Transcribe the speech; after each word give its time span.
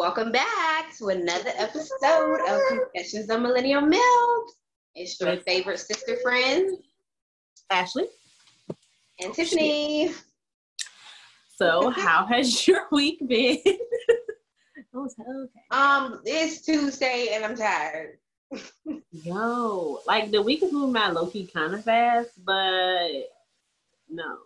Welcome 0.00 0.32
back 0.32 0.96
to 0.96 1.08
another 1.08 1.50
episode 1.58 2.40
of 2.48 2.60
Confessions 2.70 3.28
of 3.28 3.42
Millennial 3.42 3.82
Milk. 3.82 4.46
It's 4.94 5.20
your 5.20 5.36
favorite 5.42 5.78
sister 5.78 6.16
friend, 6.22 6.78
Ashley 7.68 8.06
and 9.22 9.34
Tiffany. 9.34 10.12
So, 11.54 11.90
how 11.90 12.24
has 12.24 12.66
your 12.66 12.86
week 12.90 13.20
been? 13.28 13.58
oh, 14.94 15.04
okay. 15.04 15.50
Um, 15.70 16.22
it's 16.24 16.62
Tuesday 16.62 17.32
and 17.34 17.44
I'm 17.44 17.54
tired. 17.54 18.16
Yo, 19.12 20.00
like 20.06 20.30
the 20.30 20.40
week 20.40 20.62
is 20.62 20.72
moving 20.72 20.94
by 20.94 21.08
low 21.08 21.26
key 21.26 21.46
kind 21.46 21.74
of 21.74 21.84
fast, 21.84 22.42
but 22.42 23.10
no. 24.08 24.38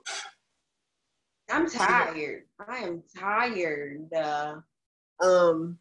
I'm 1.48 1.70
tired. 1.70 2.42
I 2.66 2.78
am 2.78 3.04
tired. 3.16 4.12
Uh, 4.12 4.56
um, 5.22 5.78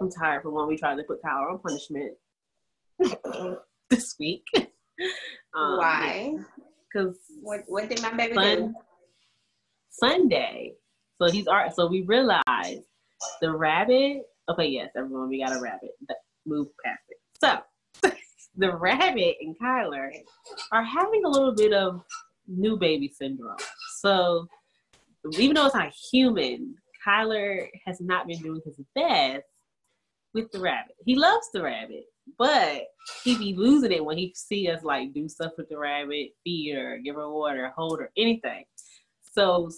I'm 0.00 0.10
tired 0.10 0.42
from 0.42 0.54
when 0.54 0.66
we 0.66 0.76
tried 0.76 0.96
to 0.96 1.04
put 1.04 1.22
power 1.22 1.50
on 1.50 1.58
punishment 1.58 2.14
this 3.90 4.16
week. 4.18 4.44
Um, 5.56 5.78
Why? 5.78 6.36
Because 6.92 7.16
what, 7.42 7.60
what 7.68 7.88
did 7.88 8.02
my 8.02 8.12
baby 8.12 8.34
do? 8.34 8.74
Sunday. 9.90 10.74
So 11.20 11.30
he's 11.30 11.46
art. 11.46 11.74
So 11.74 11.86
we 11.86 12.02
realized 12.02 12.84
the 13.40 13.50
rabbit. 13.50 14.22
Okay, 14.50 14.66
yes, 14.66 14.90
everyone, 14.96 15.28
we 15.28 15.42
got 15.42 15.56
a 15.56 15.60
rabbit. 15.60 15.90
Move 16.46 16.68
past 16.84 17.00
it. 17.08 17.18
So 18.02 18.10
the 18.56 18.76
rabbit 18.76 19.36
and 19.40 19.56
Kyler 19.58 20.10
are 20.70 20.84
having 20.84 21.24
a 21.24 21.28
little 21.28 21.54
bit 21.54 21.72
of 21.72 22.02
new 22.46 22.76
baby 22.76 23.12
syndrome. 23.16 23.56
So 23.98 24.48
even 25.38 25.56
though 25.56 25.66
it's 25.66 25.74
not 25.74 25.92
human, 26.12 26.74
Kyler 27.06 27.68
has 27.84 28.00
not 28.00 28.26
been 28.26 28.40
doing 28.40 28.60
his 28.64 28.80
best 28.94 29.46
with 30.34 30.50
the 30.52 30.60
rabbit. 30.60 30.94
He 31.04 31.16
loves 31.16 31.48
the 31.52 31.62
rabbit, 31.62 32.04
but 32.38 32.82
he 33.24 33.36
be 33.36 33.54
losing 33.54 33.92
it 33.92 34.04
when 34.04 34.18
he 34.18 34.32
see 34.36 34.68
us 34.68 34.82
like 34.82 35.12
do 35.12 35.28
stuff 35.28 35.52
with 35.56 35.68
the 35.68 35.78
rabbit, 35.78 36.30
feed 36.44 36.74
her, 36.74 36.98
give 36.98 37.16
her 37.16 37.30
water, 37.30 37.72
hold 37.76 38.00
her, 38.00 38.10
anything. 38.16 38.64
So 39.32 39.70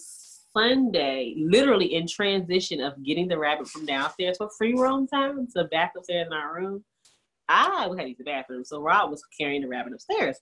Sunday, 0.53 1.35
literally 1.37 1.95
in 1.95 2.07
transition 2.07 2.81
of 2.81 3.03
getting 3.03 3.27
the 3.27 3.37
rabbit 3.37 3.67
from 3.67 3.85
downstairs 3.85 4.37
for 4.37 4.49
free 4.57 4.73
roam 4.75 5.07
time 5.07 5.47
to 5.55 5.63
back 5.65 5.93
upstairs 5.97 6.27
in 6.27 6.33
our 6.33 6.55
room, 6.55 6.83
I 7.49 7.87
had 7.97 8.03
to 8.03 8.09
use 8.09 8.17
the 8.17 8.23
bathroom. 8.23 8.63
So 8.63 8.81
Rob 8.81 9.09
was 9.09 9.23
carrying 9.37 9.61
the 9.61 9.67
rabbit 9.67 9.93
upstairs. 9.93 10.37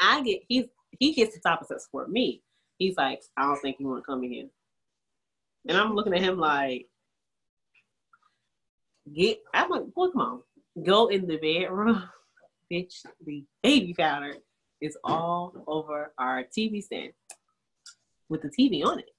I 0.00 0.22
get 0.22 0.42
he's 0.48 0.66
he 0.98 1.12
gets 1.12 1.34
the 1.34 1.50
of 1.50 1.66
for 1.90 2.06
me. 2.08 2.42
He's 2.78 2.96
like, 2.96 3.22
I 3.36 3.42
don't 3.42 3.60
think 3.60 3.76
you 3.78 3.88
want 3.88 4.02
to 4.02 4.06
come 4.06 4.24
in 4.24 4.32
here. 4.32 4.46
And 5.68 5.76
I'm 5.76 5.94
looking 5.94 6.14
at 6.14 6.22
him 6.22 6.38
like, 6.38 6.86
get, 9.14 9.38
I'm 9.54 9.70
like, 9.70 9.82
boy, 9.94 10.08
come 10.08 10.20
on. 10.20 10.40
Go 10.84 11.08
in 11.08 11.26
the 11.26 11.36
bedroom. 11.36 12.02
Bitch, 12.72 13.04
the 13.26 13.44
baby 13.62 13.94
powder 13.94 14.34
is 14.80 14.96
all 15.04 15.52
over 15.66 16.12
our 16.18 16.44
TV 16.44 16.82
stand 16.82 17.12
with 18.28 18.42
the 18.42 18.48
TV 18.48 18.84
on 18.84 19.00
it 19.00 19.10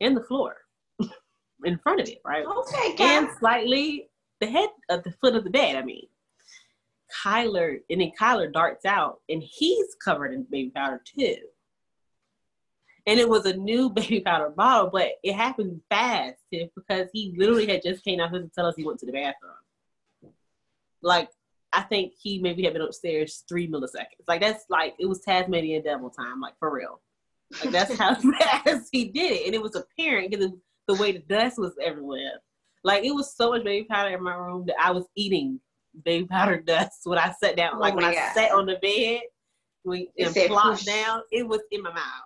and 0.00 0.16
the 0.16 0.22
floor 0.22 0.56
in 1.64 1.78
front 1.78 2.00
of 2.00 2.08
it, 2.08 2.18
right? 2.24 2.44
Okay, 2.46 2.96
And 2.98 3.28
slightly 3.38 4.08
the 4.40 4.46
head 4.46 4.70
of 4.88 5.04
the 5.04 5.12
foot 5.20 5.36
of 5.36 5.44
the 5.44 5.50
bed, 5.50 5.76
I 5.76 5.82
mean. 5.82 6.06
Kyler, 7.24 7.78
and 7.88 8.00
then 8.00 8.10
Kyler 8.20 8.52
darts 8.52 8.84
out 8.84 9.20
and 9.28 9.42
he's 9.42 9.94
covered 10.02 10.32
in 10.32 10.46
baby 10.50 10.70
powder 10.74 11.00
too 11.04 11.36
and 13.06 13.20
it 13.20 13.28
was 13.28 13.46
a 13.46 13.56
new 13.56 13.90
baby 13.94 14.20
powder 14.20 14.50
bottle, 14.50 14.90
but 14.92 15.12
it 15.22 15.34
happened 15.34 15.80
fast 15.88 16.38
Tiff, 16.52 16.70
because 16.74 17.08
he 17.12 17.34
literally 17.36 17.66
had 17.66 17.82
just 17.82 18.04
came 18.04 18.20
out 18.20 18.32
to 18.32 18.50
tell 18.54 18.66
us 18.66 18.76
he 18.76 18.84
went 18.84 18.98
to 19.00 19.06
the 19.06 19.12
bathroom. 19.12 19.52
Like 21.02 21.30
I 21.72 21.82
think 21.82 22.14
he 22.20 22.38
maybe 22.38 22.64
had 22.64 22.72
been 22.72 22.82
upstairs 22.82 23.44
three 23.48 23.68
milliseconds. 23.68 24.26
Like 24.26 24.40
that's 24.40 24.64
like 24.68 24.94
it 24.98 25.06
was 25.06 25.20
Tasmanian 25.20 25.82
devil 25.82 26.10
time, 26.10 26.40
like 26.40 26.54
for 26.58 26.72
real. 26.72 27.00
Like 27.62 27.72
that's 27.72 27.96
how 27.96 28.14
fast 28.38 28.88
he 28.92 29.06
did 29.06 29.32
it, 29.32 29.46
and 29.46 29.54
it 29.54 29.62
was 29.62 29.76
apparent 29.76 30.30
because 30.30 30.50
the 30.88 30.94
way 30.94 31.12
the 31.12 31.18
dust 31.20 31.58
was 31.58 31.74
everywhere. 31.82 32.40
Like 32.82 33.04
it 33.04 33.12
was 33.12 33.34
so 33.34 33.50
much 33.50 33.64
baby 33.64 33.86
powder 33.88 34.14
in 34.14 34.22
my 34.22 34.34
room 34.34 34.64
that 34.66 34.76
I 34.82 34.92
was 34.92 35.04
eating 35.16 35.60
baby 36.04 36.26
powder 36.26 36.60
dust 36.60 37.00
when 37.04 37.18
I 37.18 37.32
sat 37.32 37.56
down. 37.56 37.78
Like 37.78 37.94
oh 37.94 37.96
when 37.96 38.04
God. 38.04 38.16
I 38.16 38.32
sat 38.32 38.52
on 38.52 38.66
the 38.66 38.76
bed, 38.76 39.20
when 39.82 40.06
and 40.18 40.34
plopped 40.34 40.86
down, 40.86 41.22
it 41.30 41.46
was 41.46 41.60
in 41.70 41.82
my 41.82 41.92
mouth. 41.92 42.25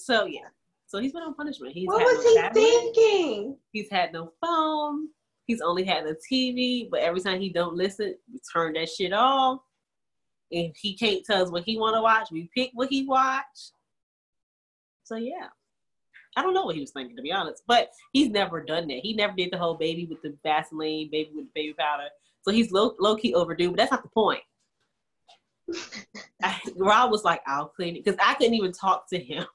So 0.00 0.24
yeah. 0.26 0.48
So 0.86 0.98
he's 0.98 1.12
been 1.12 1.22
on 1.22 1.34
punishment. 1.34 1.72
He's 1.72 1.86
what 1.86 2.02
was 2.02 2.24
no 2.24 2.30
he 2.30 2.36
tablet. 2.36 2.54
thinking? 2.54 3.56
He's 3.72 3.88
had 3.90 4.12
no 4.12 4.32
phone. 4.40 5.08
He's 5.46 5.60
only 5.60 5.84
had 5.84 6.04
a 6.04 6.14
TV, 6.14 6.88
but 6.90 7.00
every 7.00 7.20
time 7.20 7.40
he 7.40 7.48
don't 7.48 7.76
listen, 7.76 8.16
we 8.32 8.40
turn 8.52 8.72
that 8.72 8.88
shit 8.88 9.12
off. 9.12 9.60
If 10.50 10.76
he 10.76 10.96
can't 10.96 11.24
tell 11.24 11.42
us 11.42 11.50
what 11.50 11.64
he 11.64 11.78
want 11.78 11.94
to 11.94 12.02
watch, 12.02 12.28
we 12.32 12.50
pick 12.56 12.70
what 12.74 12.88
he 12.88 13.06
watch. 13.06 13.44
So 15.04 15.16
yeah, 15.16 15.46
I 16.36 16.42
don't 16.42 16.54
know 16.54 16.64
what 16.64 16.74
he 16.74 16.80
was 16.80 16.90
thinking 16.90 17.16
to 17.16 17.22
be 17.22 17.32
honest, 17.32 17.62
but 17.68 17.90
he's 18.12 18.30
never 18.30 18.60
done 18.60 18.88
that. 18.88 18.98
He 19.02 19.14
never 19.14 19.32
did 19.36 19.52
the 19.52 19.58
whole 19.58 19.74
baby 19.74 20.06
with 20.06 20.22
the 20.22 20.36
Vaseline, 20.42 21.08
baby 21.10 21.30
with 21.34 21.46
the 21.46 21.52
baby 21.54 21.74
powder. 21.78 22.08
So 22.42 22.50
he's 22.50 22.72
low 22.72 22.94
low 22.98 23.16
key 23.16 23.34
overdue, 23.34 23.70
but 23.70 23.76
that's 23.76 23.92
not 23.92 24.02
the 24.02 24.08
point. 24.08 24.42
I, 26.42 26.60
Rob 26.76 27.12
was 27.12 27.22
like, 27.22 27.42
"I'll 27.46 27.68
clean 27.68 27.94
it," 27.94 28.04
because 28.04 28.18
I 28.20 28.34
couldn't 28.34 28.54
even 28.54 28.72
talk 28.72 29.08
to 29.10 29.18
him 29.18 29.46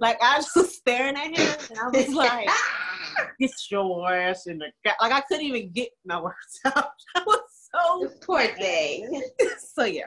like 0.00 0.22
I 0.22 0.36
was 0.36 0.50
just 0.54 0.76
staring 0.76 1.16
at 1.16 1.38
him 1.38 1.56
and 1.70 1.78
I 1.78 1.88
was 1.88 2.08
like, 2.14 2.48
get 3.40 3.50
your 3.70 4.12
ass 4.12 4.46
in 4.46 4.58
the 4.58 4.72
car. 4.86 4.96
Like 5.00 5.12
I 5.12 5.20
couldn't 5.22 5.46
even 5.46 5.70
get 5.72 5.90
my 6.04 6.20
words 6.20 6.36
out. 6.64 6.90
I 7.14 7.22
was 7.26 7.40
so 7.74 8.08
poor 8.22 8.46
thing. 8.56 9.22
so 9.58 9.84
yeah. 9.84 10.06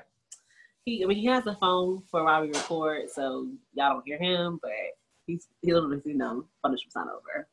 He 0.85 1.03
I 1.03 1.07
mean 1.07 1.17
he 1.17 1.25
has 1.27 1.47
a 1.47 1.55
phone 1.55 2.03
for 2.11 2.23
while 2.23 2.41
we 2.41 2.49
record, 2.49 3.09
so 3.09 3.47
y'all 3.73 3.93
don't 3.93 4.03
hear 4.05 4.19
him, 4.19 4.59
but 4.61 4.71
he's 5.25 5.47
he 5.61 5.73
literally 5.73 6.01
you 6.05 6.15
know, 6.15 6.45
punishment's 6.63 6.95
not 6.95 7.07
over. 7.07 7.47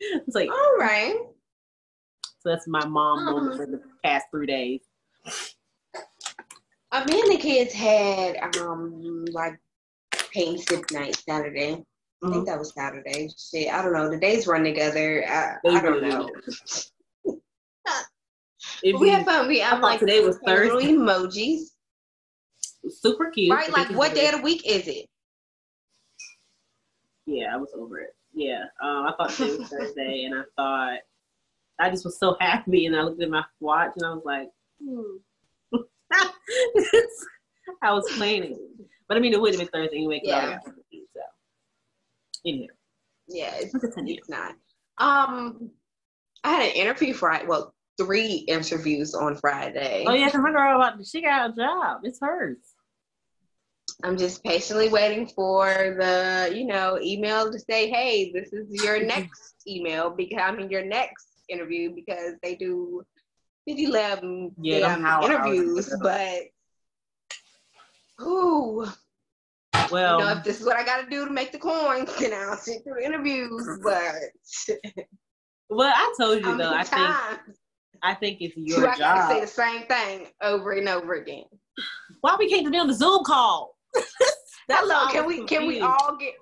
it's 0.00 0.34
like 0.34 0.50
all 0.50 0.76
right. 0.78 1.16
So 2.40 2.48
that's 2.48 2.66
my 2.66 2.84
mom 2.84 3.24
moment 3.26 3.54
uh-huh. 3.54 3.64
for 3.64 3.70
the 3.70 3.82
past 4.02 4.26
three 4.30 4.46
days. 4.46 4.80
Uh, 6.92 7.04
me 7.08 7.20
and 7.22 7.32
the 7.32 7.38
kids 7.38 7.72
had 7.72 8.36
um 8.58 9.24
like 9.32 9.58
paint 10.30 10.60
sip 10.60 10.84
night 10.92 11.16
Saturday. 11.16 11.72
Mm-hmm. 11.72 12.26
I 12.26 12.30
think 12.30 12.44
mm-hmm. 12.44 12.44
that 12.44 12.58
was 12.58 12.74
Saturday. 12.74 13.30
Shit, 13.36 13.72
I 13.72 13.82
don't 13.82 13.94
know. 13.94 14.10
The 14.10 14.18
days 14.18 14.46
run 14.46 14.62
together. 14.62 15.24
I, 15.26 15.56
I 15.66 15.80
don't 15.80 16.02
know. 16.02 16.28
we 18.98 19.08
had 19.08 19.24
fun. 19.24 19.48
We 19.48 19.62
I'm 19.62 19.80
like 19.80 20.00
today 20.00 20.20
was 20.20 20.38
Thursday. 20.44 20.92
emojis. 20.92 21.70
Super 22.88 23.30
cute. 23.30 23.50
Right? 23.50 23.72
Like 23.72 23.88
what 23.90 24.14
day 24.14 24.26
of 24.26 24.36
the 24.36 24.42
week 24.42 24.66
is 24.66 24.86
it? 24.86 25.06
Yeah, 27.24 27.54
I 27.54 27.56
was 27.56 27.70
over 27.74 28.00
it. 28.00 28.14
Yeah. 28.34 28.64
Um, 28.82 29.06
I 29.06 29.14
thought 29.16 29.30
today 29.30 29.56
was 29.56 29.68
Thursday 29.68 30.24
and 30.24 30.34
I 30.34 30.42
thought 30.56 30.98
I 31.78 31.90
just 31.90 32.04
was 32.04 32.18
so 32.18 32.36
happy 32.38 32.84
and 32.84 32.94
I 32.94 33.02
looked 33.02 33.22
at 33.22 33.30
my 33.30 33.44
watch 33.60 33.92
and 33.96 34.04
I 34.04 34.12
was 34.12 34.24
like, 34.26 34.48
hmm 34.84 35.16
I 37.82 37.92
was 37.92 38.10
planning, 38.16 38.58
but 39.08 39.16
I 39.16 39.20
mean, 39.20 39.32
it 39.32 39.40
would 39.40 39.54
have 39.54 39.60
been 39.60 39.68
Thursday 39.68 39.96
anyway. 39.96 40.20
Yeah. 40.22 40.58
I 40.60 40.70
so, 40.70 40.72
anyway. 42.46 42.68
Yeah, 43.28 43.54
it's, 43.56 43.74
it's 43.74 44.28
not. 44.28 44.54
Um, 44.98 45.70
I 46.44 46.52
had 46.52 46.62
an 46.70 46.74
interview 46.74 47.14
Friday. 47.14 47.46
Well, 47.46 47.74
three 47.98 48.44
interviews 48.48 49.14
on 49.14 49.36
Friday. 49.36 50.04
Oh 50.06 50.12
yeah, 50.12 50.30
cause 50.30 50.40
my 50.42 50.50
girl 50.50 50.76
about 50.76 51.04
she 51.06 51.22
got 51.22 51.50
a 51.50 51.54
job. 51.54 52.00
It's 52.04 52.18
hers. 52.20 52.58
I'm 54.04 54.16
just 54.16 54.42
patiently 54.42 54.88
waiting 54.88 55.28
for 55.28 55.96
the, 55.98 56.52
you 56.54 56.66
know, 56.66 56.98
email 57.00 57.52
to 57.52 57.58
say, 57.58 57.88
hey, 57.88 58.32
this 58.32 58.52
is 58.52 58.82
your 58.82 59.04
next 59.06 59.54
email 59.66 60.10
because 60.10 60.40
I 60.42 60.52
mean 60.52 60.70
your 60.70 60.84
next 60.84 61.26
interview 61.48 61.94
because 61.94 62.34
they 62.42 62.56
do 62.56 63.04
11 63.66 64.52
yeah, 64.60 65.20
interviews, 65.22 65.94
but 66.02 66.42
who? 68.18 68.86
Well, 69.90 70.18
you 70.18 70.24
know, 70.24 70.32
if 70.32 70.44
this 70.44 70.60
is 70.60 70.66
what 70.66 70.76
I 70.76 70.84
got 70.84 71.02
to 71.02 71.10
do 71.10 71.24
to 71.24 71.30
make 71.30 71.52
the 71.52 71.58
coin, 71.58 72.06
then 72.20 72.32
I'll 72.34 72.56
sit 72.56 72.82
through 72.84 73.02
interviews. 73.02 73.68
But 73.82 75.78
well, 75.78 75.92
I 75.94 76.14
told 76.20 76.44
you 76.44 76.56
though. 76.56 76.74
I 76.74 76.84
think 76.84 77.56
I 78.02 78.14
think 78.14 78.38
it's 78.40 78.54
your 78.56 78.88
I 78.88 78.98
job. 78.98 79.30
say 79.30 79.40
the 79.40 79.46
same 79.46 79.86
thing 79.86 80.26
over 80.42 80.72
and 80.72 80.88
over 80.88 81.14
again. 81.14 81.44
Why 82.20 82.36
we 82.38 82.48
can't 82.48 82.70
be 82.70 82.78
on 82.78 82.88
the 82.88 82.94
Zoom 82.94 83.24
call? 83.24 83.76
Hello, 84.68 85.10
can 85.10 85.26
we 85.26 85.44
can 85.44 85.66
we 85.66 85.80
all 85.80 86.16
get 86.18 86.34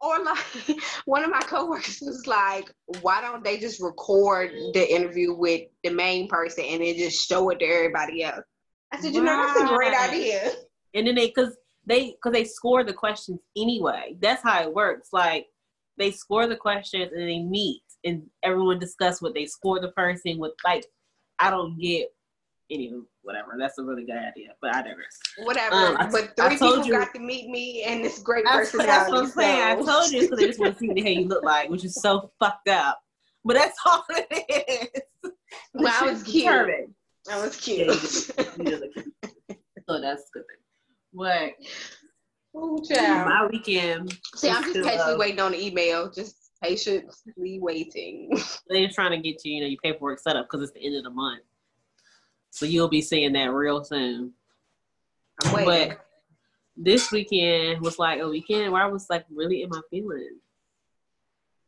or 0.00 0.22
like 0.24 0.78
one 1.04 1.24
of 1.24 1.30
my 1.30 1.40
coworkers 1.40 2.00
was 2.00 2.26
like, 2.26 2.72
why 3.02 3.20
don't 3.20 3.44
they 3.44 3.58
just 3.58 3.80
record 3.80 4.50
the 4.74 4.94
interview 4.94 5.34
with 5.34 5.62
the 5.84 5.90
main 5.90 6.28
person 6.28 6.64
and 6.64 6.82
then 6.82 6.96
just 6.96 7.28
show 7.28 7.50
it 7.50 7.58
to 7.58 7.66
everybody 7.66 8.22
else? 8.22 8.44
I 8.92 9.00
said, 9.00 9.14
you 9.14 9.22
know, 9.22 9.36
that's 9.36 9.60
a 9.60 9.74
great 9.74 9.94
idea. 9.94 10.52
And 10.94 11.06
then 11.06 11.14
they, 11.14 11.30
cause 11.30 11.56
they, 11.86 12.16
cause 12.22 12.32
they 12.32 12.44
score 12.44 12.82
the 12.82 12.92
questions 12.92 13.40
anyway. 13.56 14.16
That's 14.20 14.42
how 14.42 14.62
it 14.62 14.74
works. 14.74 15.08
Like 15.12 15.46
they 15.98 16.10
score 16.10 16.46
the 16.46 16.56
questions 16.56 17.12
and 17.12 17.28
they 17.28 17.40
meet 17.40 17.82
and 18.04 18.22
everyone 18.42 18.78
discuss 18.78 19.20
what 19.20 19.34
they 19.34 19.46
score 19.46 19.80
the 19.80 19.92
person 19.92 20.38
with. 20.38 20.52
Like, 20.64 20.86
I 21.38 21.50
don't 21.50 21.78
get 21.78 22.08
anywho, 22.70 23.02
whatever. 23.22 23.56
That's 23.58 23.78
a 23.78 23.84
really 23.84 24.04
good 24.04 24.16
idea, 24.16 24.50
but 24.60 24.74
I 24.74 24.82
digress. 24.82 25.18
Whatever. 25.38 25.74
Um, 25.74 26.10
but 26.10 26.36
three 26.36 26.50
people 26.50 26.84
you, 26.84 26.92
got 26.92 27.12
to 27.14 27.20
meet 27.20 27.48
me 27.48 27.84
and 27.84 28.04
this 28.04 28.18
great 28.20 28.44
personality. 28.44 28.90
That's 28.90 29.10
what 29.10 29.24
I'm 29.24 29.30
saying. 29.30 29.84
So. 29.84 29.90
I 29.90 29.92
told 29.92 30.12
you 30.12 30.20
because 30.22 30.38
they 30.38 30.46
just 30.46 30.60
want 30.60 30.74
to 30.74 30.78
see 30.80 30.88
what 30.88 30.96
the 30.96 31.02
hell 31.02 31.12
you 31.12 31.28
look 31.28 31.44
like, 31.44 31.70
which 31.70 31.84
is 31.84 31.94
so 31.94 32.30
fucked 32.38 32.68
up. 32.68 33.00
But 33.44 33.54
that's 33.54 33.76
all 33.86 34.04
it 34.10 34.92
is. 34.94 35.30
Well, 35.74 35.92
I 35.92 36.10
was 36.10 36.22
cute. 36.22 36.44
Determined. 36.44 36.94
I 37.30 37.42
was 37.42 37.56
cute. 37.56 37.86
Yeah, 37.86 39.56
so 39.88 40.00
that's 40.00 40.30
good 40.32 40.44
thing. 40.46 40.60
What? 41.12 41.52
Oh, 42.54 42.82
child. 42.82 43.28
My 43.28 43.46
weekend. 43.46 44.18
See, 44.36 44.48
I'm 44.48 44.62
just 44.62 44.86
patiently 44.86 45.16
waiting 45.16 45.40
on 45.40 45.52
the 45.52 45.64
email. 45.64 46.10
Just 46.10 46.36
patiently 46.62 47.58
waiting. 47.60 48.30
They're 48.68 48.88
trying 48.88 49.10
to 49.10 49.18
get 49.18 49.44
you, 49.44 49.54
you 49.54 49.60
know, 49.60 49.66
your 49.66 49.80
paperwork 49.82 50.18
set 50.18 50.36
up 50.36 50.46
because 50.46 50.62
it's 50.62 50.72
the 50.72 50.84
end 50.84 50.96
of 50.96 51.04
the 51.04 51.10
month. 51.10 51.42
So 52.50 52.66
you'll 52.66 52.88
be 52.88 53.02
seeing 53.02 53.32
that 53.34 53.52
real 53.52 53.84
soon. 53.84 54.32
I'm. 55.44 55.64
But 55.64 56.06
this 56.76 57.10
weekend 57.10 57.80
was 57.80 57.98
like 57.98 58.20
a 58.20 58.28
weekend 58.28 58.72
where 58.72 58.82
I 58.82 58.86
was 58.86 59.08
like 59.08 59.24
really 59.30 59.62
in 59.62 59.68
my 59.70 59.80
feelings. 59.90 60.40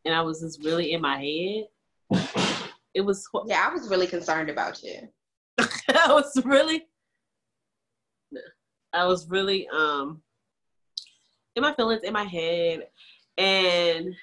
And 0.04 0.14
I 0.14 0.22
was 0.22 0.40
just 0.40 0.64
really 0.64 0.92
in 0.92 1.00
my 1.00 1.16
head. 1.16 2.20
It 2.94 3.00
was 3.02 3.26
Yeah, 3.46 3.66
I 3.68 3.72
was 3.72 3.88
really 3.88 4.06
concerned 4.06 4.50
about 4.50 4.82
you. 4.82 5.08
I 5.58 6.12
was 6.12 6.40
really 6.44 6.86
I 8.92 9.06
was 9.06 9.28
really 9.28 9.68
um 9.68 10.22
in 11.56 11.62
my 11.62 11.74
feelings, 11.74 12.02
in 12.02 12.12
my 12.12 12.24
head. 12.24 12.88
And 13.38 14.14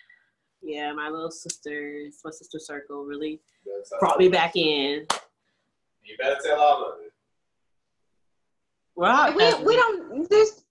yeah, 0.62 0.92
my 0.94 1.10
little 1.10 1.32
sisters, 1.32 2.20
my 2.24 2.32
sister 2.32 2.60
circle 2.60 3.06
really 3.06 3.42
brought 4.00 4.20
me 4.20 4.30
back 4.30 4.56
in. 4.56 5.08
You 6.10 6.18
better 6.18 6.38
tell 6.44 6.60
all 6.60 6.86
of 6.86 7.02
it. 7.02 7.14
Well, 8.96 9.34
we, 9.36 9.64
we 9.64 9.76
don't, 9.76 10.30
there's, 10.30 10.64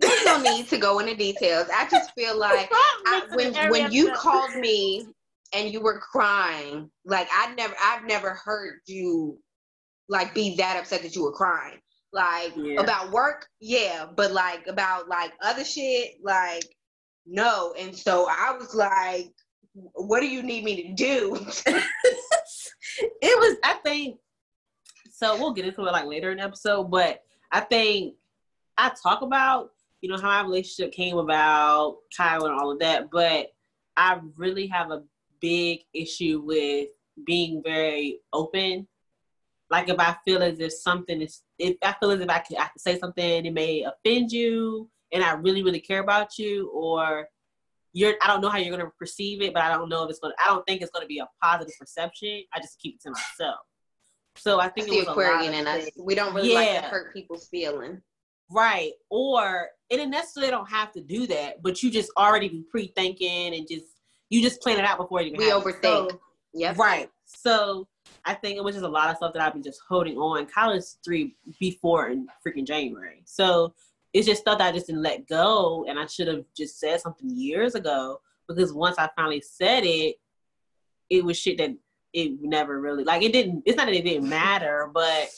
there's 0.00 0.24
no 0.24 0.40
need 0.40 0.68
to 0.68 0.78
go 0.78 0.98
into 0.98 1.14
details. 1.14 1.68
I 1.74 1.86
just 1.88 2.12
feel 2.14 2.36
like 2.36 2.68
I, 2.72 3.22
when, 3.34 3.54
when 3.70 3.92
you 3.92 4.12
called 4.12 4.56
me 4.56 5.06
and 5.54 5.70
you 5.70 5.80
were 5.80 6.00
crying, 6.00 6.90
like 7.04 7.28
I 7.30 7.54
never, 7.54 7.74
I've 7.80 8.04
never 8.06 8.30
heard 8.30 8.80
you 8.86 9.38
like 10.08 10.34
be 10.34 10.56
that 10.56 10.78
upset 10.78 11.02
that 11.02 11.14
you 11.14 11.24
were 11.24 11.32
crying. 11.32 11.78
Like 12.12 12.54
yeah. 12.56 12.80
about 12.80 13.12
work, 13.12 13.46
yeah, 13.60 14.06
but 14.16 14.32
like 14.32 14.66
about 14.66 15.08
like 15.08 15.32
other 15.42 15.64
shit, 15.64 16.14
like 16.24 16.64
no. 17.26 17.74
And 17.78 17.94
so 17.94 18.26
I 18.28 18.56
was 18.58 18.74
like, 18.74 19.30
what 19.74 20.20
do 20.20 20.26
you 20.26 20.42
need 20.42 20.64
me 20.64 20.82
to 20.82 20.94
do? 20.94 21.36
it 22.98 23.38
was, 23.38 23.56
I 23.62 23.74
think, 23.84 24.18
so 25.16 25.36
we'll 25.38 25.54
get 25.54 25.64
into 25.64 25.80
it 25.80 25.92
like 25.92 26.04
later 26.04 26.30
in 26.30 26.36
the 26.36 26.44
episode, 26.44 26.90
but 26.90 27.22
I 27.50 27.60
think 27.60 28.14
I 28.76 28.92
talk 29.02 29.22
about, 29.22 29.72
you 30.02 30.10
know, 30.10 30.16
how 30.16 30.28
my 30.28 30.42
relationship 30.42 30.92
came 30.92 31.16
about, 31.16 31.98
Kyle 32.14 32.44
and 32.44 32.54
all 32.54 32.70
of 32.70 32.78
that, 32.80 33.10
but 33.10 33.54
I 33.96 34.20
really 34.36 34.66
have 34.66 34.90
a 34.90 35.02
big 35.40 35.80
issue 35.94 36.42
with 36.44 36.88
being 37.24 37.62
very 37.62 38.20
open 38.34 38.86
like 39.70 39.88
if 39.88 39.98
I 39.98 40.14
feel 40.24 40.42
as 40.42 40.60
if 40.60 40.72
something 40.72 41.22
is, 41.22 41.42
if 41.58 41.76
I 41.82 41.94
feel 41.98 42.10
as 42.10 42.20
if 42.20 42.28
I 42.28 42.38
can, 42.38 42.58
I 42.58 42.66
can 42.66 42.78
say 42.78 42.98
something, 42.98 43.46
it 43.46 43.52
may 43.52 43.82
offend 43.84 44.30
you, 44.30 44.88
and 45.12 45.24
I 45.24 45.32
really, 45.32 45.62
really 45.62 45.80
care 45.80 46.00
about 46.00 46.38
you, 46.38 46.68
or 46.68 47.28
you're, 47.92 48.14
I 48.22 48.28
don't 48.28 48.40
know 48.40 48.48
how 48.48 48.58
you're 48.58 48.76
gonna 48.76 48.90
perceive 48.98 49.42
it, 49.42 49.54
but 49.54 49.62
I 49.62 49.72
don't 49.72 49.88
know 49.88 50.04
if 50.04 50.10
it's 50.10 50.18
gonna, 50.20 50.34
I 50.44 50.48
don't 50.48 50.64
think 50.66 50.82
it's 50.82 50.90
gonna 50.92 51.06
be 51.06 51.18
a 51.18 51.26
positive 51.42 51.74
perception. 51.80 52.44
I 52.52 52.60
just 52.60 52.78
keep 52.78 52.96
it 52.96 53.00
to 53.02 53.10
myself. 53.10 53.60
So 54.36 54.60
I 54.60 54.68
think 54.68 54.88
That's 54.88 54.92
it 54.92 54.96
was 54.96 55.04
the 55.06 55.12
Aquarian 55.12 55.54
in 55.54 55.66
us. 55.66 55.88
We 55.98 56.14
don't 56.14 56.34
really 56.34 56.52
yeah. 56.52 56.58
like 56.58 56.82
to 56.82 56.88
hurt 56.88 57.12
people's 57.12 57.48
feelings. 57.48 58.00
Right. 58.50 58.92
Or 59.10 59.68
and 59.90 60.00
it 60.00 60.08
necessarily 60.08 60.50
don't 60.50 60.70
have 60.70 60.92
to 60.92 61.00
do 61.00 61.26
that, 61.28 61.62
but 61.62 61.82
you 61.82 61.90
just 61.90 62.10
already 62.16 62.48
be 62.48 62.64
pre 62.70 62.92
thinking 62.96 63.54
and 63.54 63.66
just 63.68 63.86
you 64.30 64.42
just 64.42 64.60
plan 64.60 64.78
it 64.78 64.84
out 64.84 64.98
before 64.98 65.20
it 65.20 65.28
you 65.28 65.34
We 65.36 65.50
overthink. 65.50 66.10
So, 66.10 66.20
yeah. 66.54 66.74
Right. 66.76 67.08
So 67.24 67.86
I 68.24 68.34
think 68.34 68.56
it 68.56 68.64
was 68.64 68.74
just 68.74 68.84
a 68.84 68.88
lot 68.88 69.10
of 69.10 69.16
stuff 69.16 69.32
that 69.34 69.42
I've 69.42 69.52
been 69.52 69.62
just 69.62 69.80
holding 69.88 70.16
on. 70.16 70.46
College 70.46 70.84
three 71.04 71.36
before 71.58 72.08
in 72.08 72.26
freaking 72.46 72.66
January. 72.66 73.22
So 73.24 73.74
it's 74.12 74.26
just 74.26 74.42
stuff 74.42 74.58
that 74.58 74.68
I 74.68 74.72
just 74.72 74.86
didn't 74.86 75.02
let 75.02 75.28
go 75.28 75.84
and 75.88 75.98
I 75.98 76.06
should 76.06 76.28
have 76.28 76.44
just 76.56 76.78
said 76.80 77.00
something 77.00 77.28
years 77.30 77.74
ago 77.74 78.20
because 78.48 78.72
once 78.72 78.96
I 78.98 79.08
finally 79.16 79.42
said 79.42 79.84
it, 79.84 80.16
it 81.10 81.24
was 81.24 81.38
shit 81.38 81.58
that 81.58 81.70
it 82.16 82.38
never 82.40 82.80
really 82.80 83.04
like 83.04 83.22
it 83.22 83.32
didn't 83.32 83.62
it's 83.66 83.76
not 83.76 83.86
that 83.86 83.94
it 83.94 84.04
didn't 84.04 84.28
matter, 84.28 84.90
but 84.92 85.28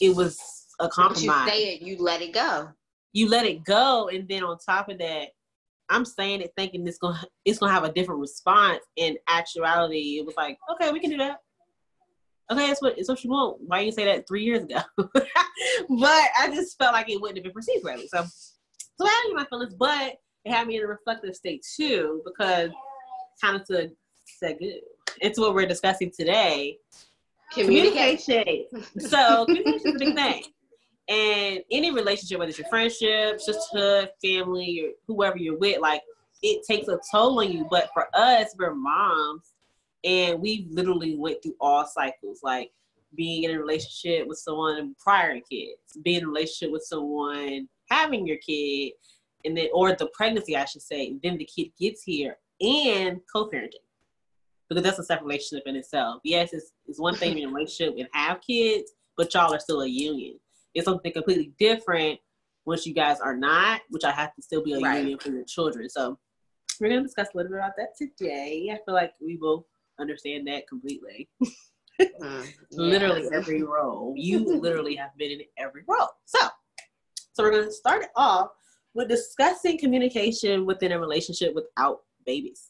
it 0.00 0.14
was 0.14 0.38
a 0.78 0.88
compromise. 0.88 1.46
you 1.46 1.52
say 1.52 1.74
it, 1.74 1.82
you 1.82 1.96
let 1.98 2.22
it 2.22 2.32
go. 2.32 2.68
You 3.12 3.28
let 3.28 3.46
it 3.46 3.64
go 3.64 4.08
and 4.08 4.28
then 4.28 4.44
on 4.44 4.58
top 4.58 4.88
of 4.88 4.98
that, 4.98 5.28
I'm 5.88 6.04
saying 6.04 6.42
it 6.42 6.52
thinking 6.56 6.86
it's 6.86 6.98
gonna 6.98 7.22
it's 7.44 7.58
gonna 7.58 7.72
have 7.72 7.84
a 7.84 7.92
different 7.92 8.20
response. 8.20 8.80
In 8.96 9.16
actuality, 9.28 10.18
it 10.18 10.26
was 10.26 10.36
like, 10.36 10.58
okay, 10.72 10.92
we 10.92 11.00
can 11.00 11.10
do 11.10 11.18
that 11.18 11.38
okay, 12.50 12.66
that's 12.66 12.82
what, 12.82 12.96
that's 12.96 13.08
what 13.08 13.22
you 13.22 13.30
want. 13.30 13.58
Why 13.60 13.80
you 13.80 13.92
say 13.92 14.04
that 14.06 14.26
three 14.26 14.44
years 14.44 14.64
ago? 14.64 14.80
but 14.96 15.14
I 15.18 16.50
just 16.52 16.76
felt 16.78 16.92
like 16.92 17.08
it 17.08 17.20
wouldn't 17.20 17.38
have 17.38 17.44
been 17.44 17.52
perceived 17.52 17.84
correctly. 17.84 18.08
So, 18.08 18.24
so 18.24 19.06
I 19.06 19.24
had 19.28 19.36
my 19.36 19.44
feelings, 19.44 19.74
but 19.74 20.16
it 20.44 20.52
had 20.52 20.66
me 20.66 20.76
in 20.76 20.82
a 20.82 20.86
reflective 20.86 21.34
state 21.34 21.64
too, 21.76 22.22
because 22.24 22.70
kind 23.40 23.56
of 23.56 23.66
to 23.68 23.90
say 24.26 24.56
good. 24.58 24.80
It's 25.20 25.38
what 25.38 25.54
we're 25.54 25.66
discussing 25.66 26.10
today. 26.10 26.78
Communication. 27.52 28.42
communication. 28.44 29.00
so 29.00 29.44
communication 29.46 29.90
is 29.90 29.94
a 29.94 29.98
big 29.98 30.14
thing. 30.14 30.44
And 31.08 31.60
any 31.70 31.90
relationship, 31.90 32.38
whether 32.38 32.50
it's 32.50 32.58
your 32.58 32.68
friendship, 32.68 33.40
sisterhood, 33.40 34.10
family, 34.22 34.84
or 34.84 34.90
whoever 35.06 35.36
you're 35.36 35.58
with, 35.58 35.80
like 35.80 36.02
it 36.42 36.64
takes 36.64 36.88
a 36.88 36.98
toll 37.10 37.40
on 37.40 37.50
you. 37.50 37.66
But 37.70 37.90
for 37.92 38.06
us, 38.14 38.54
we're 38.58 38.74
moms 38.74 39.54
and 40.04 40.40
we 40.40 40.66
literally 40.70 41.16
went 41.16 41.42
through 41.42 41.56
all 41.60 41.84
cycles, 41.84 42.40
like 42.42 42.70
being 43.14 43.44
in 43.44 43.50
a 43.50 43.58
relationship 43.58 44.26
with 44.26 44.38
someone 44.38 44.94
prior 44.98 45.34
to 45.34 45.40
kids, 45.40 45.80
being 46.02 46.18
in 46.18 46.24
a 46.24 46.28
relationship 46.28 46.72
with 46.72 46.84
someone 46.84 47.68
having 47.90 48.26
your 48.26 48.36
kid, 48.36 48.92
and 49.44 49.56
then 49.56 49.68
or 49.74 49.92
the 49.94 50.08
pregnancy, 50.14 50.56
I 50.56 50.64
should 50.64 50.82
say, 50.82 51.16
then 51.22 51.36
the 51.36 51.44
kid 51.44 51.72
gets 51.78 52.02
here, 52.02 52.38
and 52.60 53.20
co-parenting. 53.32 53.82
Because 54.70 54.84
that's 54.84 55.00
a 55.00 55.04
separate 55.04 55.26
relationship 55.26 55.66
in 55.66 55.76
itself. 55.76 56.20
Yes, 56.24 56.52
it's, 56.52 56.72
it's 56.86 56.98
one 56.98 57.16
thing 57.16 57.36
in 57.36 57.48
a 57.48 57.52
relationship 57.52 57.96
and 57.98 58.08
have 58.12 58.40
kids, 58.40 58.92
but 59.16 59.34
y'all 59.34 59.52
are 59.52 59.58
still 59.58 59.82
a 59.82 59.86
union. 59.86 60.38
It's 60.74 60.86
something 60.86 61.12
completely 61.12 61.52
different 61.58 62.20
once 62.64 62.86
you 62.86 62.94
guys 62.94 63.18
are 63.20 63.36
not, 63.36 63.80
which 63.90 64.04
I 64.04 64.12
have 64.12 64.32
to 64.36 64.42
still 64.42 64.62
be 64.62 64.74
a 64.74 64.78
right. 64.78 64.98
union 64.98 65.18
for 65.18 65.30
your 65.30 65.44
children. 65.44 65.88
So 65.88 66.18
we're 66.80 66.88
gonna 66.88 67.02
discuss 67.02 67.28
a 67.34 67.36
little 67.36 67.50
bit 67.50 67.58
about 67.58 67.72
that 67.78 67.96
today. 67.98 68.70
I 68.72 68.78
feel 68.84 68.94
like 68.94 69.12
we 69.20 69.36
will 69.36 69.66
understand 69.98 70.46
that 70.46 70.68
completely. 70.68 71.28
Mm, 72.00 72.46
literally 72.72 73.28
every 73.32 73.62
role. 73.62 74.14
You 74.16 74.38
literally 74.60 74.94
have 74.96 75.10
been 75.18 75.32
in 75.32 75.40
every 75.58 75.82
role. 75.86 76.08
So, 76.24 76.38
so 77.32 77.42
we're 77.42 77.50
going 77.50 77.64
to 77.64 77.72
start 77.72 78.02
it 78.02 78.10
off 78.16 78.50
with 78.94 79.08
discussing 79.08 79.78
communication 79.78 80.66
within 80.66 80.92
a 80.92 80.98
relationship 80.98 81.54
without 81.54 82.00
babies. 82.24 82.69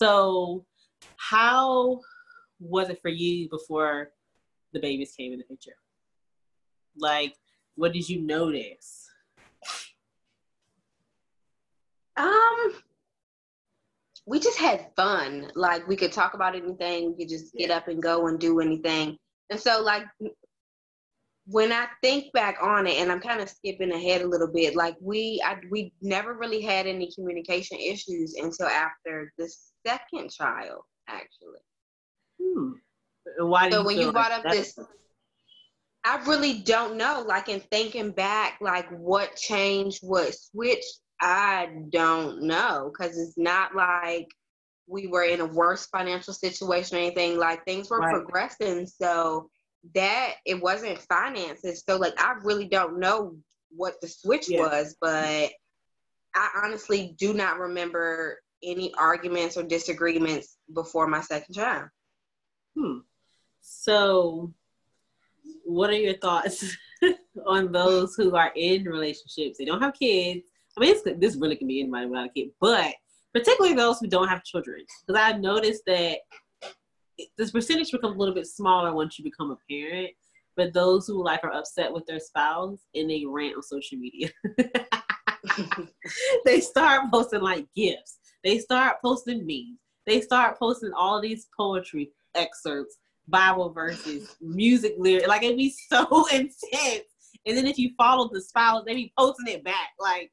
So, 0.00 0.64
how 1.18 2.00
was 2.58 2.88
it 2.88 3.02
for 3.02 3.10
you 3.10 3.50
before 3.50 4.12
the 4.72 4.80
babies 4.80 5.12
came 5.14 5.34
in 5.34 5.38
the 5.38 5.44
picture? 5.44 5.76
Like, 6.96 7.34
what 7.74 7.92
did 7.92 8.08
you 8.08 8.22
notice? 8.22 9.10
Um, 12.16 12.72
we 14.26 14.40
just 14.40 14.58
had 14.58 14.86
fun. 14.96 15.52
Like 15.54 15.86
we 15.86 15.96
could 15.96 16.12
talk 16.12 16.32
about 16.32 16.56
anything, 16.56 17.10
we 17.10 17.24
could 17.24 17.28
just 17.28 17.52
get 17.54 17.70
up 17.70 17.88
and 17.88 18.02
go 18.02 18.26
and 18.26 18.40
do 18.40 18.60
anything. 18.60 19.18
And 19.50 19.60
so 19.60 19.82
like 19.82 20.04
when 21.50 21.72
I 21.72 21.86
think 22.00 22.32
back 22.32 22.58
on 22.62 22.86
it, 22.86 22.98
and 22.98 23.10
I'm 23.10 23.20
kind 23.20 23.40
of 23.40 23.48
skipping 23.48 23.90
ahead 23.90 24.22
a 24.22 24.26
little 24.26 24.46
bit, 24.46 24.76
like 24.76 24.94
we 25.00 25.42
I, 25.44 25.56
we 25.68 25.92
never 26.00 26.34
really 26.34 26.60
had 26.60 26.86
any 26.86 27.10
communication 27.12 27.76
issues 27.78 28.34
until 28.34 28.68
after 28.68 29.32
the 29.36 29.52
second 29.84 30.30
child, 30.30 30.82
actually. 31.08 31.58
Hmm. 32.40 32.70
Why? 33.38 33.68
So 33.68 33.84
when 33.84 33.98
you 33.98 34.12
brought 34.12 34.30
like 34.30 34.46
up 34.46 34.52
this, 34.52 34.78
I 36.04 36.22
really 36.24 36.60
don't 36.60 36.96
know. 36.96 37.24
Like 37.26 37.48
in 37.48 37.60
thinking 37.72 38.12
back, 38.12 38.58
like 38.60 38.88
what 38.90 39.34
changed, 39.34 39.98
what 40.02 40.32
switched. 40.34 41.00
I 41.20 41.68
don't 41.90 42.44
know 42.44 42.92
because 42.92 43.18
it's 43.18 43.36
not 43.36 43.74
like 43.74 44.28
we 44.86 45.08
were 45.08 45.24
in 45.24 45.40
a 45.40 45.46
worse 45.46 45.86
financial 45.86 46.32
situation 46.32 46.96
or 46.96 47.00
anything. 47.00 47.38
Like 47.38 47.64
things 47.64 47.90
were 47.90 47.98
right. 47.98 48.14
progressing, 48.14 48.86
so 48.86 49.50
that 49.94 50.34
it 50.44 50.60
wasn't 50.60 50.98
finances. 50.98 51.82
So 51.86 51.96
like 51.96 52.14
I 52.18 52.34
really 52.42 52.68
don't 52.68 52.98
know 52.98 53.36
what 53.70 53.94
the 54.00 54.08
switch 54.08 54.50
yeah. 54.50 54.60
was, 54.60 54.96
but 55.00 55.50
I 56.34 56.48
honestly 56.62 57.14
do 57.18 57.34
not 57.34 57.58
remember 57.58 58.38
any 58.62 58.92
arguments 58.94 59.56
or 59.56 59.62
disagreements 59.62 60.56
before 60.74 61.06
my 61.06 61.20
second 61.20 61.54
child. 61.54 61.88
Hmm. 62.76 62.98
So, 63.60 64.52
what 65.64 65.90
are 65.90 65.94
your 65.94 66.16
thoughts 66.18 66.76
on 67.46 67.72
those 67.72 68.14
who 68.14 68.36
are 68.36 68.52
in 68.54 68.84
relationships? 68.84 69.58
They 69.58 69.64
don't 69.64 69.82
have 69.82 69.94
kids. 69.94 70.46
I 70.76 70.80
mean, 70.80 70.94
this 71.18 71.36
really 71.36 71.56
can 71.56 71.66
be 71.66 71.80
anybody 71.80 72.06
without 72.06 72.26
a 72.26 72.30
kid, 72.30 72.50
but 72.60 72.94
particularly 73.34 73.74
those 73.74 73.98
who 73.98 74.06
don't 74.06 74.28
have 74.28 74.44
children. 74.44 74.84
Because 75.06 75.20
I've 75.20 75.40
noticed 75.40 75.82
that 75.86 76.18
this 77.36 77.50
percentage 77.50 77.90
becomes 77.90 78.16
a 78.16 78.18
little 78.18 78.34
bit 78.34 78.46
smaller 78.46 78.94
once 78.94 79.18
you 79.18 79.24
become 79.24 79.50
a 79.50 79.58
parent. 79.70 80.10
But 80.56 80.74
those 80.74 81.06
who 81.06 81.24
like 81.24 81.44
are 81.44 81.52
upset 81.52 81.92
with 81.92 82.06
their 82.06 82.20
spouse 82.20 82.80
and 82.94 83.08
they 83.08 83.24
rant 83.26 83.56
on 83.56 83.62
social 83.62 83.98
media, 83.98 84.30
they 86.44 86.60
start 86.60 87.10
posting 87.10 87.40
like 87.40 87.66
gifts. 87.74 88.18
They 88.44 88.58
start 88.58 88.96
posting 89.02 89.46
memes. 89.46 89.78
They 90.06 90.20
start 90.20 90.58
posting 90.58 90.92
all 90.96 91.20
these 91.20 91.46
poetry 91.56 92.10
excerpts, 92.34 92.98
Bible 93.28 93.72
verses, 93.72 94.36
music 94.40 94.94
lyrics. 94.98 95.28
Like 95.28 95.42
it'd 95.42 95.56
be 95.56 95.74
so 95.88 96.26
intense. 96.32 97.04
And 97.46 97.56
then 97.56 97.66
if 97.66 97.78
you 97.78 97.92
follow 97.96 98.28
the 98.32 98.40
spouse, 98.40 98.82
they 98.86 98.94
be 98.94 99.12
posting 99.16 99.54
it 99.54 99.64
back. 99.64 99.90
Like 99.98 100.30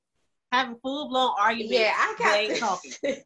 having 0.51 0.77
full 0.81 1.09
blown 1.09 1.31
arguments. 1.39 1.73
Yeah, 1.73 1.93
I 1.95 2.47
got 2.49 2.57
talking. 2.57 2.93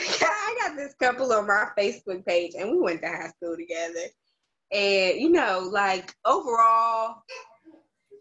I 0.00 0.56
got 0.60 0.76
this 0.76 0.94
couple 0.94 1.32
on 1.32 1.46
my 1.46 1.68
Facebook 1.78 2.24
page, 2.26 2.52
and 2.58 2.70
we 2.70 2.80
went 2.80 3.02
to 3.02 3.08
high 3.08 3.28
school 3.28 3.56
together. 3.56 4.06
And 4.72 5.20
you 5.20 5.30
know, 5.30 5.68
like 5.70 6.14
overall, 6.24 7.22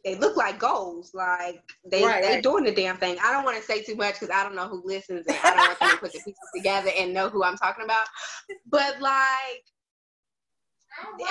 they 0.04 0.16
look 0.16 0.36
like 0.36 0.60
goals. 0.60 1.12
Like 1.14 1.62
they 1.90 2.04
Right, 2.04 2.22
they 2.22 2.34
right. 2.36 2.44
doing 2.44 2.64
the 2.64 2.74
damn 2.74 2.98
thing. 2.98 3.18
I 3.24 3.32
don't 3.32 3.46
want 3.46 3.58
to 3.58 3.64
say 3.64 3.82
too 3.82 3.96
much 3.96 4.16
because 4.20 4.30
I 4.30 4.44
don't 4.44 4.56
know 4.56 4.68
who 4.68 4.82
listens, 4.86 5.26
and 5.28 5.38
I 5.44 5.56
don't 5.56 5.80
want 5.82 5.94
to 5.94 5.98
put 5.98 6.14
the 6.14 6.20
pieces 6.20 6.50
together 6.56 6.92
and 6.98 7.14
know 7.14 7.30
who 7.30 7.44
I'm 7.44 7.58
talking 7.58 7.86
about. 7.86 8.08
But 8.70 9.00
like 9.00 9.64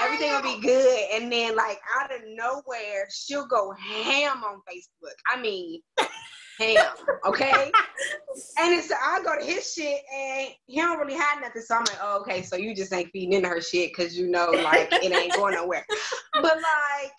everything 0.00 0.30
will 0.32 0.42
be 0.42 0.60
good, 0.60 0.98
and 1.12 1.30
then 1.32 1.56
like 1.56 1.78
out 2.00 2.14
of 2.14 2.20
nowhere, 2.26 3.06
she'll 3.10 3.46
go 3.46 3.72
ham 3.72 4.42
on 4.44 4.60
Facebook. 4.70 5.14
I 5.32 5.40
mean, 5.40 5.80
ham. 6.58 6.84
Okay. 7.26 7.70
And 8.58 8.72
it's 8.74 8.92
I 8.92 9.20
go 9.24 9.38
to 9.38 9.44
his 9.44 9.72
shit 9.72 10.00
and 10.14 10.48
he 10.66 10.76
don't 10.80 10.98
really 10.98 11.14
have 11.18 11.40
nothing. 11.40 11.62
So 11.62 11.74
I'm 11.74 11.84
like, 11.84 11.98
oh, 12.02 12.20
okay, 12.20 12.42
so 12.42 12.56
you 12.56 12.74
just 12.74 12.92
ain't 12.92 13.10
feeding 13.10 13.32
into 13.32 13.48
her 13.48 13.60
shit 13.60 13.90
because 13.90 14.16
you 14.16 14.28
know 14.28 14.50
like 14.62 14.88
it 15.02 15.12
ain't 15.12 15.34
going 15.34 15.54
nowhere. 15.54 15.84
But 16.34 16.56
like 16.56 17.12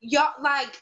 y'all 0.00 0.32
like 0.42 0.80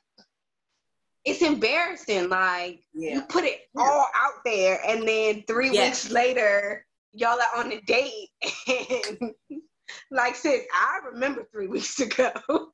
it's 1.24 1.42
embarrassing. 1.42 2.28
Like 2.28 2.80
you 2.94 3.22
put 3.22 3.44
it 3.44 3.62
all 3.76 4.06
out 4.14 4.34
there 4.44 4.80
and 4.86 5.06
then 5.08 5.44
three 5.46 5.70
Yes. 5.70 6.04
weeks 6.04 6.12
later 6.12 6.86
y'all 7.12 7.38
are 7.40 7.60
on 7.64 7.72
a 7.72 7.80
date 7.82 8.28
and 8.68 9.32
like 10.10 10.36
sis, 10.36 10.62
I 10.72 11.00
remember 11.12 11.46
three 11.52 11.68
weeks 11.68 11.98
ago. 12.00 12.32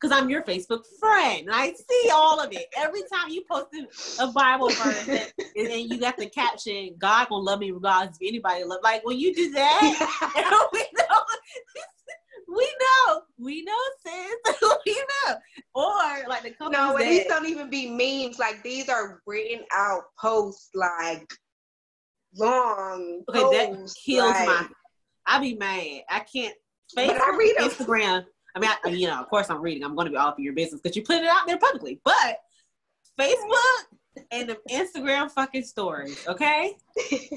Because 0.00 0.20
I'm 0.20 0.28
your 0.28 0.42
Facebook 0.42 0.82
friend. 0.98 1.48
I 1.50 1.72
see 1.72 2.10
all 2.12 2.38
of 2.38 2.52
it. 2.52 2.66
Every 2.76 3.02
time 3.10 3.30
you 3.30 3.42
posted 3.50 3.86
a 4.20 4.26
Bible 4.32 4.68
verse 4.68 5.08
and, 5.56 5.90
you 5.90 5.98
got 5.98 6.18
the 6.18 6.26
caption, 6.26 6.94
God 6.98 7.28
gonna 7.28 7.42
love 7.42 7.60
me 7.60 7.70
regardless 7.70 8.18
if 8.20 8.28
anybody 8.28 8.64
love 8.64 8.80
like 8.82 9.04
when 9.06 9.18
you 9.18 9.34
do 9.34 9.52
that, 9.52 10.68
we 10.72 10.80
know 10.98 11.20
we 12.48 12.74
know. 12.80 13.22
We 13.38 13.62
know, 13.62 13.72
sis. 14.04 14.60
we 14.86 14.94
know. 15.26 15.34
Or 15.74 16.28
like 16.28 16.42
the 16.42 16.50
couple 16.50 16.72
no, 16.72 16.96
and 16.96 17.00
that, 17.00 17.08
these 17.08 17.26
don't 17.26 17.46
even 17.46 17.70
be 17.70 17.88
memes. 17.88 18.38
Like 18.38 18.62
these 18.62 18.88
are 18.88 19.22
written 19.26 19.64
out 19.74 20.02
posts, 20.20 20.70
like 20.74 21.32
long. 22.36 23.22
Okay, 23.28 23.58
that 23.58 23.74
posts, 23.74 24.02
kills 24.04 24.30
like- 24.30 24.46
my. 24.46 24.68
I 25.26 25.40
be 25.40 25.54
mad. 25.54 26.02
I 26.10 26.20
can't. 26.20 26.54
But 26.94 27.08
Facebook, 27.08 27.20
I 27.20 27.36
read. 27.36 27.56
Instagram. 27.58 28.26
I 28.56 28.60
mean, 28.60 28.70
I, 28.84 28.88
you 28.90 29.08
know, 29.08 29.20
of 29.20 29.28
course, 29.28 29.50
I'm 29.50 29.60
reading. 29.60 29.82
I'm 29.82 29.94
going 29.94 30.06
to 30.06 30.10
be 30.10 30.16
all 30.16 30.28
up 30.28 30.38
in 30.38 30.44
your 30.44 30.54
business 30.54 30.80
because 30.80 30.96
you 30.96 31.02
put 31.02 31.16
it 31.16 31.26
out 31.26 31.46
there 31.46 31.58
publicly. 31.58 32.00
But 32.04 32.38
Facebook 33.18 34.24
and 34.30 34.48
the 34.48 34.58
Instagram 34.70 35.30
fucking 35.30 35.64
stories, 35.64 36.24
okay? 36.28 36.76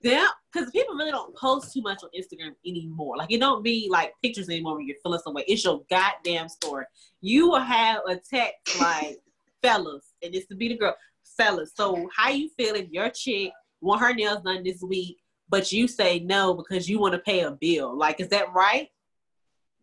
Yeah, 0.00 0.28
because 0.52 0.70
people 0.70 0.94
really 0.94 1.10
don't 1.10 1.34
post 1.34 1.72
too 1.72 1.82
much 1.82 2.02
on 2.04 2.10
Instagram 2.16 2.54
anymore. 2.64 3.16
Like 3.16 3.32
it 3.32 3.40
don't 3.40 3.64
be 3.64 3.88
like 3.90 4.12
pictures 4.22 4.48
anymore 4.48 4.76
when 4.76 4.86
you're 4.86 4.96
feeling 5.02 5.20
some 5.24 5.34
way. 5.34 5.44
It's 5.48 5.64
your 5.64 5.82
goddamn 5.90 6.48
story. 6.48 6.84
You 7.20 7.48
will 7.48 7.60
have 7.60 8.02
a 8.06 8.16
text 8.16 8.80
like, 8.80 9.18
"Fellas," 9.62 10.12
and 10.22 10.34
it's 10.34 10.46
to 10.48 10.54
be 10.54 10.68
the 10.68 10.76
girl, 10.76 10.94
"Fellas." 11.36 11.72
So 11.74 12.08
how 12.16 12.30
you 12.30 12.48
feeling? 12.56 12.88
Your 12.92 13.10
chick 13.10 13.50
want 13.80 14.00
her 14.00 14.14
nails 14.14 14.42
done 14.44 14.62
this 14.62 14.82
week, 14.82 15.18
but 15.48 15.72
you 15.72 15.88
say 15.88 16.20
no 16.20 16.54
because 16.54 16.88
you 16.88 16.98
want 16.98 17.14
to 17.14 17.20
pay 17.20 17.40
a 17.40 17.50
bill. 17.50 17.96
Like, 17.96 18.20
is 18.20 18.28
that 18.28 18.52
right? 18.54 18.88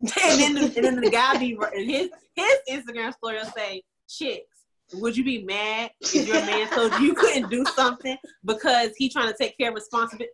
and 0.00 0.40
then 0.40 0.54
the, 0.54 0.64
and 0.76 0.84
then 0.84 1.00
the 1.00 1.10
guy 1.10 1.38
be 1.38 1.58
and 1.74 1.90
his 1.90 2.10
his 2.34 2.58
Instagram 2.70 3.14
story 3.14 3.36
will 3.36 3.50
say, 3.56 3.82
"Chicks." 4.08 4.56
Would 4.94 5.16
you 5.16 5.24
be 5.24 5.42
mad 5.42 5.90
if 6.00 6.28
your 6.28 6.46
man 6.46 6.68
told 6.70 6.92
you 6.94 7.06
you 7.06 7.14
couldn't 7.14 7.50
do 7.50 7.64
something 7.64 8.16
because 8.44 8.90
he 8.96 9.08
trying 9.08 9.26
to 9.26 9.36
take 9.36 9.58
care 9.58 9.70
of 9.70 9.74
responsibility? 9.74 10.30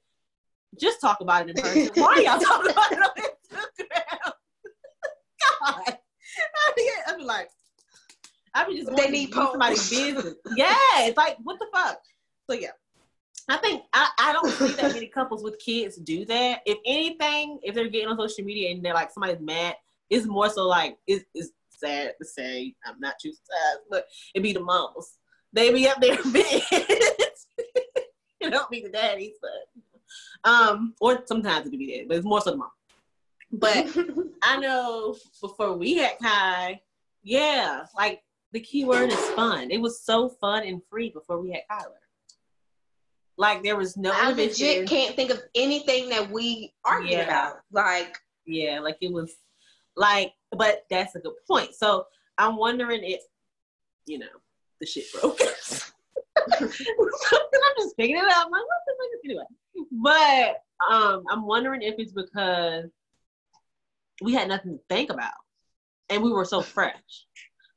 Just 0.78 1.00
talk 1.00 1.22
about 1.22 1.48
it 1.48 1.56
in 1.56 1.62
person. 1.62 1.90
Why 1.94 2.06
are 2.08 2.20
y'all 2.20 2.38
talking 2.38 2.70
about 2.70 2.92
it 2.92 2.98
on 2.98 3.10
Instagram? 3.50 4.32
God, 5.62 5.98
I 7.06 7.16
be 7.16 7.24
like, 7.24 7.48
I 8.54 8.66
be 8.66 8.76
just 8.76 8.94
They 8.94 9.08
need 9.08 9.32
somebody's 9.32 9.88
business. 9.88 10.34
Yeah, 10.54 10.74
it's 10.98 11.16
like 11.16 11.36
what 11.42 11.58
the 11.58 11.66
fuck. 11.72 11.98
So 12.50 12.56
yeah, 12.56 12.70
I 13.49 13.56
think 13.56 13.82
I, 13.92 14.08
I 14.18 14.32
don't 14.32 14.50
see 14.50 14.75
that 14.75 14.94
many 14.94 15.06
couples 15.06 15.42
with 15.42 15.58
kids 15.58 15.96
do 15.96 16.25
that. 16.26 16.61
If 16.64 16.78
anything, 16.87 17.58
if 17.62 17.75
they're 17.75 17.88
getting 17.88 18.08
on 18.08 18.16
social 18.16 18.44
media 18.44 18.70
and 18.70 18.84
they're 18.84 18.94
like 18.94 19.11
somebody's 19.11 19.40
mad, 19.40 19.76
it's 20.11 20.26
more 20.26 20.49
so 20.49 20.66
like 20.66 20.96
it's, 21.06 21.25
it's 21.34 21.50
sad 21.70 22.14
to 22.20 22.26
say. 22.26 22.75
I'm 22.84 23.00
not 23.00 23.14
too 23.20 23.32
sad, 23.32 23.78
but 23.90 24.06
it'd 24.34 24.42
be 24.42 24.52
the 24.52 24.61
moms. 24.61 25.18
They 25.52 25.72
be 25.72 25.88
up 25.88 26.00
there 26.00 26.16
bitch. 26.16 26.62
it 26.70 28.50
don't 28.50 28.70
be 28.70 28.82
the 28.82 28.88
daddies, 28.88 29.34
but 29.40 30.50
um, 30.50 30.94
or 31.00 31.22
sometimes 31.26 31.66
it 31.66 31.70
could 31.70 31.78
be 31.78 31.99
that, 31.99 32.08
but 32.08 32.16
it's 32.16 32.26
more 32.26 32.40
so 32.40 32.52
the 32.52 32.56
mom. 32.56 32.70
But 33.52 33.87
I 34.42 34.56
know 34.58 35.16
before 35.40 35.76
we 35.76 35.96
had 35.96 36.18
Kai, 36.22 36.80
yeah, 37.22 37.84
like 37.96 38.22
the 38.52 38.61
key 38.61 38.84
word 38.84 39.11
is 39.11 39.30
fun. 39.30 39.70
It 39.70 39.80
was 39.80 40.00
so 40.00 40.28
fun 40.28 40.64
and 40.64 40.82
free 40.90 41.11
before 41.11 41.40
we 41.40 41.52
had 41.52 41.62
Kyler. 41.70 42.01
Like 43.38 43.62
there 43.62 43.76
was 43.76 43.96
no 43.96 44.12
I 44.14 44.32
legit 44.32 44.88
can't 44.88 45.16
think 45.16 45.30
of 45.30 45.40
anything 45.54 46.08
that 46.10 46.30
we 46.30 46.74
argued 46.84 47.12
Yeah. 47.12 47.22
about. 47.24 47.56
Like, 47.70 48.18
Yeah, 48.46 48.80
like 48.80 48.98
it 49.00 49.12
was 49.12 49.34
like, 49.96 50.32
but 50.56 50.84
that's 50.90 51.14
a 51.14 51.20
good 51.20 51.34
point. 51.48 51.74
So 51.74 52.06
I'm 52.38 52.56
wondering 52.56 53.02
if, 53.04 53.20
you 54.06 54.18
know, 54.18 54.26
the 54.80 54.86
shit 54.86 55.04
broke. 55.12 55.40
I'm 56.60 56.68
just 56.68 57.96
picking 57.96 58.16
it 58.16 58.24
up. 58.24 58.46
I'm 58.46 58.50
like, 58.50 58.62
what 58.62 58.82
the 58.86 58.94
fuck 58.98 59.24
anyway? 59.24 59.44
But 59.92 60.62
um, 60.94 61.24
I'm 61.30 61.46
wondering 61.46 61.82
if 61.82 61.94
it's 61.98 62.12
because 62.12 62.86
we 64.20 64.32
had 64.34 64.48
nothing 64.48 64.72
to 64.78 64.80
think 64.88 65.10
about, 65.10 65.32
and 66.10 66.22
we 66.22 66.32
were 66.32 66.44
so 66.44 66.60
fresh. 66.60 67.26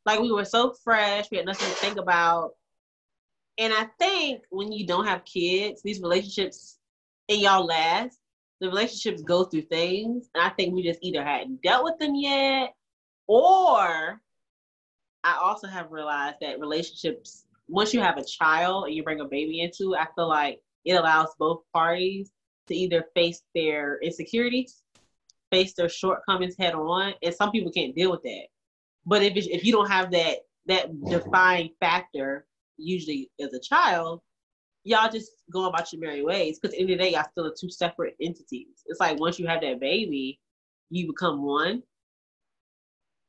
Like 0.05 0.19
we 0.19 0.31
were 0.31 0.45
so 0.45 0.73
fresh, 0.83 1.25
we 1.31 1.37
had 1.37 1.45
nothing 1.45 1.67
to 1.69 1.75
think 1.75 1.97
about. 1.97 2.51
And 3.57 3.73
I 3.73 3.87
think 3.99 4.43
when 4.49 4.71
you 4.71 4.85
don't 4.85 5.07
have 5.07 5.25
kids, 5.25 5.81
these 5.81 6.01
relationships 6.01 6.77
and 7.29 7.39
y'all 7.39 7.65
last, 7.65 8.19
the 8.59 8.67
relationships 8.67 9.21
go 9.21 9.45
through 9.45 9.63
things. 9.63 10.29
And 10.33 10.43
I 10.43 10.49
think 10.49 10.73
we 10.73 10.83
just 10.83 10.99
either 11.01 11.23
hadn't 11.23 11.61
dealt 11.61 11.83
with 11.83 11.97
them 11.99 12.15
yet, 12.15 12.73
or 13.27 14.21
I 15.23 15.37
also 15.41 15.67
have 15.67 15.91
realized 15.91 16.37
that 16.41 16.59
relationships, 16.59 17.45
once 17.67 17.93
you 17.93 18.01
have 18.01 18.17
a 18.17 18.23
child 18.23 18.85
and 18.85 18.93
you 18.93 19.03
bring 19.03 19.21
a 19.21 19.25
baby 19.25 19.61
into 19.61 19.95
I 19.95 20.07
feel 20.15 20.27
like 20.27 20.59
it 20.83 20.93
allows 20.93 21.29
both 21.39 21.63
parties 21.73 22.31
to 22.67 22.75
either 22.75 23.05
face 23.15 23.41
their 23.53 23.99
insecurities, 24.01 24.83
face 25.51 25.73
their 25.73 25.89
shortcomings 25.89 26.55
head 26.57 26.75
on. 26.75 27.13
And 27.23 27.33
some 27.33 27.51
people 27.51 27.71
can't 27.71 27.95
deal 27.95 28.11
with 28.11 28.23
that. 28.23 28.47
But 29.05 29.23
if 29.23 29.35
it's, 29.35 29.47
if 29.47 29.63
you 29.63 29.71
don't 29.71 29.89
have 29.89 30.11
that 30.11 30.39
that 30.67 30.91
mm-hmm. 30.91 31.09
defining 31.09 31.71
factor, 31.79 32.45
usually 32.77 33.29
as 33.39 33.53
a 33.53 33.59
child, 33.59 34.21
y'all 34.83 35.11
just 35.11 35.31
go 35.51 35.67
about 35.67 35.91
your 35.91 36.01
merry 36.01 36.23
ways. 36.23 36.59
Because 36.59 36.73
at 36.73 36.79
the 36.79 36.85
the 36.85 36.95
day, 36.95 37.11
y'all 37.11 37.25
still 37.31 37.47
are 37.47 37.55
two 37.59 37.69
separate 37.69 38.15
entities. 38.21 38.83
It's 38.85 38.99
like 38.99 39.19
once 39.19 39.39
you 39.39 39.47
have 39.47 39.61
that 39.61 39.79
baby, 39.79 40.39
you 40.89 41.07
become 41.07 41.43
one. 41.43 41.83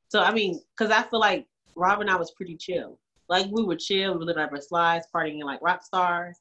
So 0.09 0.23
I 0.23 0.33
mean, 0.33 0.61
because 0.77 0.93
I 0.93 1.03
feel 1.03 1.21
like 1.21 1.47
Rob 1.75 2.01
and 2.01 2.11
I 2.11 2.17
was 2.17 2.31
pretty 2.33 2.57
chill. 2.57 2.99
Like 3.29 3.47
we 3.51 3.65
were 3.65 3.77
chill, 3.77 4.13
we 4.13 4.19
were 4.19 4.25
living 4.25 4.43
our 4.43 4.61
slides, 4.61 5.07
partying 5.15 5.43
like 5.43 5.61
rock 5.63 5.83
stars, 5.83 6.39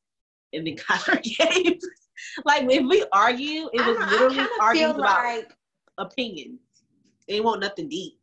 and 0.53 0.67
then 0.67 0.75
got 0.87 1.09
our 1.09 1.15
games. 1.15 1.85
like 2.45 2.63
if 2.69 2.85
we 2.85 3.05
argue, 3.11 3.69
it 3.73 3.85
was 3.85 3.97
I 3.99 4.11
literally 4.11 4.39
of 4.39 4.49
arguing 4.59 4.91
about 4.91 5.23
like 5.23 5.55
opinions. 5.97 6.59
It 7.27 7.43
won't 7.43 7.61
nothing 7.61 7.89
deep. 7.89 8.19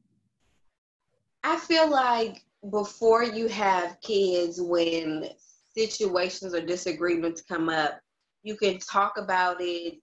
I 1.43 1.57
feel 1.57 1.91
like 1.91 2.45
before 2.71 3.25
you 3.25 3.49
have 3.49 4.01
kids, 4.03 4.61
when 4.61 5.29
situations 5.75 6.55
or 6.55 6.61
disagreements 6.61 7.43
come 7.43 7.69
up, 7.69 7.99
you 8.43 8.57
can 8.57 8.79
talk 8.79 9.15
about 9.19 9.57
it 9.61 9.95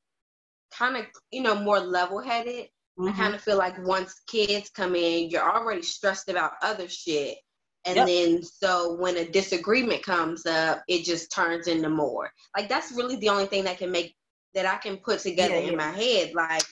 kind 0.71 0.97
of, 0.97 1.05
you 1.31 1.41
know, 1.41 1.55
more 1.55 1.79
level 1.79 2.19
headed. 2.19 2.67
Mm-hmm. 2.99 3.09
I 3.09 3.11
kind 3.13 3.35
of 3.35 3.41
feel 3.41 3.57
like 3.57 3.75
once 3.85 4.21
kids 4.27 4.69
come 4.69 4.95
in, 4.95 5.29
you're 5.29 5.49
already 5.49 5.81
stressed 5.81 6.29
about 6.29 6.53
other 6.61 6.87
shit. 6.87 7.37
And 7.85 7.95
yep. 7.95 8.07
then 8.07 8.43
so 8.43 8.95
when 8.95 9.17
a 9.17 9.29
disagreement 9.29 10.03
comes 10.03 10.45
up, 10.45 10.83
it 10.89 11.05
just 11.05 11.31
turns 11.31 11.67
into 11.67 11.89
more. 11.89 12.29
Like 12.55 12.67
that's 12.67 12.91
really 12.91 13.15
the 13.15 13.29
only 13.29 13.45
thing 13.45 13.63
that 13.63 13.77
can 13.77 13.91
make 13.91 14.15
that 14.53 14.65
I 14.65 14.77
can 14.77 14.97
put 14.97 15.19
together 15.19 15.55
yeah, 15.55 15.61
in 15.61 15.71
yeah. 15.71 15.77
my 15.77 15.91
head. 15.91 16.33
Like 16.35 16.63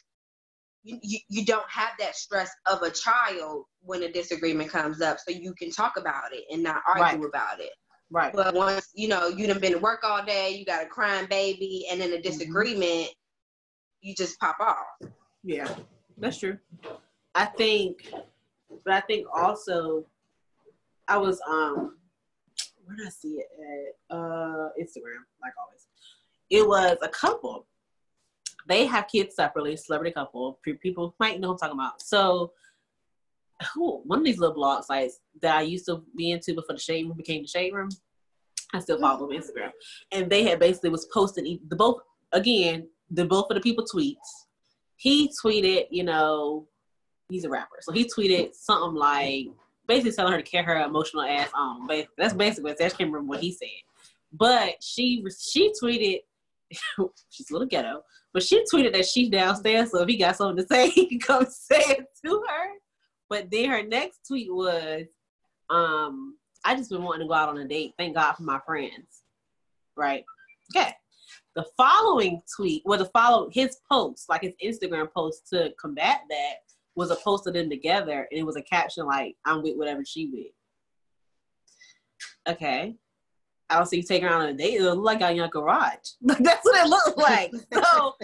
you, 1.02 1.20
you, 1.28 1.46
don't 1.46 1.70
have 1.70 1.92
that 2.00 2.16
stress 2.16 2.50
of 2.66 2.82
a 2.82 2.90
child 2.90 3.66
when 3.82 4.04
a 4.04 4.12
disagreement 4.12 4.70
comes 4.70 5.02
up, 5.02 5.18
so 5.20 5.32
you 5.32 5.54
can 5.54 5.72
talk 5.72 5.98
about 5.98 6.34
it 6.34 6.44
and 6.52 6.64
not 6.64 6.82
argue 6.88 7.24
right. 7.24 7.30
about 7.30 7.60
it. 7.60 7.72
Right. 8.10 8.34
But 8.34 8.54
once 8.54 8.90
you 8.96 9.10
know 9.10 9.28
you 9.28 9.48
done 9.48 9.60
been 9.60 9.74
to 9.74 9.80
work 9.80 10.04
all 10.04 10.24
day, 10.24 10.52
you 10.52 10.66
got 10.66 10.86
a 10.86 10.88
crying 10.88 11.28
baby, 11.30 11.86
and 11.92 12.00
then 12.00 12.12
a 12.12 12.14
mm-hmm. 12.14 12.22
disagreement, 12.22 12.82
mm-hmm. 12.82 14.02
you 14.02 14.16
just 14.16 14.40
pop 14.40 14.58
off. 14.60 15.12
Yeah, 15.44 15.74
that's 16.18 16.38
true. 16.38 16.58
I 17.36 17.46
think, 17.46 18.12
but 18.86 18.94
I 18.94 19.02
think 19.02 19.28
also, 19.36 20.06
I 21.08 21.18
was 21.18 21.42
um, 21.50 21.98
where 22.86 22.96
did 22.96 23.08
I 23.08 23.10
see 23.10 23.40
it 23.40 23.48
at? 23.60 24.16
Uh, 24.16 24.70
Instagram, 24.80 25.24
like 25.42 25.54
always. 25.62 25.88
It 26.50 26.66
was 26.66 26.98
a 27.02 27.10
couple. 27.10 27.66
They 28.68 28.86
have 28.86 29.08
kids 29.08 29.36
separately, 29.36 29.76
celebrity 29.78 30.14
couple. 30.14 30.60
People 30.82 31.16
might 31.20 31.40
know 31.40 31.50
what 31.50 31.64
I'm 31.64 31.70
talking 31.70 31.80
about. 31.80 32.02
So 32.02 32.52
one 33.74 34.20
of 34.20 34.26
these 34.26 34.38
little 34.38 34.56
blog 34.56 34.84
sites 34.84 35.20
that 35.42 35.56
I 35.56 35.62
used 35.62 35.86
to 35.86 36.04
be 36.16 36.32
into 36.32 36.54
before 36.54 36.76
the 36.76 36.82
shade 36.82 37.06
room 37.06 37.18
became 37.18 37.42
the 37.42 37.48
shade 37.48 37.74
room. 37.74 37.90
I 38.74 38.80
still 38.80 39.00
follow 39.00 39.28
them 39.28 39.38
on 39.38 39.42
Instagram, 39.42 39.72
and 40.12 40.30
they 40.30 40.44
had 40.44 40.60
basically 40.60 40.90
was 40.90 41.06
posting 41.06 41.60
the 41.70 41.76
both 41.76 42.02
again 42.34 42.90
the 43.10 43.24
both 43.24 43.50
of 43.50 43.56
the 43.56 43.62
people 43.62 43.86
tweets. 43.86 44.46
He 44.98 45.32
tweeted, 45.44 45.86
you 45.90 46.04
know, 46.04 46.68
he's 47.30 47.46
a 47.46 47.50
rapper, 47.50 47.78
so 47.82 47.94
he 47.94 48.04
tweeted 48.06 48.54
something 48.54 48.94
like 48.94 49.48
basically 49.88 50.12
telling 50.12 50.34
her 50.34 50.42
to 50.42 50.44
carry 50.44 50.66
her 50.66 50.82
emotional 50.82 51.24
ass 51.24 51.50
on. 51.56 51.88
But 51.88 52.08
that's 52.18 52.34
basically 52.34 52.72
what 52.72 52.82
I 52.82 52.90
can't 52.90 53.12
remember 53.12 53.30
what 53.30 53.40
he 53.40 53.54
said. 53.54 53.70
But 54.34 54.84
she 54.84 55.26
she 55.40 55.72
tweeted, 55.82 56.24
she's 57.30 57.50
a 57.50 57.54
little 57.54 57.68
ghetto, 57.68 58.02
but 58.34 58.44
she 58.44 58.64
tweeted 58.72 58.94
that 58.94 59.06
she's 59.06 59.30
downstairs, 59.30 59.92
so 59.92 60.02
if 60.02 60.08
he 60.08 60.18
got 60.18 60.36
something 60.36 60.64
to 60.64 60.68
say, 60.68 60.90
he 60.90 61.08
can 61.08 61.20
come 61.20 61.46
say 61.50 61.80
it 61.80 62.08
to 62.26 62.44
her. 62.48 62.70
But 63.30 63.50
then 63.52 63.70
her 63.70 63.84
next 63.84 64.22
tweet 64.28 64.54
was, 64.54 65.04
um, 65.70 66.38
I 66.64 66.76
just 66.76 66.90
been 66.90 67.04
wanting 67.04 67.22
to 67.22 67.28
go 67.28 67.34
out 67.34 67.50
on 67.50 67.58
a 67.58 67.68
date. 67.68 67.94
Thank 67.98 68.16
God 68.16 68.34
for 68.34 68.44
my 68.44 68.60
friends. 68.66 69.24
Right? 69.96 70.24
Okay. 70.76 70.94
The 71.56 71.66
following 71.76 72.42
tweet, 72.56 72.84
well, 72.86 73.00
the 73.00 73.06
follow 73.06 73.50
his 73.52 73.78
post, 73.92 74.30
like 74.30 74.44
his 74.44 74.54
Instagram 74.64 75.12
post 75.12 75.50
to 75.50 75.74
combat 75.80 76.22
that, 76.30 76.56
was 76.96 77.12
a 77.12 77.16
post 77.16 77.48
of 77.48 77.54
them 77.54 77.70
together, 77.70 78.28
and 78.32 78.40
it 78.40 78.46
was 78.46 78.56
a 78.56 78.62
caption 78.62 79.06
like, 79.06 79.36
"I'm 79.46 79.62
with 79.62 79.78
whatever 79.78 80.04
she 80.04 80.28
with." 80.28 82.56
Okay, 82.56 82.96
I 83.70 83.76
don't 83.76 83.86
see 83.86 83.98
you 83.98 84.04
taking 84.04 84.28
her 84.28 84.34
on 84.34 84.48
a 84.48 84.54
date. 84.54 84.76
It 84.76 84.84
looked 84.84 85.02
like 85.02 85.22
in 85.22 85.36
your 85.36 85.50
garage. 85.50 85.96
That's 86.22 86.64
what 86.64 86.86
it 86.86 86.90
looked 86.90 87.18
like. 87.18 87.52
so 87.74 88.16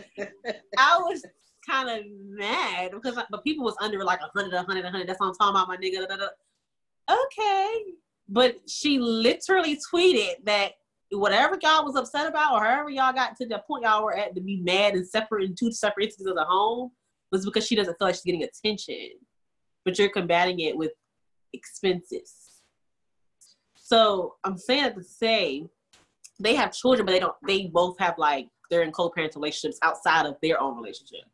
I 0.77 0.97
was 0.99 1.23
kind 1.67 1.89
of 1.89 2.05
mad 2.29 2.91
because 2.91 3.17
but 3.29 3.43
people 3.43 3.65
was 3.65 3.75
under 3.81 4.03
like 4.03 4.19
a 4.21 4.29
hundred, 4.37 4.53
a 4.53 4.63
hundred, 4.63 4.85
a 4.85 4.91
hundred. 4.91 5.07
That's 5.07 5.19
what 5.19 5.27
I'm 5.27 5.35
talking 5.35 5.55
about, 5.55 5.67
my 5.67 5.77
nigga. 5.77 6.07
Da, 6.07 6.15
da, 6.15 6.17
da. 6.17 7.15
Okay, 7.25 7.83
but 8.29 8.57
she 8.67 8.99
literally 8.99 9.77
tweeted 9.93 10.45
that 10.45 10.73
whatever 11.11 11.57
y'all 11.61 11.85
was 11.85 11.95
upset 11.95 12.27
about, 12.27 12.53
or 12.53 12.63
however 12.63 12.89
y'all 12.89 13.13
got 13.13 13.35
to 13.37 13.45
the 13.45 13.61
point 13.67 13.83
y'all 13.83 14.03
were 14.03 14.15
at 14.15 14.35
to 14.35 14.41
be 14.41 14.61
mad 14.61 14.93
and 14.93 15.07
separate 15.07 15.49
in 15.49 15.55
two 15.55 15.71
separate 15.71 16.05
entities 16.05 16.27
of 16.27 16.35
the 16.35 16.45
home, 16.45 16.91
was 17.31 17.45
because 17.45 17.67
she 17.67 17.75
doesn't 17.75 17.97
feel 17.97 18.07
like 18.07 18.15
she's 18.15 18.23
getting 18.23 18.43
attention. 18.43 19.09
But 19.83 19.99
you're 19.99 20.09
combating 20.09 20.61
it 20.61 20.77
with 20.77 20.91
expenses. 21.51 22.42
So 23.93 24.37
I'm 24.43 24.57
saying 24.57 24.85
that 24.85 24.95
to 24.95 25.03
say 25.03 25.67
they 26.39 26.55
have 26.55 26.73
children, 26.73 27.05
but 27.05 27.11
they 27.11 27.19
don't. 27.19 27.35
They 27.45 27.67
both 27.67 27.95
have 27.99 28.17
like 28.17 28.47
they're 28.71 28.81
in 28.81 28.91
co-parenting 28.91 29.35
relationships 29.35 29.77
outside 29.83 30.25
of 30.25 30.35
their 30.41 30.59
own 30.59 30.77
relationship. 30.77 31.25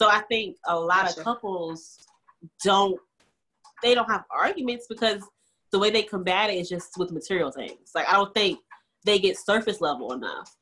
So 0.00 0.08
I 0.08 0.20
think 0.20 0.56
a 0.66 0.74
lot 0.74 1.04
gotcha. 1.04 1.18
of 1.20 1.24
couples 1.24 1.98
don't 2.64 2.98
they 3.82 3.94
don't 3.94 4.08
have 4.08 4.24
arguments 4.30 4.86
because 4.88 5.22
the 5.70 5.78
way 5.78 5.90
they 5.90 6.02
combat 6.02 6.48
it 6.48 6.54
is 6.54 6.70
just 6.70 6.96
with 6.96 7.12
material 7.12 7.50
things. 7.50 7.90
Like 7.94 8.08
I 8.08 8.14
don't 8.14 8.32
think 8.32 8.58
they 9.04 9.18
get 9.18 9.36
surface 9.38 9.82
level 9.82 10.14
enough. 10.14 10.56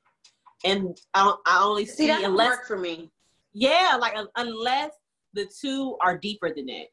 And 0.65 0.99
I 1.15 1.23
don't, 1.23 1.41
I 1.47 1.63
only 1.63 1.87
see, 1.87 2.09
see 2.09 2.25
unless 2.25 2.57
work 2.57 2.67
for 2.67 2.77
me. 2.77 3.13
Yeah, 3.53 3.97
like 4.01 4.17
unless 4.35 4.91
the 5.33 5.49
two 5.61 5.97
are 6.01 6.19
deeper 6.19 6.53
than 6.53 6.67
that. 6.67 6.87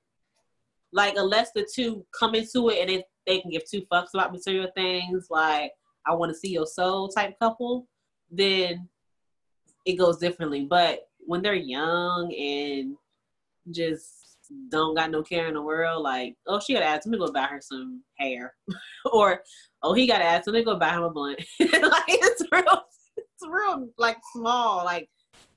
Like 0.91 1.15
unless 1.17 1.49
the 1.55 1.67
two 1.73 2.05
come 2.17 2.35
into 2.35 2.69
it 2.69 2.81
and 2.81 2.89
they, 2.89 3.03
they 3.25 3.39
can 3.39 3.51
give 3.51 3.69
two 3.69 3.83
fucks 3.91 4.13
about 4.13 4.31
material 4.31 4.69
things, 4.75 5.27
like 5.29 5.71
I 6.05 6.13
want 6.13 6.31
to 6.31 6.37
see 6.37 6.49
your 6.49 6.65
soul 6.65 7.09
type 7.09 7.37
couple, 7.39 7.87
then 8.31 8.87
it 9.85 9.95
goes 9.95 10.17
differently. 10.17 10.65
But 10.69 11.07
when 11.19 11.41
they're 11.41 11.53
young 11.53 12.33
and 12.33 12.95
just 13.71 14.37
don't 14.69 14.95
got 14.95 15.11
no 15.11 15.23
care 15.23 15.47
in 15.47 15.53
the 15.53 15.61
world, 15.61 16.03
like, 16.03 16.35
oh, 16.47 16.59
she 16.59 16.73
got 16.73 16.81
to 16.81 16.85
ask 16.85 17.07
me 17.07 17.17
to 17.17 17.25
go 17.25 17.31
buy 17.31 17.45
her 17.45 17.61
some 17.61 18.03
hair, 18.17 18.53
or 19.11 19.41
oh, 19.81 19.93
he 19.93 20.07
got 20.07 20.19
to 20.19 20.25
ask 20.25 20.47
me 20.47 20.59
to 20.59 20.65
go 20.65 20.75
buy 20.77 20.93
him 20.93 21.03
a 21.03 21.09
blunt. 21.09 21.39
like 21.59 21.69
it's 22.07 22.43
real, 22.51 22.83
it's 23.17 23.47
real 23.47 23.89
like 23.97 24.17
small. 24.33 24.83
Like 24.83 25.09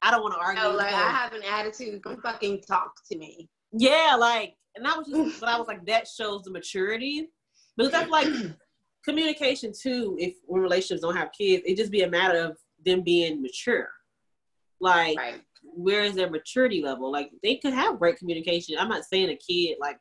I 0.02 0.10
don't 0.10 0.22
want 0.22 0.34
to 0.34 0.40
argue. 0.40 0.62
Oh, 0.62 0.72
no, 0.72 0.76
like 0.76 0.92
I 0.92 1.10
have 1.10 1.32
an 1.32 1.42
attitude. 1.42 2.02
Don't 2.02 2.22
fucking 2.22 2.62
talk 2.62 2.92
to 3.10 3.18
me. 3.18 3.48
Yeah, 3.72 4.16
like, 4.18 4.54
and 4.74 4.84
that 4.84 4.96
was 4.96 5.08
just, 5.08 5.40
but 5.40 5.48
I 5.48 5.58
was 5.58 5.68
like, 5.68 5.84
that 5.86 6.06
shows 6.06 6.42
the 6.42 6.50
maturity 6.50 7.28
because 7.76 7.92
that's 7.92 8.10
like 8.10 8.28
communication 9.04 9.72
too. 9.72 10.16
If 10.18 10.34
when 10.46 10.62
relationships 10.62 11.02
don't 11.02 11.16
have 11.16 11.30
kids, 11.32 11.62
it 11.66 11.76
just 11.76 11.92
be 11.92 12.02
a 12.02 12.10
matter 12.10 12.38
of 12.38 12.56
them 12.84 13.02
being 13.02 13.42
mature. 13.42 13.88
Like, 14.80 15.16
right 15.16 15.40
where 15.76 16.04
is 16.04 16.14
their 16.14 16.30
maturity 16.30 16.82
level? 16.82 17.10
Like 17.12 17.30
they 17.42 17.56
could 17.56 17.72
have 17.72 17.98
great 17.98 18.18
communication. 18.18 18.76
I'm 18.78 18.88
not 18.88 19.04
saying 19.04 19.30
a 19.30 19.36
kid 19.36 19.76
like 19.80 19.98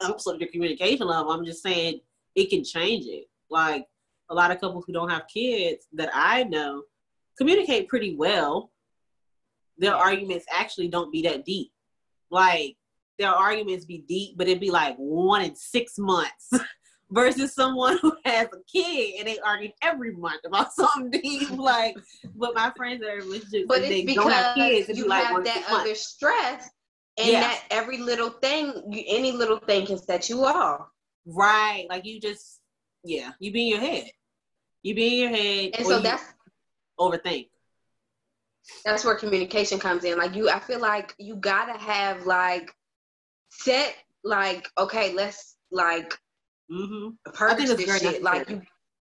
ups 0.00 0.26
up 0.26 0.38
their 0.38 0.48
communication 0.48 1.06
level. 1.06 1.30
I'm 1.30 1.44
just 1.44 1.62
saying 1.62 2.00
it 2.34 2.50
can 2.50 2.64
change 2.64 3.06
it. 3.06 3.24
Like 3.50 3.86
a 4.30 4.34
lot 4.34 4.50
of 4.50 4.60
couples 4.60 4.84
who 4.86 4.92
don't 4.92 5.10
have 5.10 5.28
kids 5.32 5.86
that 5.92 6.10
I 6.12 6.44
know 6.44 6.82
communicate 7.38 7.88
pretty 7.88 8.16
well. 8.16 8.70
Their 9.78 9.94
arguments 9.94 10.46
actually 10.52 10.88
don't 10.88 11.12
be 11.12 11.22
that 11.22 11.44
deep. 11.44 11.72
Like 12.30 12.76
their 13.18 13.30
arguments 13.30 13.84
be 13.84 14.04
deep, 14.08 14.36
but 14.36 14.48
it'd 14.48 14.60
be 14.60 14.70
like 14.70 14.96
one 14.96 15.42
in 15.42 15.54
six 15.54 15.98
months. 15.98 16.50
versus 17.14 17.54
someone 17.54 17.98
who 18.02 18.12
has 18.24 18.48
a 18.52 18.58
kid 18.70 19.14
and 19.18 19.28
they 19.28 19.38
argue 19.38 19.70
every 19.82 20.14
month 20.14 20.40
about 20.44 20.72
something 20.74 21.10
deep. 21.10 21.50
Like, 21.50 21.96
but 22.34 22.54
my 22.54 22.72
friends 22.76 23.02
are 23.04 23.16
relationships, 23.16 23.66
but 23.68 23.82
they 23.82 24.04
don't 24.04 24.30
have 24.30 24.56
kids, 24.56 24.98
you 24.98 25.06
like 25.06 25.26
have 25.26 25.44
that 25.44 25.64
other 25.68 25.84
months. 25.84 26.06
stress, 26.06 26.68
and 27.16 27.28
yeah. 27.28 27.40
that 27.40 27.62
every 27.70 27.98
little 27.98 28.30
thing, 28.30 28.72
you, 28.90 29.04
any 29.06 29.32
little 29.32 29.58
thing 29.58 29.86
can 29.86 29.98
set 29.98 30.28
you 30.28 30.44
off. 30.44 30.88
Right, 31.26 31.86
like 31.88 32.04
you 32.04 32.20
just, 32.20 32.60
yeah, 33.04 33.30
you 33.38 33.52
be 33.52 33.62
in 33.62 33.68
your 33.68 33.80
head. 33.80 34.10
You 34.82 34.94
be 34.94 35.14
in 35.14 35.20
your 35.20 35.38
head, 35.38 35.70
and 35.78 35.86
so 35.86 36.00
that's 36.00 36.24
overthink. 36.98 37.48
That's 38.84 39.04
where 39.04 39.14
communication 39.14 39.78
comes 39.78 40.04
in. 40.04 40.18
Like 40.18 40.34
you, 40.34 40.50
I 40.50 40.58
feel 40.58 40.80
like 40.80 41.14
you 41.18 41.36
gotta 41.36 41.78
have 41.78 42.26
like 42.26 42.74
set 43.50 43.94
like 44.24 44.68
okay, 44.78 45.14
let's 45.14 45.56
like 45.70 46.18
Mm-hmm. 46.70 47.32
Purge 47.32 47.58
this 47.58 48.00
shit. 48.00 48.22
Like 48.22 48.48
you, 48.48 48.62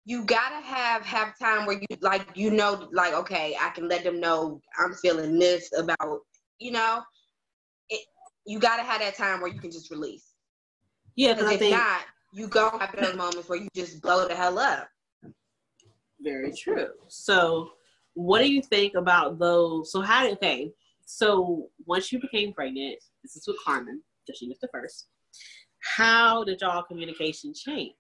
you 0.05 0.25
gotta 0.25 0.65
have 0.65 1.03
have 1.05 1.37
time 1.37 1.65
where 1.65 1.77
you 1.77 1.97
like 1.99 2.25
you 2.35 2.51
know 2.51 2.87
like 2.91 3.13
okay 3.13 3.55
I 3.59 3.69
can 3.69 3.87
let 3.87 4.03
them 4.03 4.19
know 4.19 4.61
I'm 4.79 4.93
feeling 4.95 5.37
this 5.37 5.71
about 5.77 6.21
you 6.59 6.71
know. 6.71 7.01
It, 7.89 8.05
you 8.45 8.59
gotta 8.59 8.83
have 8.83 9.01
that 9.01 9.15
time 9.15 9.41
where 9.41 9.51
you 9.51 9.59
can 9.59 9.71
just 9.71 9.91
release. 9.91 10.33
Yeah, 11.15 11.33
because 11.33 11.51
if 11.51 11.59
think, 11.59 11.75
not, 11.75 12.01
you 12.33 12.47
go 12.47 12.77
have 12.77 12.95
those 12.97 13.15
moments 13.15 13.49
where 13.49 13.59
you 13.59 13.67
just 13.75 14.01
blow 14.01 14.27
the 14.27 14.35
hell 14.35 14.57
up. 14.57 14.87
Very 16.21 16.53
true. 16.53 16.89
So, 17.07 17.71
what 18.13 18.39
do 18.39 18.51
you 18.51 18.61
think 18.61 18.95
about 18.95 19.39
those? 19.39 19.91
So, 19.91 20.01
how 20.01 20.23
did 20.23 20.33
okay? 20.33 20.71
So, 21.05 21.69
once 21.85 22.11
you 22.11 22.19
became 22.19 22.53
pregnant, 22.53 22.97
this 23.23 23.35
is 23.35 23.45
with 23.47 23.57
Carmen, 23.65 24.01
because 24.25 24.39
she 24.39 24.47
was 24.47 24.59
the 24.59 24.69
first 24.71 25.07
how 25.81 26.43
did 26.43 26.61
y'all 26.61 26.83
communication 26.83 27.53
change? 27.53 27.93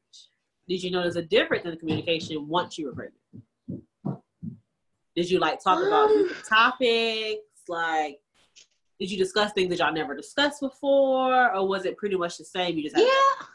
Did 0.67 0.83
you 0.83 0.91
notice 0.91 1.15
a 1.15 1.21
difference 1.21 1.65
in 1.65 1.71
the 1.71 1.77
communication 1.77 2.47
once 2.47 2.77
you 2.77 2.85
were 2.87 2.93
pregnant? 2.93 4.23
Did 5.15 5.29
you 5.29 5.39
like 5.39 5.61
talk 5.61 5.85
about 5.85 6.09
um, 6.09 6.29
topics? 6.47 7.41
Like, 7.67 8.19
did 8.99 9.11
you 9.11 9.17
discuss 9.17 9.51
things 9.51 9.69
that 9.69 9.79
y'all 9.79 9.93
never 9.93 10.15
discussed 10.15 10.61
before, 10.61 11.53
or 11.53 11.67
was 11.67 11.85
it 11.85 11.97
pretty 11.97 12.15
much 12.15 12.37
the 12.37 12.45
same? 12.45 12.77
You 12.77 12.83
just 12.83 12.97
yeah. 12.97 13.45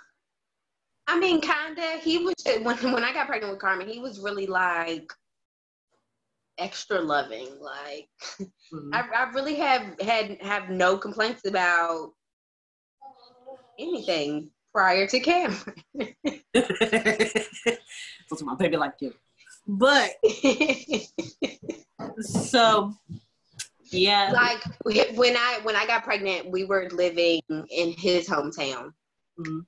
I 1.06 1.18
mean, 1.18 1.40
kinda. 1.40 1.98
He 2.02 2.18
was 2.18 2.34
when 2.62 2.92
when 2.92 3.04
I 3.04 3.12
got 3.12 3.28
pregnant 3.28 3.52
with 3.52 3.60
Carmen. 3.60 3.88
He 3.88 4.00
was 4.00 4.20
really 4.20 4.46
like 4.46 5.10
extra 6.58 7.00
loving. 7.00 7.48
Like 7.60 8.08
mm-hmm. 8.72 8.90
I, 8.92 9.04
I 9.14 9.30
really 9.30 9.54
have 9.54 9.98
had 10.00 10.38
have 10.42 10.68
no 10.68 10.98
complaints 10.98 11.46
about 11.46 12.12
anything 13.78 14.50
prior 14.72 15.06
to 15.06 15.20
Cameron. 15.20 15.74
That's 16.54 18.42
my 18.42 18.54
baby 18.56 18.76
like 18.76 18.94
you. 19.00 19.14
But 19.66 20.10
so 22.20 22.94
yeah. 23.90 24.32
Like 24.32 24.62
when 25.16 25.36
I 25.36 25.60
when 25.62 25.76
I 25.76 25.86
got 25.86 26.04
pregnant, 26.04 26.50
we 26.50 26.64
were 26.64 26.88
living 26.90 27.40
in 27.48 27.92
his 27.92 28.28
hometown. 28.28 28.92
Mm-hmm. 29.38 29.60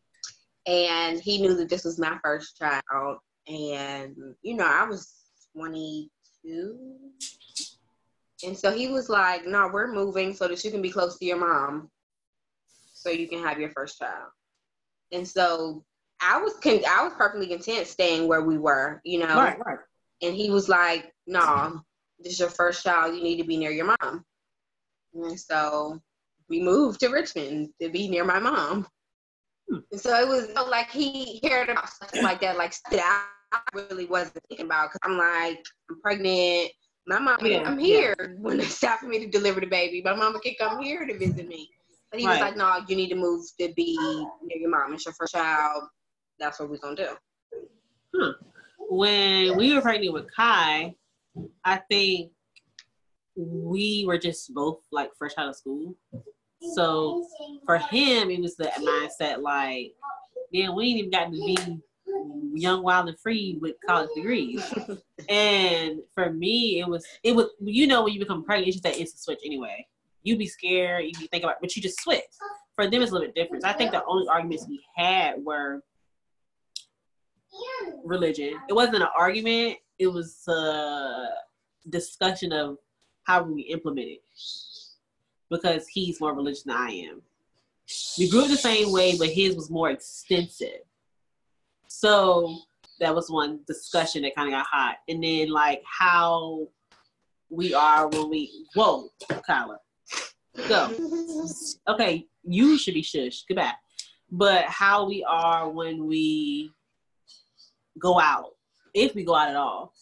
And 0.66 1.20
he 1.20 1.40
knew 1.40 1.54
that 1.56 1.70
this 1.70 1.84
was 1.84 1.98
my 1.98 2.18
first 2.22 2.58
child. 2.58 3.18
And 3.46 4.16
you 4.42 4.54
know, 4.54 4.66
I 4.66 4.84
was 4.84 5.12
22. 5.56 6.10
And 8.44 8.56
so 8.56 8.70
he 8.70 8.88
was 8.88 9.08
like, 9.08 9.46
"No, 9.46 9.68
we're 9.72 9.92
moving 9.92 10.34
so 10.34 10.46
that 10.48 10.62
you 10.62 10.70
can 10.70 10.82
be 10.82 10.90
close 10.90 11.18
to 11.18 11.24
your 11.24 11.38
mom, 11.38 11.90
so 12.98 13.10
you 13.10 13.28
can 13.28 13.42
have 13.42 13.58
your 13.58 13.70
first 13.70 13.98
child." 13.98 14.30
And 15.12 15.26
so 15.26 15.84
I 16.20 16.40
was 16.40 16.54
con- 16.62 16.84
I 16.88 17.04
was 17.04 17.12
perfectly 17.14 17.48
content 17.48 17.86
staying 17.86 18.28
where 18.28 18.42
we 18.42 18.58
were, 18.58 19.00
you 19.04 19.18
know. 19.18 19.36
Right, 19.36 19.58
right. 19.64 19.78
And 20.22 20.34
he 20.34 20.50
was 20.50 20.68
like, 20.68 21.12
"No, 21.26 21.82
this 22.18 22.34
is 22.34 22.40
your 22.40 22.50
first 22.50 22.82
child. 22.82 23.14
You 23.14 23.22
need 23.22 23.36
to 23.36 23.44
be 23.44 23.56
near 23.56 23.70
your 23.70 23.94
mom. 24.00 24.24
And 25.14 25.38
so 25.38 26.00
we 26.48 26.60
moved 26.60 27.00
to 27.00 27.08
Richmond 27.08 27.70
to 27.80 27.88
be 27.88 28.08
near 28.08 28.24
my 28.24 28.38
mom. 28.38 28.86
Hmm. 29.70 29.78
And 29.92 30.00
so 30.00 30.14
it 30.18 30.28
was 30.28 30.48
like 30.68 30.90
he 30.90 31.40
heard 31.48 31.68
about 31.68 31.88
stuff 31.90 32.14
like 32.22 32.40
that, 32.40 32.56
like 32.56 32.74
that 32.90 33.28
I 33.52 33.58
really 33.74 34.06
wasn't 34.06 34.40
thinking 34.48 34.66
about 34.66 34.90
because 34.92 35.00
I'm 35.04 35.18
like, 35.18 35.64
I'm 35.90 36.00
pregnant. 36.00 36.70
My 37.06 37.18
mom, 37.18 37.38
yeah, 37.42 37.62
I'm 37.64 37.78
here 37.78 38.14
yeah. 38.18 38.26
when 38.38 38.60
it's 38.60 38.80
time 38.80 38.98
for 38.98 39.06
me 39.06 39.18
to 39.20 39.30
deliver 39.30 39.60
the 39.60 39.66
baby. 39.66 40.02
My 40.04 40.14
mama 40.14 40.40
can 40.40 40.54
come 40.58 40.82
here 40.82 41.06
to 41.06 41.18
visit 41.18 41.48
me. 41.48 41.70
But 42.10 42.20
he 42.20 42.26
right. 42.26 42.32
was 42.34 42.40
like, 42.40 42.56
no, 42.56 42.80
you 42.88 42.96
need 42.96 43.10
to 43.10 43.16
move 43.16 43.44
to 43.60 43.72
be 43.74 43.96
near 44.42 44.58
your 44.58 44.70
mom. 44.70 44.94
It's 44.94 45.04
your 45.04 45.14
first 45.14 45.34
child. 45.34 45.84
That's 46.38 46.58
what 46.58 46.70
we're 46.70 46.78
going 46.78 46.96
to 46.96 47.04
do. 47.04 47.16
Hmm. 48.14 48.30
When 48.78 49.56
we 49.56 49.74
were 49.74 49.82
pregnant 49.82 50.14
with 50.14 50.26
Kai, 50.34 50.94
I 51.64 51.76
think 51.90 52.32
we 53.36 54.04
were 54.06 54.18
just 54.18 54.52
both 54.54 54.80
like 54.90 55.10
fresh 55.18 55.32
out 55.36 55.48
of 55.48 55.56
school. 55.56 55.94
So 56.74 57.26
for 57.66 57.78
him, 57.78 58.30
it 58.30 58.40
was 58.40 58.56
the 58.56 58.64
mindset 58.80 59.42
like, 59.42 59.92
man, 60.52 60.74
we 60.74 60.88
ain't 60.88 60.98
even 60.98 61.10
gotten 61.10 61.32
to 61.32 61.38
be 61.38 61.80
young, 62.54 62.82
wild, 62.82 63.08
and 63.08 63.18
free 63.20 63.58
with 63.60 63.76
college 63.86 64.10
degrees. 64.14 64.64
and 65.28 66.00
for 66.14 66.32
me, 66.32 66.80
it 66.80 66.88
was 66.88 67.06
it 67.22 67.34
was 67.34 67.46
you 67.60 67.86
know 67.86 68.02
when 68.02 68.12
you 68.12 68.18
become 68.18 68.44
pregnant, 68.44 68.68
it's 68.68 68.76
just 68.76 68.84
that 68.84 68.98
instant 68.98 69.20
switch 69.20 69.40
anyway. 69.44 69.86
You 70.28 70.36
be 70.36 70.46
scared, 70.46 71.04
you 71.04 71.12
be 71.18 71.26
think 71.26 71.44
about, 71.44 71.56
but 71.60 71.74
you 71.74 71.82
just 71.82 72.00
switch. 72.00 72.22
For 72.76 72.88
them, 72.88 73.02
it's 73.02 73.10
a 73.10 73.14
little 73.14 73.28
bit 73.28 73.34
different. 73.34 73.64
I 73.64 73.72
think 73.72 73.90
the 73.92 74.04
only 74.04 74.28
arguments 74.28 74.66
we 74.68 74.80
had 74.96 75.44
were 75.44 75.82
religion. 78.04 78.54
It 78.68 78.72
wasn't 78.72 78.96
an 78.96 79.08
argument 79.18 79.78
it 79.98 80.06
was 80.06 80.46
a 80.48 81.28
discussion 81.88 82.52
of 82.52 82.78
how 83.24 83.42
we 83.42 83.62
implement 83.62 84.08
it 84.08 84.22
because 85.50 85.86
he's 85.88 86.20
more 86.20 86.34
religious 86.34 86.62
than 86.62 86.76
I 86.76 86.90
am. 86.90 87.22
We 88.18 88.30
grew 88.30 88.42
up 88.42 88.48
the 88.48 88.56
same 88.56 88.92
way, 88.92 89.16
but 89.18 89.28
his 89.28 89.56
was 89.56 89.70
more 89.70 89.90
extensive. 89.90 90.82
So 91.88 92.58
that 93.00 93.14
was 93.14 93.30
one 93.30 93.60
discussion 93.66 94.22
that 94.22 94.34
kind 94.34 94.48
of 94.48 94.58
got 94.58 94.66
hot. 94.66 94.96
And 95.08 95.22
then 95.22 95.50
like 95.50 95.82
how 95.84 96.68
we 97.50 97.72
are 97.74 98.08
when 98.08 98.28
we 98.30 98.66
whoa, 98.74 99.08
Kyler. 99.48 99.78
Go. 100.66 100.90
Okay, 101.88 102.26
you 102.42 102.78
should 102.78 102.94
be 102.94 103.02
shush. 103.02 103.44
Goodbye. 103.46 103.72
But 104.30 104.64
how 104.64 105.06
we 105.06 105.24
are 105.24 105.68
when 105.68 106.06
we 106.06 106.70
go 107.98 108.18
out 108.20 108.52
if 108.94 109.14
we 109.14 109.24
go 109.24 109.34
out 109.34 109.48
at 109.48 109.56
all, 109.56 109.92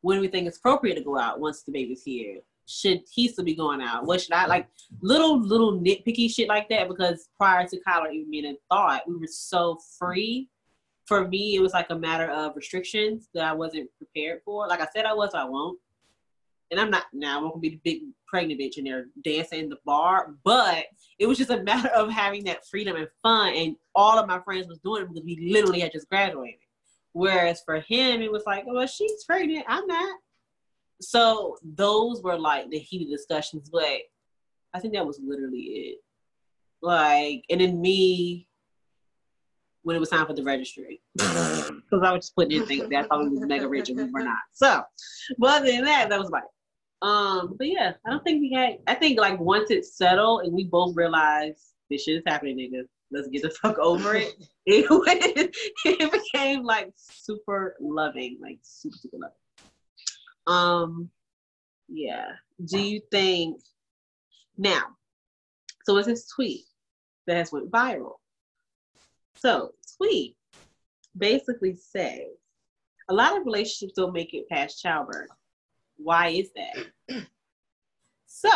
when 0.00 0.20
we 0.20 0.28
think 0.28 0.46
it's 0.46 0.58
appropriate 0.58 0.96
to 0.96 1.04
go 1.04 1.18
out 1.18 1.40
once 1.40 1.62
the 1.62 1.72
baby's 1.72 2.02
here. 2.02 2.40
Should 2.66 3.02
he 3.12 3.28
still 3.28 3.44
be 3.44 3.54
going 3.54 3.82
out? 3.82 4.06
What 4.06 4.20
should 4.20 4.32
I 4.32 4.46
like? 4.46 4.68
Little 5.02 5.40
little 5.40 5.78
nitpicky 5.78 6.32
shit 6.32 6.48
like 6.48 6.68
that 6.68 6.88
because 6.88 7.28
prior 7.36 7.66
to 7.66 7.80
Kyler 7.86 8.12
even 8.12 8.30
being 8.30 8.46
a 8.46 8.54
thought, 8.70 9.02
we 9.06 9.16
were 9.16 9.26
so 9.26 9.78
free. 9.98 10.48
For 11.06 11.26
me, 11.28 11.56
it 11.56 11.60
was 11.60 11.72
like 11.72 11.90
a 11.90 11.98
matter 11.98 12.30
of 12.30 12.54
restrictions 12.54 13.28
that 13.34 13.44
I 13.44 13.52
wasn't 13.52 13.90
prepared 13.98 14.40
for. 14.44 14.68
Like 14.68 14.80
I 14.80 14.86
said, 14.94 15.04
I 15.04 15.12
was, 15.12 15.34
I 15.34 15.44
won't. 15.44 15.78
And 16.72 16.80
I'm 16.80 16.90
not 16.90 17.04
now. 17.12 17.36
I'm 17.36 17.48
gonna 17.50 17.60
be 17.60 17.68
the 17.68 17.80
big 17.84 18.02
pregnant 18.26 18.58
bitch 18.58 18.78
in 18.78 18.84
there 18.84 19.04
dancing 19.22 19.60
in 19.60 19.68
the 19.68 19.76
bar. 19.84 20.34
But 20.42 20.86
it 21.18 21.26
was 21.26 21.38
just 21.38 21.50
a 21.50 21.62
matter 21.62 21.90
of 21.90 22.10
having 22.10 22.44
that 22.44 22.66
freedom 22.66 22.96
and 22.96 23.06
fun. 23.22 23.54
And 23.54 23.76
all 23.94 24.18
of 24.18 24.26
my 24.26 24.40
friends 24.40 24.66
was 24.66 24.80
doing 24.80 25.02
it 25.02 25.08
because 25.08 25.24
we 25.24 25.50
literally 25.52 25.80
had 25.80 25.92
just 25.92 26.08
graduated. 26.08 26.58
Whereas 27.12 27.62
for 27.64 27.80
him, 27.80 28.22
it 28.22 28.32
was 28.32 28.44
like, 28.46 28.64
well, 28.66 28.86
she's 28.86 29.22
pregnant. 29.24 29.66
I'm 29.68 29.86
not. 29.86 30.18
So 31.00 31.58
those 31.62 32.22
were 32.22 32.38
like 32.38 32.70
the 32.70 32.78
heated 32.78 33.10
discussions, 33.10 33.68
but 33.70 33.98
I 34.72 34.80
think 34.80 34.94
that 34.94 35.06
was 35.06 35.20
literally 35.22 35.58
it. 35.58 35.98
Like, 36.80 37.44
and 37.50 37.60
then 37.60 37.80
me 37.80 38.48
when 39.82 39.96
it 39.96 39.98
was 39.98 40.08
time 40.08 40.26
for 40.26 40.34
the 40.34 40.42
registry. 40.42 41.00
Because 41.92 42.06
I 42.06 42.12
was 42.12 42.24
just 42.24 42.34
putting 42.34 42.58
in 42.58 42.66
things 42.66 42.88
that 42.88 43.04
I 43.04 43.06
thought 43.06 43.30
was 43.30 43.40
mega 43.40 43.68
rich 43.68 43.90
and 43.90 43.98
we 43.98 44.04
were 44.04 44.22
not. 44.22 44.38
So, 44.52 44.82
but 45.38 45.60
other 45.60 45.70
than 45.70 45.84
that, 45.84 46.08
that 46.08 46.18
was 46.18 46.30
like, 46.30 46.44
um, 47.02 47.54
but 47.58 47.66
yeah, 47.68 47.92
I 48.06 48.10
don't 48.10 48.24
think 48.24 48.40
we 48.40 48.52
had, 48.52 48.78
I 48.86 48.94
think 48.94 49.18
like 49.18 49.38
once 49.38 49.70
it 49.70 49.84
settled 49.84 50.44
and 50.44 50.52
we 50.52 50.64
both 50.64 50.96
realized 50.96 51.74
this 51.90 52.04
shit 52.04 52.16
is 52.16 52.22
happening, 52.26 52.56
nigga 52.56 52.84
let's 53.12 53.28
get 53.28 53.42
the 53.42 53.50
fuck 53.62 53.78
over 53.78 54.14
it. 54.14 54.32
It, 54.64 54.88
went, 54.88 55.56
it 55.84 56.12
became 56.12 56.62
like 56.62 56.92
super 56.94 57.74
loving, 57.80 58.38
like 58.40 58.60
super 58.62 58.96
super 58.96 59.16
loving. 59.18 59.34
Um, 60.46 61.10
yeah. 61.88 62.26
Do 62.64 62.78
you 62.78 63.00
think 63.10 63.60
now? 64.56 64.84
So 65.84 65.96
it's 65.96 66.06
this 66.06 66.28
tweet 66.28 66.62
that 67.26 67.38
has 67.38 67.50
went 67.50 67.72
viral. 67.72 68.18
So 69.34 69.72
tweet 69.96 70.36
basically 71.18 71.74
says 71.74 72.20
a 73.10 73.12
lot 73.12 73.36
of 73.36 73.44
relationships 73.44 73.94
don't 73.96 74.12
make 74.12 74.32
it 74.32 74.48
past 74.48 74.80
childbirth. 74.80 75.28
Why 76.02 76.28
is 76.28 76.50
that? 76.56 77.24
so 78.26 78.50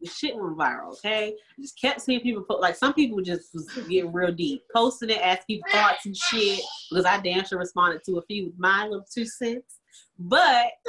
the 0.00 0.08
shit 0.08 0.36
went 0.36 0.56
viral, 0.56 0.92
okay? 0.94 1.34
I 1.58 1.62
just 1.62 1.80
kept 1.80 2.00
seeing 2.00 2.20
people 2.20 2.42
put 2.42 2.60
like 2.60 2.76
some 2.76 2.92
people 2.92 3.20
just 3.20 3.54
was 3.54 3.68
getting 3.88 4.12
real 4.12 4.32
deep, 4.32 4.62
posting 4.74 5.10
it, 5.10 5.20
asking 5.20 5.62
thoughts 5.70 6.06
and 6.06 6.16
shit. 6.16 6.60
Because 6.90 7.04
I 7.04 7.20
damn 7.20 7.44
sure 7.44 7.58
responded 7.58 8.02
to 8.06 8.18
a 8.18 8.22
few 8.22 8.46
with 8.46 8.58
my 8.58 8.84
little 8.84 9.06
two 9.12 9.24
cents. 9.24 9.78
But 10.18 10.66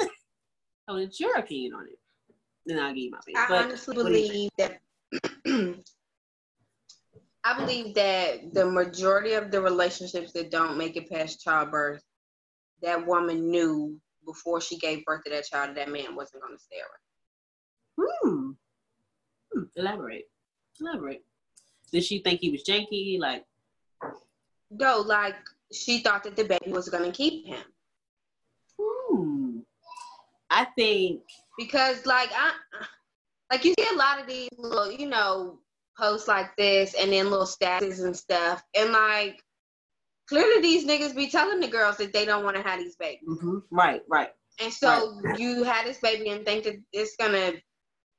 I 0.88 0.92
want 0.92 1.18
your 1.20 1.36
opinion 1.36 1.74
on 1.74 1.86
it. 1.86 1.98
Then 2.66 2.78
I'll 2.78 2.94
give 2.94 3.04
you 3.04 3.10
my 3.10 3.18
opinion. 3.18 3.44
I 3.44 3.48
but, 3.48 3.64
honestly 3.64 3.94
believe 3.94 4.50
that 4.58 4.80
I 7.46 7.58
believe 7.58 7.94
that 7.94 8.54
the 8.54 8.64
majority 8.66 9.34
of 9.34 9.50
the 9.50 9.60
relationships 9.60 10.32
that 10.32 10.50
don't 10.50 10.78
make 10.78 10.96
it 10.96 11.10
past 11.10 11.42
childbirth, 11.42 12.02
that 12.82 13.06
woman 13.06 13.50
knew 13.50 14.00
before 14.24 14.60
she 14.60 14.78
gave 14.78 15.04
birth 15.04 15.24
to 15.24 15.30
that 15.30 15.46
child 15.46 15.76
that, 15.76 15.88
man 15.88 16.14
wasn't 16.14 16.42
going 16.42 16.56
to 16.56 16.62
stay 16.62 16.76
around. 16.76 18.12
Hmm. 18.22 18.50
Hmm, 19.52 19.64
elaborate. 19.76 20.28
Elaborate. 20.80 21.24
Did 21.92 22.04
she 22.04 22.18
think 22.20 22.40
he 22.40 22.50
was 22.50 22.64
janky? 22.64 23.20
Like, 23.20 23.44
no, 24.70 25.00
like 25.00 25.36
she 25.72 26.00
thought 26.00 26.24
that 26.24 26.36
the 26.36 26.44
baby 26.44 26.72
was 26.72 26.88
gonna 26.88 27.12
keep 27.12 27.46
him. 27.46 27.62
Hmm. 28.80 29.58
I 30.50 30.64
think 30.76 31.22
because 31.56 32.04
like 32.06 32.30
I 32.34 32.52
like 33.50 33.64
you 33.64 33.74
see 33.78 33.86
a 33.92 33.96
lot 33.96 34.20
of 34.20 34.26
these 34.26 34.50
little, 34.58 34.90
you 34.90 35.06
know, 35.06 35.58
posts 35.96 36.26
like 36.26 36.56
this 36.56 36.94
and 36.94 37.12
then 37.12 37.30
little 37.30 37.46
statuses 37.46 38.04
and 38.04 38.16
stuff. 38.16 38.62
And 38.76 38.92
like 38.92 39.43
clearly 40.34 40.60
these 40.60 40.84
niggas 40.84 41.14
be 41.14 41.28
telling 41.28 41.60
the 41.60 41.68
girls 41.68 41.96
that 41.96 42.12
they 42.12 42.24
don't 42.24 42.42
want 42.42 42.56
to 42.56 42.62
have 42.62 42.80
these 42.80 42.96
babies. 42.96 43.28
Mm-hmm. 43.28 43.58
Right, 43.70 44.02
right. 44.08 44.30
And 44.60 44.72
so 44.72 45.20
right. 45.22 45.38
you 45.38 45.62
had 45.62 45.86
this 45.86 45.98
baby 46.00 46.30
and 46.30 46.44
think 46.44 46.64
that 46.64 46.74
it's 46.92 47.14
gonna 47.16 47.52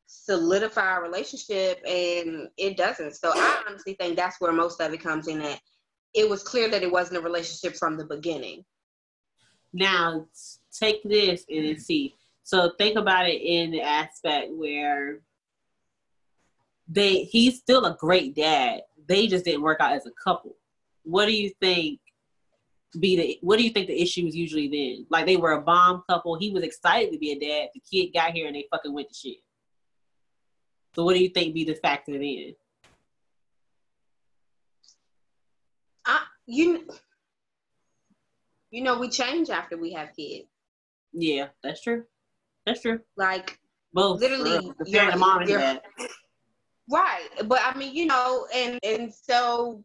solidify 0.08 0.82
our 0.82 1.04
relationship 1.04 1.82
and 1.86 2.48
it 2.58 2.78
doesn't. 2.78 3.16
So 3.16 3.32
I 3.34 3.64
honestly 3.68 3.98
think 4.00 4.16
that's 4.16 4.40
where 4.40 4.54
most 4.54 4.80
of 4.80 4.94
it 4.94 5.04
comes 5.04 5.28
in 5.28 5.40
That 5.40 5.60
It 6.14 6.30
was 6.30 6.42
clear 6.42 6.70
that 6.70 6.84
it 6.84 6.92
wasn't 6.92 7.18
a 7.18 7.22
relationship 7.22 7.78
from 7.78 7.98
the 7.98 8.06
beginning. 8.06 8.64
Now 9.74 10.28
take 10.72 11.04
this 11.04 11.46
and 11.50 11.82
see. 11.82 12.16
So 12.44 12.72
think 12.78 12.98
about 12.98 13.28
it 13.28 13.42
in 13.42 13.72
the 13.72 13.82
aspect 13.82 14.52
where 14.52 15.20
they 16.88 17.24
he's 17.24 17.58
still 17.58 17.86
a 17.86 17.98
great 18.00 18.36
dad. 18.36 18.84
They 19.06 19.28
just 19.28 19.44
didn't 19.44 19.64
work 19.64 19.82
out 19.82 19.94
as 19.94 20.06
a 20.06 20.12
couple. 20.12 20.56
What 21.04 21.26
do 21.26 21.34
you 21.34 21.52
think 21.60 22.00
be 22.96 23.16
the 23.16 23.40
what 23.42 23.58
do 23.58 23.64
you 23.64 23.70
think 23.70 23.88
the 23.88 24.02
issue 24.02 24.26
was 24.26 24.36
usually 24.36 24.68
then? 24.68 25.06
Like 25.10 25.26
they 25.26 25.38
were 25.38 25.54
a 25.54 25.62
bomb 25.62 26.04
couple. 26.10 26.38
He 26.38 26.52
was 26.52 26.64
excited 26.64 27.12
to 27.12 27.20
be 27.20 27.32
a 27.32 27.40
dad. 27.40 27.70
The 27.74 27.82
kid 27.92 28.14
got 28.14 28.32
here 28.32 28.48
and 28.48 28.56
they 28.56 28.68
fucking 28.72 28.94
went 28.94 29.10
to 29.10 29.16
shit. 29.16 29.38
So 30.96 31.04
what 31.04 31.14
do 31.14 31.22
you 31.22 31.30
think 31.30 31.54
be 31.54 31.66
the 31.66 31.76
factor 31.76 32.14
then? 32.14 32.56
I, 36.06 36.22
you, 36.46 36.88
you 38.72 38.82
know, 38.84 38.98
we 38.98 39.10
change 39.10 39.50
after 39.50 39.78
we 39.78 39.94
have 39.94 40.10
kids. 40.16 40.48
Yeah, 41.12 41.48
that's 41.64 41.82
true. 41.82 42.04
That's 42.66 42.82
true. 42.82 43.00
Like 43.18 43.60
both 43.94 44.22
literally, 44.22 44.72
the 44.80 45.00
and 45.00 45.20
mom 45.20 45.40
and 45.40 45.50
dad. 45.50 45.82
Right, 46.90 47.28
but 47.46 47.60
I 47.64 47.76
mean, 47.78 47.96
you 47.96 48.06
know, 48.06 48.48
and 48.54 48.80
and 48.84 49.14
so 49.14 49.84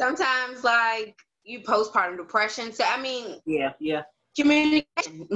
sometimes 0.00 0.64
like 0.64 1.16
you 1.44 1.60
postpartum 1.60 2.16
depression. 2.16 2.72
So 2.72 2.84
I 2.84 3.00
mean, 3.00 3.40
yeah, 3.44 3.72
yeah, 3.78 4.02
communication. 4.36 5.28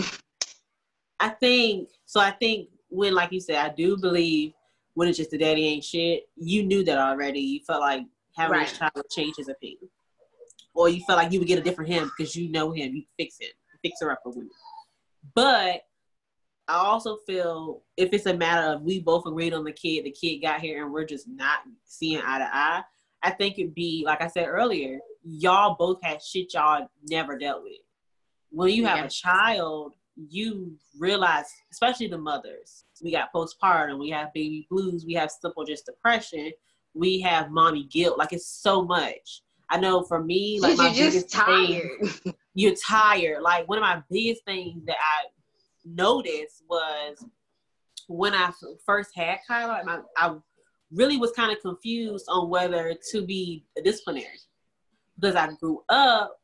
I 1.21 1.29
think 1.29 1.91
so. 2.07 2.21
I 2.21 2.31
think 2.31 2.69
when, 2.89 3.15
like 3.15 3.33
you 3.33 3.41
said, 3.41 3.57
I 3.57 3.75
do 3.75 3.97
believe 3.97 4.53
when 4.95 5.09
it's 5.09 5.19
just 5.19 5.31
the 5.31 5.39
daddy 5.39 5.67
ain't 5.67 5.85
shit. 5.85 6.25
You 6.37 6.63
knew 6.63 6.85
that 6.85 6.99
already. 6.99 7.41
You 7.41 7.61
felt 7.67 7.81
like 7.81 8.03
having 8.37 8.59
right. 8.59 8.69
this 8.69 8.79
child 8.79 8.93
would 8.97 9.11
change 9.11 9.37
his 9.37 9.49
opinion, 9.49 9.91
or 10.75 10.89
you 10.89 11.03
felt 11.07 11.19
like 11.19 11.33
you 11.33 11.39
would 11.39 11.49
get 11.49 11.59
a 11.59 11.63
different 11.63 11.91
him 11.91 12.11
because 12.17 12.35
you 12.35 12.51
know 12.51 12.73
him. 12.73 12.95
You 12.95 13.03
fix 13.19 13.39
him, 13.39 13.51
fix 13.83 13.99
her 14.01 14.11
up 14.11 14.21
for 14.23 14.31
women. 14.31 14.51
But 15.35 15.83
I 16.67 16.75
also 16.77 17.19
feel 17.27 17.83
if 17.97 18.13
it's 18.13 18.27
a 18.27 18.35
matter 18.35 18.73
of 18.73 18.83
we 18.83 19.01
both 19.01 19.27
agreed 19.27 19.53
on 19.53 19.65
the 19.65 19.73
kid, 19.73 20.05
the 20.05 20.11
kid 20.11 20.39
got 20.39 20.61
here, 20.61 20.85
and 20.85 20.93
we're 20.93 21.05
just 21.05 21.29
not 21.29 21.61
seeing 21.85 22.23
eye 22.25 22.39
to 22.39 22.49
eye. 22.51 22.83
I 23.25 23.31
think 23.31 23.59
it'd 23.59 23.75
be 23.75 24.05
like 24.07 24.21
I 24.23 24.29
said 24.29 24.47
earlier, 24.47 25.01
y'all 25.25 25.77
both 25.79 25.99
had 26.03 26.23
shit 26.23 26.53
y'all 26.55 26.87
never 27.09 27.39
dealt 27.39 27.63
with. 27.63 27.79
When 28.51 28.71
you 28.71 28.87
have 28.87 28.99
yeah. 28.99 29.05
a 29.07 29.09
child, 29.09 29.95
you 30.29 30.75
realize, 30.99 31.47
especially 31.73 32.07
the 32.07 32.19
mothers, 32.19 32.85
we 33.03 33.11
got 33.11 33.33
postpartum, 33.33 33.99
we 33.99 34.11
have 34.11 34.33
baby 34.33 34.67
blues, 34.71 35.05
we 35.05 35.15
have 35.15 35.31
simple 35.31 35.65
just 35.65 35.87
depression, 35.87 36.53
we 36.93 37.21
have 37.21 37.51
mommy 37.51 37.85
guilt. 37.85 38.19
Like 38.19 38.33
it's 38.33 38.47
so 38.47 38.85
much. 38.85 39.43
I 39.71 39.79
know 39.79 40.03
for 40.03 40.23
me, 40.23 40.61
like 40.63 40.77
my 40.77 40.91
you're 40.91 41.11
just 41.11 41.31
tired. 41.31 41.89
Thing, 42.03 42.35
you're 42.55 42.75
tired. 42.77 43.43
Like 43.43 43.69
one 43.69 43.79
of 43.79 43.83
my 43.83 44.03
biggest 44.11 44.45
things 44.45 44.85
that 44.87 44.99
I 45.01 45.29
noticed 45.85 46.63
was 46.69 47.25
when 48.07 48.35
I 48.35 48.53
first 48.85 49.11
had 49.17 49.39
Kyler, 49.49 49.83
I, 49.87 50.01
I 50.17 50.35
really 50.95 51.17
was 51.17 51.33
kind 51.33 51.53
of 51.53 51.61
confused 51.61 52.27
on 52.29 52.49
whether 52.49 52.95
to 53.11 53.27
be 53.27 53.65
a 53.77 53.83
disciplinary 53.83 54.39
because 55.19 55.37
I 55.37 55.49
grew 55.61 55.83
up. 55.89 56.37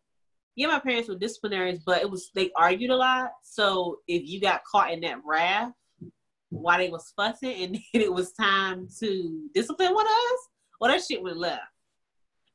Yeah, 0.56 0.66
my 0.66 0.80
parents 0.80 1.08
were 1.08 1.14
disciplinaries, 1.14 1.80
but 1.84 2.02
it 2.02 2.10
was 2.10 2.30
they 2.34 2.50
argued 2.56 2.90
a 2.90 2.96
lot. 2.96 3.30
So 3.42 4.00
if 4.08 4.28
you 4.28 4.40
got 4.40 4.64
caught 4.64 4.92
in 4.92 5.00
that 5.02 5.18
wrath 5.24 5.72
while 6.50 6.78
they 6.78 6.90
was 6.90 7.12
fussing, 7.16 7.62
and 7.62 7.74
then 7.92 8.02
it 8.02 8.12
was 8.12 8.32
time 8.32 8.88
to 8.98 9.48
discipline 9.54 9.94
one 9.94 10.06
of 10.06 10.10
us, 10.10 10.48
well, 10.80 10.90
that 10.90 11.02
shit 11.02 11.22
went 11.22 11.36
left. 11.36 11.62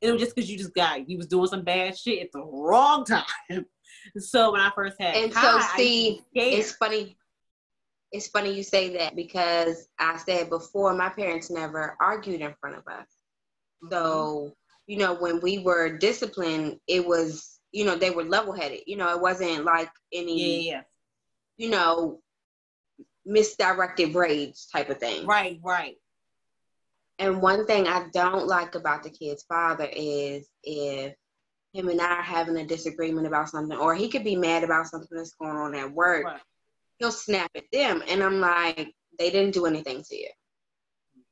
It 0.02 0.12
was 0.12 0.20
just 0.20 0.36
because 0.36 0.50
you 0.50 0.58
just 0.58 0.74
got 0.74 1.08
you 1.08 1.16
was 1.16 1.26
doing 1.26 1.48
some 1.48 1.62
bad 1.62 1.96
shit 1.96 2.22
at 2.22 2.32
the 2.32 2.44
wrong 2.44 3.04
time. 3.06 3.66
So 4.18 4.52
when 4.52 4.60
I 4.60 4.70
first 4.74 4.96
had 5.00 5.16
and 5.16 5.32
Kai, 5.32 5.60
so 5.60 5.66
see, 5.76 6.22
it's 6.34 6.72
funny. 6.72 7.16
It's 8.12 8.28
funny 8.28 8.52
you 8.52 8.62
say 8.62 8.96
that 8.96 9.16
because 9.16 9.88
I 9.98 10.16
said 10.18 10.48
before 10.48 10.94
my 10.94 11.08
parents 11.08 11.50
never 11.50 11.96
argued 12.00 12.40
in 12.40 12.54
front 12.60 12.76
of 12.76 12.86
us. 12.86 13.06
So 13.90 13.96
mm-hmm. 13.98 14.52
you 14.86 14.98
know 14.98 15.14
when 15.14 15.40
we 15.40 15.58
were 15.58 15.98
disciplined, 15.98 16.78
it 16.86 17.06
was 17.06 17.58
you 17.72 17.84
know 17.84 17.96
they 17.96 18.10
were 18.10 18.24
level 18.24 18.52
headed. 18.52 18.80
You 18.86 18.96
know 18.96 19.14
it 19.14 19.20
wasn't 19.20 19.64
like 19.64 19.90
any 20.12 20.66
yeah, 20.66 20.72
yeah. 20.72 20.82
you 21.56 21.70
know 21.70 22.20
misdirected 23.24 24.14
rage 24.14 24.68
type 24.72 24.88
of 24.88 24.98
thing. 24.98 25.26
Right, 25.26 25.58
right. 25.62 25.96
And 27.18 27.42
one 27.42 27.66
thing 27.66 27.86
I 27.86 28.06
don't 28.12 28.46
like 28.46 28.74
about 28.74 29.02
the 29.02 29.10
kid's 29.10 29.42
father 29.42 29.88
is 29.90 30.48
if 30.62 31.14
him 31.72 31.88
and 31.88 32.00
I 32.00 32.16
are 32.16 32.22
having 32.22 32.56
a 32.56 32.66
disagreement 32.66 33.26
about 33.26 33.48
something, 33.48 33.76
or 33.76 33.94
he 33.94 34.08
could 34.08 34.24
be 34.24 34.36
mad 34.36 34.64
about 34.64 34.86
something 34.86 35.16
that's 35.16 35.34
going 35.34 35.56
on 35.56 35.74
at 35.74 35.92
work, 35.92 36.24
right. 36.24 36.40
He'll 36.98 37.12
snap 37.12 37.50
at 37.56 37.64
them. 37.72 38.02
And 38.08 38.22
I'm 38.22 38.40
like, 38.40 38.92
they 39.18 39.30
didn't 39.30 39.54
do 39.54 39.66
anything 39.66 40.02
to 40.02 40.16
you. 40.16 40.28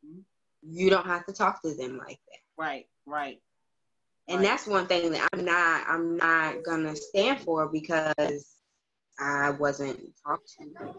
Mm-hmm. 0.06 0.20
You 0.62 0.90
don't 0.90 1.06
have 1.06 1.26
to 1.26 1.32
talk 1.32 1.62
to 1.62 1.74
them 1.74 1.98
like 1.98 2.18
that. 2.28 2.62
Right, 2.62 2.86
right. 3.06 3.38
And 4.28 4.38
right. 4.38 4.46
that's 4.46 4.66
one 4.66 4.86
thing 4.86 5.12
that 5.12 5.28
I'm 5.32 5.44
not 5.44 5.84
I'm 5.86 6.16
not 6.16 6.64
gonna 6.64 6.96
stand 6.96 7.40
for 7.40 7.68
because 7.68 8.54
I 9.18 9.50
wasn't 9.50 10.00
talked 10.26 10.50
to, 10.58 10.94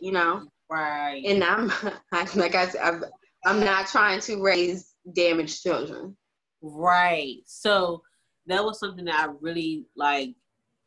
you 0.00 0.12
know. 0.12 0.46
Right. 0.70 1.22
And 1.26 1.42
I'm 1.42 1.68
like 2.36 2.54
I 2.54 2.68
said, 2.68 2.80
I'm, 2.82 3.04
I'm 3.44 3.60
not 3.60 3.88
trying 3.88 4.20
to 4.20 4.40
raise 4.42 4.94
damaged 5.12 5.62
children. 5.62 6.16
Right. 6.62 7.38
So 7.46 8.02
that 8.46 8.64
was 8.64 8.78
something 8.78 9.04
that 9.06 9.28
I 9.28 9.32
really 9.40 9.86
like. 9.96 10.34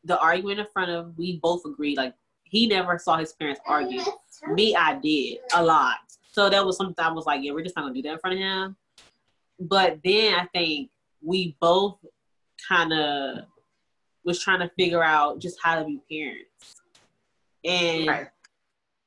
The 0.04 0.18
argument 0.18 0.58
in 0.58 0.66
front 0.72 0.90
of, 0.90 1.16
we 1.16 1.38
both 1.40 1.62
agreed. 1.64 1.96
Like 1.96 2.14
he 2.52 2.66
never 2.66 2.98
saw 2.98 3.16
his 3.16 3.32
parents 3.32 3.62
argue. 3.66 4.02
Me, 4.46 4.76
I 4.76 4.98
did 4.98 5.38
a 5.54 5.64
lot. 5.64 5.96
So 6.32 6.50
that 6.50 6.64
was 6.64 6.76
something 6.76 7.02
I 7.02 7.10
was 7.10 7.24
like, 7.24 7.42
yeah, 7.42 7.52
we're 7.52 7.64
just 7.64 7.74
not 7.74 7.82
gonna 7.82 7.94
do 7.94 8.02
that 8.02 8.12
in 8.12 8.18
front 8.18 8.34
of 8.34 8.40
him. 8.40 8.76
But 9.58 10.00
then 10.04 10.34
I 10.34 10.44
think 10.52 10.90
we 11.22 11.56
both 11.60 11.96
kind 12.68 12.92
of 12.92 13.44
was 14.22 14.38
trying 14.38 14.60
to 14.60 14.70
figure 14.78 15.02
out 15.02 15.40
just 15.40 15.58
how 15.62 15.78
to 15.78 15.84
be 15.86 16.00
parents, 16.10 16.82
and 17.64 18.06
right. 18.06 18.28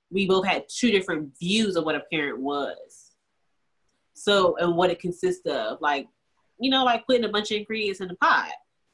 we 0.09 0.25
both 0.27 0.45
had 0.45 0.65
two 0.67 0.89
different 0.89 1.37
views 1.39 1.75
of 1.75 1.85
what 1.85 1.95
a 1.95 2.01
parent 2.11 2.39
was. 2.39 3.11
So 4.15 4.57
and 4.57 4.75
what 4.75 4.89
it 4.89 4.99
consists 4.99 5.45
of, 5.45 5.79
like 5.81 6.07
you 6.59 6.71
know, 6.71 6.83
like 6.83 7.05
putting 7.05 7.25
a 7.25 7.29
bunch 7.29 7.51
of 7.51 7.57
ingredients 7.57 8.01
in 8.01 8.07
the 8.07 8.15
pot. 8.15 8.49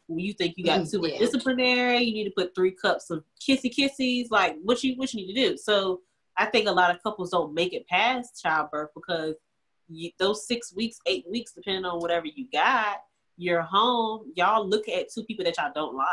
When 0.08 0.20
you 0.20 0.34
think 0.34 0.56
you 0.58 0.66
got 0.66 0.82
mm, 0.82 0.92
too 0.92 1.02
much 1.02 1.12
yeah. 1.14 1.20
disciplinary, 1.20 2.00
you 2.00 2.14
need 2.14 2.26
to 2.26 2.34
put 2.36 2.54
three 2.54 2.72
cups 2.72 3.10
of 3.10 3.24
kissy 3.40 3.74
kissies. 3.74 4.28
Like 4.30 4.58
what 4.64 4.84
you 4.84 4.96
what 4.96 5.14
you 5.14 5.26
need 5.26 5.34
to 5.34 5.50
do. 5.50 5.58
So 5.58 6.02
I 6.38 6.46
think 6.46 6.68
a 6.68 6.72
lot 6.72 6.94
of 6.94 7.02
couples 7.02 7.32
don't 7.32 7.54
make 7.54 7.74
it 7.74 7.88
past 7.88 8.42
childbirth 8.42 8.90
because 8.96 9.36
you, 9.88 10.12
those 10.20 10.48
six 10.48 10.74
weeks, 10.76 10.98
eight 11.06 11.26
weeks, 11.30 11.54
depending 11.54 11.86
on 11.86 12.00
whatever 12.00 12.26
you 12.28 12.48
got, 12.52 12.98
you're 13.38 13.62
home. 13.62 14.32
Y'all 14.36 14.68
look 14.68 14.88
at 14.90 15.12
two 15.14 15.24
people 15.24 15.46
that 15.46 15.58
y'all 15.58 15.72
don't 15.74 15.96
like, 15.96 16.08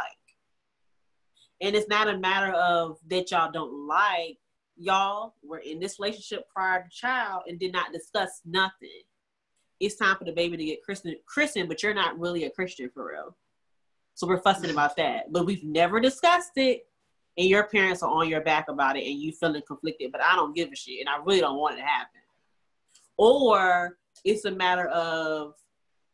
and 1.61 1.75
it's 1.75 1.89
not 1.89 2.09
a 2.09 2.19
matter 2.19 2.53
of 2.53 2.99
that 3.09 3.31
y'all 3.31 3.51
don't 3.51 3.87
like. 3.87 4.39
Y'all 4.81 5.35
were 5.43 5.59
in 5.59 5.81
this 5.81 5.99
relationship 5.99 6.49
prior 6.55 6.85
to 6.85 6.89
child 6.91 7.43
and 7.49 7.59
did 7.59 7.73
not 7.73 7.93
discuss 7.93 8.43
nothing 8.45 9.03
it's 9.81 9.97
time 9.97 10.17
for 10.17 10.25
the 10.25 10.33
baby 10.33 10.57
to 10.57 10.65
get 10.65 10.83
christened, 10.83 11.17
christened, 11.27 11.69
but 11.69 11.83
you're 11.83 11.95
not 11.95 12.19
really 12.19 12.45
a 12.45 12.51
Christian 12.51 12.91
for 12.93 13.09
real. 13.09 13.37
So 14.19 14.27
we're 14.27 14.43
fussing 14.43 14.71
about 14.71 14.97
that. 14.97 15.31
But 15.31 15.47
we've 15.47 15.63
never 15.63 16.01
discussed 16.01 16.51
it, 16.57 16.81
and 17.37 17.47
your 17.47 17.69
parents 17.69 18.03
are 18.03 18.11
on 18.11 18.29
your 18.29 18.41
back 18.41 18.69
about 18.69 18.97
it, 18.97 19.07
and 19.07 19.17
you 19.17 19.31
feeling 19.31 19.63
conflicted. 19.65 20.11
But 20.11 20.23
I 20.25 20.35
don't 20.35 20.57
give 20.57 20.71
a 20.73 20.75
shit, 20.75 20.99
and 20.99 21.09
I 21.09 21.23
really 21.25 21.39
don't 21.39 21.57
want 21.57 21.75
it 21.75 21.83
to 21.83 21.87
happen. 21.87 22.21
Or 23.17 23.97
it's 24.25 24.45
a 24.45 24.51
matter 24.51 24.89
of 24.89 25.55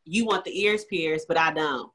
you 0.05 0.27
want 0.27 0.45
the 0.45 0.61
ears 0.61 0.85
pierced, 0.85 1.29
but 1.29 1.39
I 1.39 1.55
don't. 1.55 1.91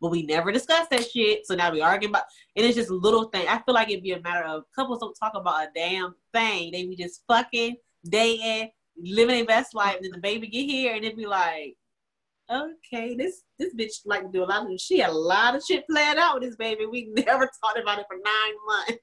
But 0.00 0.12
we 0.12 0.22
never 0.22 0.52
discussed 0.52 0.90
that 0.90 1.10
shit. 1.10 1.48
So 1.48 1.56
now 1.56 1.72
we 1.72 1.80
arguing 1.80 2.12
about, 2.12 2.22
and 2.54 2.64
it's 2.64 2.76
just 2.76 2.90
a 2.90 2.94
little 2.94 3.24
thing. 3.24 3.48
I 3.48 3.60
feel 3.62 3.74
like 3.74 3.88
it'd 3.88 4.04
be 4.04 4.12
a 4.12 4.22
matter 4.22 4.46
of 4.46 4.66
couples 4.72 5.00
don't 5.00 5.18
talk 5.18 5.32
about 5.34 5.64
a 5.64 5.70
damn 5.74 6.14
thing. 6.32 6.70
They 6.70 6.86
be 6.86 6.94
just 6.94 7.24
fucking 7.26 7.74
dating 8.08 8.70
living 8.96 9.34
their 9.34 9.46
best 9.46 9.74
life, 9.74 9.96
and 9.96 10.04
then 10.04 10.12
the 10.12 10.18
baby 10.18 10.46
get 10.46 10.70
here, 10.70 10.94
and 10.94 11.04
it'd 11.04 11.18
be 11.18 11.26
like, 11.26 11.76
okay, 12.50 13.14
this 13.14 13.42
this 13.58 13.74
bitch 13.74 13.92
like 14.04 14.22
to 14.22 14.28
do 14.28 14.44
a 14.44 14.46
lot 14.46 14.70
of 14.70 14.80
she 14.80 14.98
had 14.98 15.10
a 15.10 15.12
lot 15.12 15.54
of 15.54 15.62
shit 15.64 15.86
planned 15.88 16.18
out 16.18 16.34
with 16.34 16.44
this 16.44 16.56
baby. 16.56 16.86
We 16.86 17.12
never 17.26 17.50
talked 17.62 17.78
about 17.78 17.98
it 17.98 18.06
for 18.08 18.16
nine 18.16 18.54
months. 18.66 19.02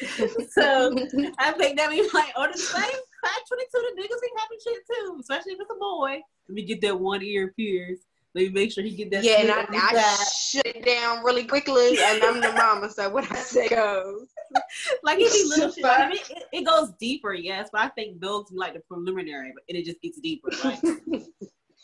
so 0.52 0.94
I 1.38 1.52
think 1.52 1.76
that 1.78 1.90
be 1.90 2.02
like, 2.14 2.32
oh, 2.36 2.48
the 2.50 2.58
same 2.58 2.82
fact 2.82 3.48
22, 3.48 3.68
the 3.72 4.02
niggas 4.02 4.20
be 4.20 4.28
having 4.36 4.58
shit 4.62 4.82
too, 4.90 5.16
especially 5.20 5.52
if 5.52 5.60
it's 5.60 5.70
a 5.70 5.78
boy. 5.78 6.20
Let 6.48 6.54
me 6.54 6.62
get 6.62 6.80
that 6.82 6.98
one 6.98 7.22
ear 7.22 7.52
pierced. 7.56 8.04
Let 8.34 8.44
me 8.44 8.50
make 8.50 8.72
sure 8.72 8.84
he 8.84 8.94
get 8.94 9.10
that. 9.10 9.24
Yeah, 9.24 9.40
and 9.40 9.50
I, 9.50 9.66
I 9.70 10.24
shut 10.24 10.66
it 10.66 10.84
down 10.84 11.24
really 11.24 11.44
quickly, 11.44 11.98
and 11.98 12.22
I'm 12.22 12.40
the 12.40 12.52
mama, 12.52 12.90
so 12.90 13.08
what 13.08 13.30
I 13.32 13.36
say 13.36 13.68
goes. 13.68 14.28
like 15.02 15.18
it 15.18 15.32
be 15.32 15.48
little 15.48 15.72
shit. 15.72 15.84
I 15.84 16.08
mean, 16.08 16.18
it, 16.30 16.44
it, 16.52 16.64
goes 16.64 16.92
deeper, 17.00 17.32
yes, 17.32 17.70
but 17.72 17.80
I 17.80 17.88
think 17.88 18.20
those 18.20 18.50
be 18.50 18.56
like 18.56 18.74
the 18.74 18.80
preliminary, 18.80 19.52
but 19.54 19.64
it 19.66 19.84
just 19.84 20.00
gets 20.02 20.20
deeper. 20.20 20.50
Right? 20.62 20.78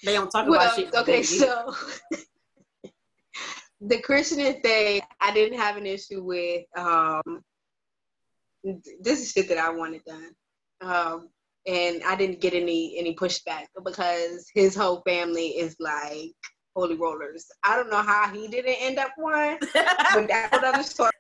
They 0.05 0.13
don't 0.13 0.31
talk 0.31 0.49
well, 0.49 0.61
about 0.61 0.77
shit. 0.77 0.95
Okay, 0.95 1.23
so 1.23 1.75
the 3.81 4.01
Christian 4.01 4.61
thing, 4.61 5.03
I 5.21 5.33
didn't 5.33 5.59
have 5.59 5.77
an 5.77 5.87
issue 5.87 6.23
with. 6.23 6.65
Um, 6.77 7.43
this 9.01 9.21
is 9.21 9.33
shit 9.33 9.49
that 9.49 9.59
I 9.59 9.71
wanted 9.71 10.03
done. 10.05 10.31
Um, 10.81 11.29
and 11.67 12.03
I 12.05 12.15
didn't 12.17 12.41
get 12.41 12.55
any 12.55 12.99
any 12.99 13.15
pushback 13.15 13.67
because 13.85 14.51
his 14.55 14.75
whole 14.75 15.03
family 15.07 15.49
is 15.49 15.77
like 15.81 16.33
holy 16.75 16.97
rollers. 16.97 17.47
I 17.63 17.77
don't 17.77 17.91
know 17.91 18.03
how 18.03 18.29
he 18.29 18.49
didn't 18.49 18.77
end 18.81 18.99
up 18.99 19.13
one, 19.17 19.59
but 19.61 20.29
that's 20.29 20.57
another 20.57 20.83
story. 20.83 21.11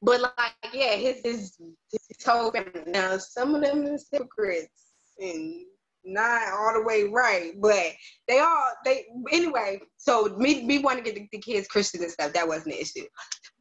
But 0.00 0.20
like, 0.20 0.72
yeah, 0.72 0.94
his 0.94 1.20
his, 1.24 1.56
his 1.90 2.24
whole 2.24 2.52
family. 2.52 2.84
Now, 2.86 3.18
some 3.18 3.54
of 3.54 3.62
them 3.62 3.84
is 3.86 4.06
hypocrites 4.10 4.92
and 5.18 5.64
not 6.08 6.52
all 6.52 6.74
the 6.74 6.82
way 6.82 7.04
right, 7.04 7.52
but 7.60 7.92
they 8.26 8.40
all 8.40 8.72
they 8.84 9.06
anyway. 9.32 9.80
So 9.96 10.34
me 10.38 10.64
me 10.64 10.78
wanting 10.78 11.04
to 11.04 11.12
get 11.12 11.20
the, 11.20 11.28
the 11.32 11.42
kids 11.42 11.68
Christian 11.68 12.02
and 12.02 12.10
stuff 12.12 12.32
that 12.32 12.48
wasn't 12.48 12.74
an 12.74 12.80
issue. 12.80 13.06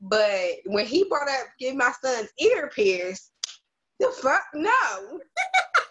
But 0.01 0.51
when 0.65 0.85
he 0.85 1.05
brought 1.05 1.29
up 1.29 1.47
getting 1.59 1.77
my 1.77 1.91
son's 2.03 2.29
ear 2.39 2.69
pierced, 2.73 3.31
the 3.99 4.09
fuck 4.21 4.43
no, 4.53 5.19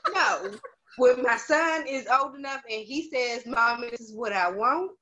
no. 0.15 0.53
When 0.99 1.23
my 1.23 1.37
son 1.37 1.87
is 1.87 2.07
old 2.07 2.37
enough 2.37 2.63
and 2.71 2.83
he 2.83 3.11
says, 3.11 3.47
"Mom, 3.47 3.83
this 3.83 4.01
is 4.01 4.15
what 4.15 4.33
I 4.33 4.51
want," 4.51 4.93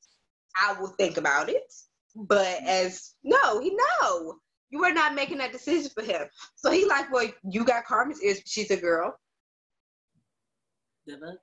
I 0.60 0.74
will 0.80 0.94
think 0.98 1.16
about 1.16 1.48
it. 1.48 1.72
But 2.16 2.62
as 2.64 3.14
no, 3.24 3.60
he 3.60 3.76
no, 4.00 4.36
you 4.70 4.80
were 4.80 4.92
not 4.92 5.14
making 5.14 5.38
that 5.38 5.52
decision 5.52 5.90
for 5.94 6.02
him. 6.02 6.26
So 6.56 6.70
he 6.70 6.84
like, 6.86 7.12
well, 7.12 7.28
you 7.48 7.64
got 7.64 7.84
Carmen's 7.84 8.22
ears. 8.22 8.40
She's 8.44 8.70
a 8.72 8.76
girl. 8.76 9.14
Never. 11.06 11.40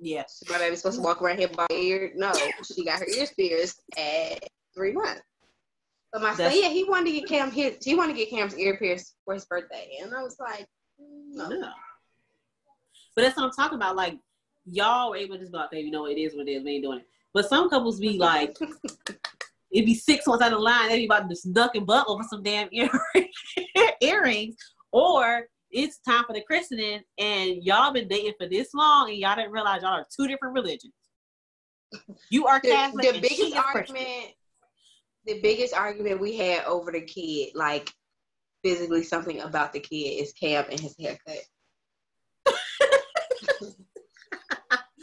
Yeah. 0.00 0.24
My 0.50 0.58
baby's 0.58 0.80
supposed 0.80 0.98
to 0.98 1.02
walk 1.02 1.22
around 1.22 1.38
here 1.38 1.48
by 1.48 1.66
ear. 1.70 2.12
No, 2.14 2.32
she 2.62 2.84
got 2.84 3.00
her 3.00 3.06
ears 3.06 3.32
pierced 3.36 3.80
at 3.96 4.48
three 4.74 4.92
months. 4.92 5.22
But 6.12 6.22
my 6.22 6.34
son, 6.34 6.52
yeah, 6.54 6.68
he 6.68 6.84
wanted 6.84 7.06
to 7.06 7.20
get 7.20 7.28
Cam 7.28 7.50
his 7.50 7.76
he 7.82 7.94
wanted 7.94 8.12
to 8.12 8.18
get 8.18 8.30
Cam's 8.30 8.56
ear 8.56 8.76
pierced 8.76 9.16
for 9.24 9.34
his 9.34 9.44
birthday, 9.46 9.98
and 10.00 10.14
I 10.14 10.22
was 10.22 10.36
like, 10.38 10.66
no. 10.98 11.48
No. 11.48 11.70
But 13.16 13.22
that's 13.22 13.36
what 13.36 13.44
I'm 13.44 13.50
talking 13.50 13.76
about. 13.76 13.96
Like, 13.96 14.18
y'all 14.64 15.10
were 15.10 15.16
able 15.16 15.34
to 15.34 15.40
just 15.40 15.52
be 15.52 15.58
like, 15.58 15.70
baby, 15.70 15.86
you 15.86 15.90
know, 15.90 16.06
it 16.06 16.18
is 16.18 16.34
what 16.34 16.48
it 16.48 16.52
is. 16.52 16.64
We 16.64 16.72
ain't 16.72 16.84
doing 16.84 16.98
it. 17.00 17.06
But 17.32 17.48
some 17.48 17.68
couples 17.68 17.98
be 17.98 18.16
like, 18.16 18.56
it'd 19.72 19.86
be 19.86 19.94
six 19.94 20.26
months 20.26 20.44
out 20.44 20.52
of 20.52 20.58
the 20.58 20.64
line, 20.64 20.88
they 20.88 20.98
be 20.98 21.06
about 21.06 21.28
to 21.28 21.34
just 21.34 21.52
duck 21.52 21.74
and 21.74 21.86
butt 21.86 22.06
over 22.06 22.22
some 22.22 22.42
damn 22.42 22.68
ear- 22.70 22.90
earrings. 24.00 24.56
Or 24.92 25.48
it's 25.74 25.98
time 25.98 26.24
for 26.26 26.32
the 26.32 26.42
christening, 26.42 27.00
and 27.18 27.62
y'all 27.62 27.92
been 27.92 28.08
dating 28.08 28.34
for 28.38 28.48
this 28.48 28.72
long, 28.74 29.10
and 29.10 29.18
y'all 29.18 29.36
didn't 29.36 29.52
realize 29.52 29.82
y'all 29.82 29.92
are 29.92 30.06
two 30.14 30.26
different 30.28 30.54
religions. 30.54 30.92
You 32.30 32.46
are 32.46 32.60
The, 32.62 32.68
Catholic. 32.70 33.06
the 33.06 33.12
she 33.14 33.20
biggest 33.20 33.40
is 33.42 33.54
Christian. 33.72 33.96
argument, 33.96 34.34
the 35.26 35.40
biggest 35.42 35.74
argument 35.74 36.20
we 36.20 36.36
had 36.36 36.64
over 36.64 36.90
the 36.92 37.02
kid, 37.02 37.50
like 37.54 37.92
physically 38.64 39.02
something 39.02 39.40
about 39.40 39.72
the 39.72 39.80
kid, 39.80 40.22
is 40.22 40.32
Cam 40.32 40.64
and 40.70 40.80
his 40.80 40.94
haircut. 40.98 41.38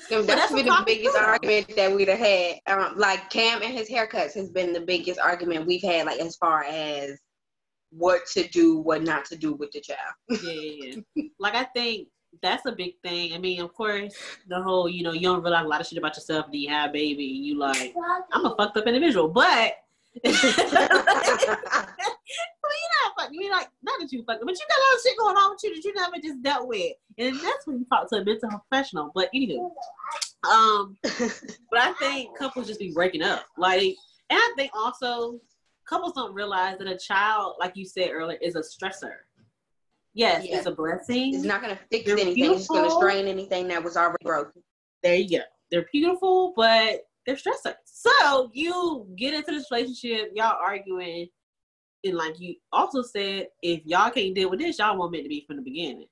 So 0.10 0.22
that's 0.24 0.52
that's 0.52 0.54
been 0.54 0.66
the 0.66 0.84
biggest 0.86 1.16
argument 1.16 1.74
that 1.78 1.96
we'd 1.96 2.10
have 2.10 2.20
had. 2.20 2.56
Um, 2.68 2.98
like 2.98 3.30
Cam 3.30 3.62
and 3.62 3.72
his 3.74 3.90
haircuts 3.90 4.34
has 4.34 4.50
been 4.50 4.74
the 4.74 4.82
biggest 4.82 5.20
argument 5.20 5.66
we've 5.68 5.82
had, 5.84 6.06
like 6.06 6.20
as 6.20 6.36
far 6.36 6.64
as 6.66 7.18
what 7.92 8.26
to 8.28 8.48
do, 8.48 8.78
what 8.78 9.04
not 9.04 9.26
to 9.26 9.36
do 9.36 9.54
with 9.54 9.72
the 9.72 9.82
child. 9.82 10.14
yeah, 10.44 10.96
yeah, 11.16 11.24
like 11.40 11.56
I 11.56 11.66
think 11.66 12.08
that's 12.42 12.66
a 12.66 12.72
big 12.72 12.94
thing. 13.04 13.34
I 13.34 13.38
mean, 13.38 13.62
of 13.62 13.74
course, 13.74 14.16
the 14.48 14.62
whole 14.62 14.90
you 14.90 15.04
know 15.04 15.12
you 15.12 15.22
don't 15.22 15.44
realize 15.44 15.66
a 15.66 15.68
lot 15.68 15.82
of 15.82 15.88
shit 15.88 15.98
about 15.98 16.16
yourself. 16.16 16.48
Then 16.48 16.62
you 16.62 16.70
have 16.70 16.90
a 16.90 16.94
baby, 16.94 17.36
and 17.36 17.46
you 17.46 17.58
like 17.58 17.94
I'm 18.32 18.46
a 18.46 18.56
fucked 18.56 18.78
up 18.78 18.88
individual, 18.88 19.28
but. 19.28 19.74
Well, 22.64 22.72
you're 22.82 23.04
not 23.04 23.14
fucking. 23.20 23.42
You're 23.42 23.52
like 23.52 23.68
not 23.82 24.00
that 24.00 24.12
you 24.12 24.24
fucking, 24.24 24.46
but 24.46 24.52
you 24.52 24.66
got 24.70 24.78
a 24.78 24.84
lot 24.88 24.96
of 24.96 25.02
shit 25.02 25.18
going 25.18 25.36
on 25.36 25.52
with 25.52 25.64
you 25.64 25.76
that 25.76 25.84
you 25.84 25.94
never 25.94 26.18
just 26.22 26.42
dealt 26.42 26.68
with, 26.68 26.94
and 27.18 27.36
that's 27.36 27.66
when 27.66 27.80
you 27.80 27.86
talk 27.86 28.10
to 28.10 28.18
a 28.18 28.24
mental 28.24 28.50
professional. 28.70 29.12
But 29.14 29.30
anywho, 29.34 29.70
um, 30.50 30.98
but 31.02 31.80
I 31.80 31.94
think 32.00 32.38
couples 32.38 32.68
just 32.68 32.80
be 32.80 32.92
breaking 32.94 33.24
up, 33.24 33.46
like, 33.58 33.96
and 34.30 34.40
I 34.40 34.54
think 34.56 34.72
also 34.74 35.40
couples 35.88 36.14
don't 36.14 36.34
realize 36.34 36.78
that 36.80 36.88
a 36.88 36.98
child, 36.98 37.56
like 37.60 37.76
you 37.76 37.86
said 37.86 38.12
earlier, 38.12 38.38
is 38.42 38.56
a 38.56 38.62
stressor. 38.62 39.16
Yes, 40.14 40.46
Yeah. 40.46 40.58
it's 40.58 40.68
a 40.68 40.72
blessing. 40.72 41.34
It's 41.34 41.44
not 41.44 41.62
gonna 41.62 41.80
fix 41.90 42.06
They're 42.06 42.20
anything. 42.20 42.54
It's 42.54 42.68
gonna 42.68 42.92
strain 42.92 43.28
anything 43.28 43.68
that 43.70 43.84
was 43.84 43.96
already 43.98 44.24
broken. 44.24 44.64
there 45.04 45.16
you 45.16 45.40
go. 45.40 45.44
They're 45.72 45.88
beautiful, 45.92 46.54
but 46.56 47.02
they're 47.26 47.36
stressors. 47.36 47.76
So 47.86 48.52
you 48.54 49.08
get 49.16 49.34
into 49.34 49.52
this 49.52 49.72
relationship, 49.72 50.32
y'all 50.36 50.58
arguing, 50.62 51.28
and 52.04 52.16
like 52.16 52.40
you 52.40 52.56
also 52.72 53.02
said, 53.04 53.48
if 53.62 53.82
y'all 53.86 54.10
can't 54.12 54.36
deal 54.36 54.50
with 54.50 54.60
this, 54.60 54.80
y'all 54.80 54.98
weren't 55.00 55.12
meant 55.12 55.24
to 55.26 55.30
be 55.30 55.46
from 55.48 55.58
the 55.58 55.62
beginning. 55.62 56.08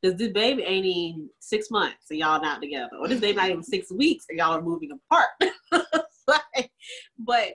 Because 0.00 0.16
this 0.16 0.32
baby 0.32 0.62
ain't 0.62 0.86
even 0.86 1.28
six 1.40 1.70
months 1.72 2.06
and 2.10 2.20
y'all 2.20 2.40
not 2.40 2.62
together, 2.62 2.90
or 3.00 3.08
this 3.08 3.20
baby 3.20 3.36
not 3.36 3.50
even 3.50 3.62
six 3.64 3.90
weeks 3.90 4.26
and 4.28 4.38
y'all 4.38 4.54
are 4.56 4.62
moving 4.62 4.90
apart. 4.92 5.28
Like, 6.28 6.70
but 7.18 7.54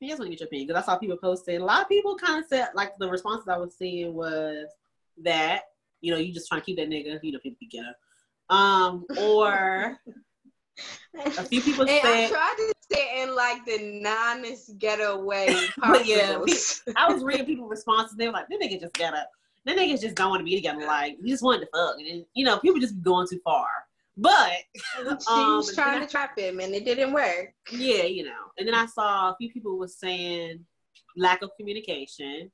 Just 0.00 0.20
want 0.20 0.26
to 0.26 0.30
get 0.30 0.40
your 0.40 0.46
opinion 0.46 0.68
because 0.68 0.82
I 0.82 0.86
saw 0.86 0.98
people 0.98 1.16
posting. 1.16 1.60
A 1.60 1.64
lot 1.64 1.82
of 1.82 1.88
people 1.88 2.16
kind 2.16 2.42
of 2.42 2.48
said 2.48 2.68
like 2.74 2.92
the 2.98 3.08
responses 3.08 3.48
I 3.48 3.56
was 3.56 3.74
seeing 3.76 4.14
was 4.14 4.68
that 5.24 5.62
you 6.00 6.12
know 6.12 6.18
you 6.18 6.32
just 6.32 6.48
trying 6.48 6.60
to 6.60 6.64
keep 6.64 6.76
that 6.76 6.88
nigga, 6.88 7.18
you 7.22 7.32
know, 7.32 7.38
people 7.40 7.58
be 7.60 7.66
ghetto. 7.66 7.88
Um, 8.50 9.04
or 9.18 9.98
a 11.14 11.44
few 11.44 11.60
people 11.60 11.82
And 11.88 12.00
I 12.06 12.28
tried 12.28 12.54
to 12.56 12.74
say 12.92 13.22
in 13.22 13.34
like 13.34 13.64
the 13.66 14.00
non-est 14.00 14.78
ghetto 14.78 15.22
way 15.22 15.48
yeah. 16.04 16.38
I 16.96 17.12
was 17.12 17.24
reading 17.24 17.46
people's 17.46 17.70
responses. 17.70 18.16
They 18.16 18.26
were 18.26 18.32
like, 18.32 18.48
"That 18.48 18.60
nigga 18.60 18.80
just 18.80 18.94
got 18.94 19.14
up. 19.14 19.28
That 19.66 19.76
niggas 19.76 20.00
just 20.00 20.14
don't 20.14 20.30
want 20.30 20.40
to 20.40 20.44
be 20.44 20.54
together. 20.54 20.86
Like, 20.86 21.18
he 21.22 21.28
just 21.28 21.42
wanted 21.42 21.60
to 21.60 21.68
fuck." 21.74 21.96
And 21.98 22.06
then, 22.06 22.26
you 22.34 22.44
know, 22.44 22.58
people 22.58 22.80
just 22.80 22.96
be 22.96 23.02
going 23.02 23.26
too 23.28 23.40
far. 23.44 23.66
But 24.20 24.52
she 24.98 25.06
um, 25.30 25.56
was 25.58 25.74
trying 25.74 26.00
to 26.00 26.06
trap 26.06 26.36
him 26.38 26.58
and 26.60 26.74
it 26.74 26.84
didn't 26.84 27.12
work. 27.12 27.52
yeah, 27.70 28.02
you 28.02 28.24
know. 28.24 28.50
And 28.58 28.66
then 28.66 28.74
I 28.74 28.86
saw 28.86 29.30
a 29.30 29.36
few 29.38 29.50
people 29.50 29.78
was 29.78 29.96
saying 29.98 30.64
lack 31.16 31.42
of 31.42 31.50
communication. 31.56 32.50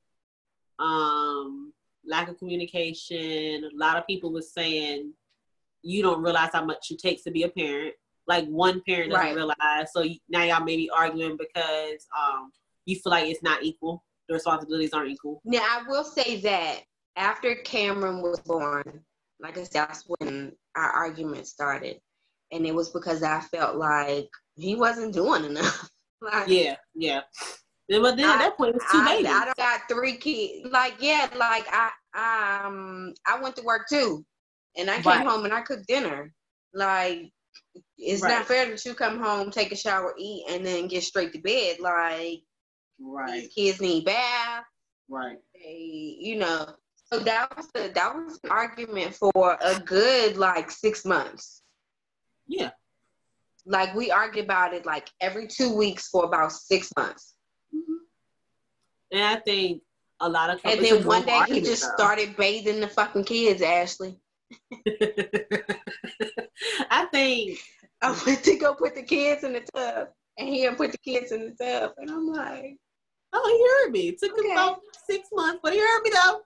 Um, 0.79 1.73
lack 2.05 2.29
of 2.29 2.37
communication. 2.37 3.63
A 3.63 3.69
lot 3.77 3.97
of 3.97 4.05
people 4.07 4.31
was 4.31 4.53
saying 4.53 5.13
you 5.81 6.01
don't 6.03 6.21
realize 6.21 6.49
how 6.53 6.63
much 6.65 6.91
it 6.91 6.99
takes 6.99 7.23
to 7.23 7.31
be 7.31 7.43
a 7.43 7.49
parent. 7.49 7.93
Like 8.27 8.45
one 8.47 8.81
parent 8.87 9.11
doesn't 9.11 9.25
Right. 9.27 9.35
realize. 9.35 9.91
So 9.93 10.03
now 10.29 10.43
y'all 10.43 10.63
may 10.63 10.75
be 10.77 10.89
arguing 10.95 11.37
because 11.37 12.07
um 12.17 12.51
you 12.85 12.95
feel 12.97 13.11
like 13.11 13.27
it's 13.27 13.41
not 13.43 13.63
equal. 13.63 14.03
The 14.27 14.33
responsibilities 14.35 14.93
aren't 14.93 15.11
equal. 15.11 15.41
Now 15.45 15.63
I 15.67 15.83
will 15.87 16.03
say 16.03 16.39
that 16.41 16.81
after 17.15 17.55
Cameron 17.55 18.21
was 18.21 18.39
born, 18.39 19.01
I 19.43 19.53
said, 19.53 19.69
that's 19.73 20.03
when 20.19 20.53
our 20.75 20.89
argument 20.89 21.47
started, 21.47 21.99
and 22.51 22.65
it 22.65 22.73
was 22.73 22.89
because 22.89 23.23
I 23.23 23.41
felt 23.41 23.75
like 23.75 24.29
he 24.55 24.75
wasn't 24.75 25.13
doing 25.13 25.45
enough. 25.45 25.89
like, 26.21 26.47
Yeah, 26.47 26.75
yeah. 26.95 27.21
But 27.89 28.17
then 28.17 28.21
at 28.29 28.39
that 28.39 28.57
point, 28.57 28.75
it's 28.75 28.91
two 28.91 28.97
I, 28.99 29.15
babies. 29.15 29.31
I 29.31 29.53
got 29.57 29.81
three 29.89 30.17
kids. 30.17 30.67
Like 30.71 30.95
yeah, 30.99 31.29
like 31.35 31.65
I 31.71 31.91
um 32.15 33.13
I 33.27 33.39
went 33.39 33.55
to 33.57 33.63
work 33.63 33.87
too, 33.87 34.25
and 34.75 34.89
I 34.89 34.95
came 34.95 35.05
Right. 35.05 35.27
home 35.27 35.45
and 35.45 35.53
I 35.53 35.61
cooked 35.61 35.87
dinner. 35.87 36.33
Like 36.73 37.29
it's 37.97 38.23
Right. 38.23 38.37
not 38.37 38.47
fair 38.47 38.65
that 38.69 38.83
you 38.85 38.95
come 38.95 39.19
home, 39.21 39.51
take 39.51 39.71
a 39.71 39.75
shower, 39.75 40.15
eat, 40.17 40.45
and 40.49 40.65
then 40.65 40.87
get 40.87 41.03
straight 41.03 41.31
to 41.33 41.39
bed. 41.39 41.77
Like 41.79 42.39
right, 42.99 43.47
kids 43.55 43.79
need 43.81 44.05
baths. 44.05 44.65
right. 45.09 45.37
They, 45.53 46.17
you 46.19 46.37
know. 46.37 46.75
So 47.11 47.19
that 47.19 47.55
was 47.55 47.67
the 47.73 47.91
that 47.93 48.15
was 48.15 48.39
an 48.43 48.49
argument 48.49 49.13
for 49.15 49.57
a 49.61 49.79
good 49.79 50.37
like 50.37 50.71
six 50.71 51.05
months. 51.05 51.61
Yeah. 52.47 52.71
Like 53.65 53.93
we 53.95 54.11
argued 54.11 54.45
about 54.45 54.73
it 54.73 54.85
like 54.85 55.09
every 55.21 55.47
two 55.47 55.75
weeks 55.75 56.09
for 56.09 56.25
about 56.25 56.51
six 56.51 56.89
months. 56.97 57.35
Mm-hmm. 57.73 59.17
And 59.17 59.23
I 59.23 59.39
think 59.41 59.81
a 60.19 60.29
lot 60.29 60.49
of 60.49 60.59
And 60.63 60.83
then 60.83 61.05
one 61.05 61.25
day 61.25 61.41
he 61.47 61.61
just 61.61 61.83
though. 61.83 61.95
started 61.95 62.35
bathing 62.37 62.79
the 62.79 62.87
fucking 62.87 63.25
kids, 63.25 63.61
Ashley. 63.61 64.17
I 66.89 67.05
think 67.11 67.59
I 68.01 68.11
went 68.25 68.43
to 68.43 68.57
go 68.57 68.73
put 68.73 68.95
the 68.95 69.03
kids 69.03 69.43
in 69.43 69.53
the 69.53 69.61
tub, 69.75 70.07
and 70.37 70.47
he 70.47 70.69
put 70.71 70.91
the 70.91 70.97
kids 70.99 71.31
in 71.31 71.53
the 71.57 71.63
tub, 71.63 71.93
and 71.97 72.09
I'm 72.09 72.27
like, 72.27 72.77
oh, 73.33 73.47
he 73.47 73.85
heard 73.85 73.91
me. 73.91 74.09
It 74.09 74.19
took 74.19 74.37
Okay. 74.37 74.51
about 74.51 74.79
six 75.07 75.27
months, 75.33 75.59
but 75.63 75.73
he 75.73 75.79
heard 75.79 76.01
me 76.03 76.11
though. 76.11 76.41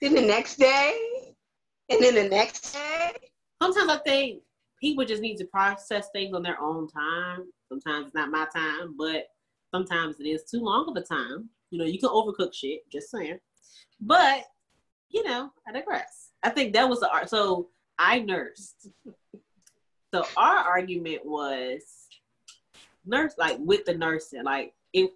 Then 0.00 0.14
the 0.14 0.22
next 0.22 0.56
day, 0.56 1.34
and 1.90 2.02
then 2.02 2.14
the 2.14 2.28
next 2.28 2.72
day, 2.72 3.12
Sometimes 3.62 3.90
I 3.90 3.98
think 3.98 4.42
people 4.80 5.04
just 5.04 5.20
need 5.20 5.36
to 5.36 5.44
process 5.44 6.08
things 6.12 6.34
on 6.34 6.42
their 6.42 6.58
own 6.60 6.88
time. 6.88 7.44
Sometimes 7.68 8.06
it's 8.06 8.14
not 8.14 8.30
my 8.30 8.46
time, 8.54 8.94
but 8.96 9.26
sometimes 9.70 10.18
it 10.18 10.26
is 10.26 10.44
too 10.44 10.60
long 10.60 10.88
of 10.88 10.96
a 10.96 11.04
time. 11.04 11.50
You 11.70 11.78
know, 11.78 11.84
you 11.84 11.98
can 11.98 12.08
overcook 12.08 12.54
shit. 12.54 12.90
Just 12.90 13.10
saying. 13.10 13.38
But 14.00 14.44
you 15.10 15.24
know, 15.24 15.52
I 15.68 15.72
digress. 15.72 16.30
I 16.42 16.50
think 16.50 16.72
that 16.72 16.88
was 16.88 17.00
the 17.00 17.10
art. 17.10 17.28
So 17.28 17.68
I 17.98 18.20
nursed. 18.20 18.88
So 20.14 20.24
our 20.36 20.56
argument 20.56 21.24
was 21.24 21.82
nurse, 23.04 23.34
like 23.36 23.58
with 23.60 23.84
the 23.84 23.94
nursing, 23.94 24.44
like 24.44 24.72
it 24.92 25.10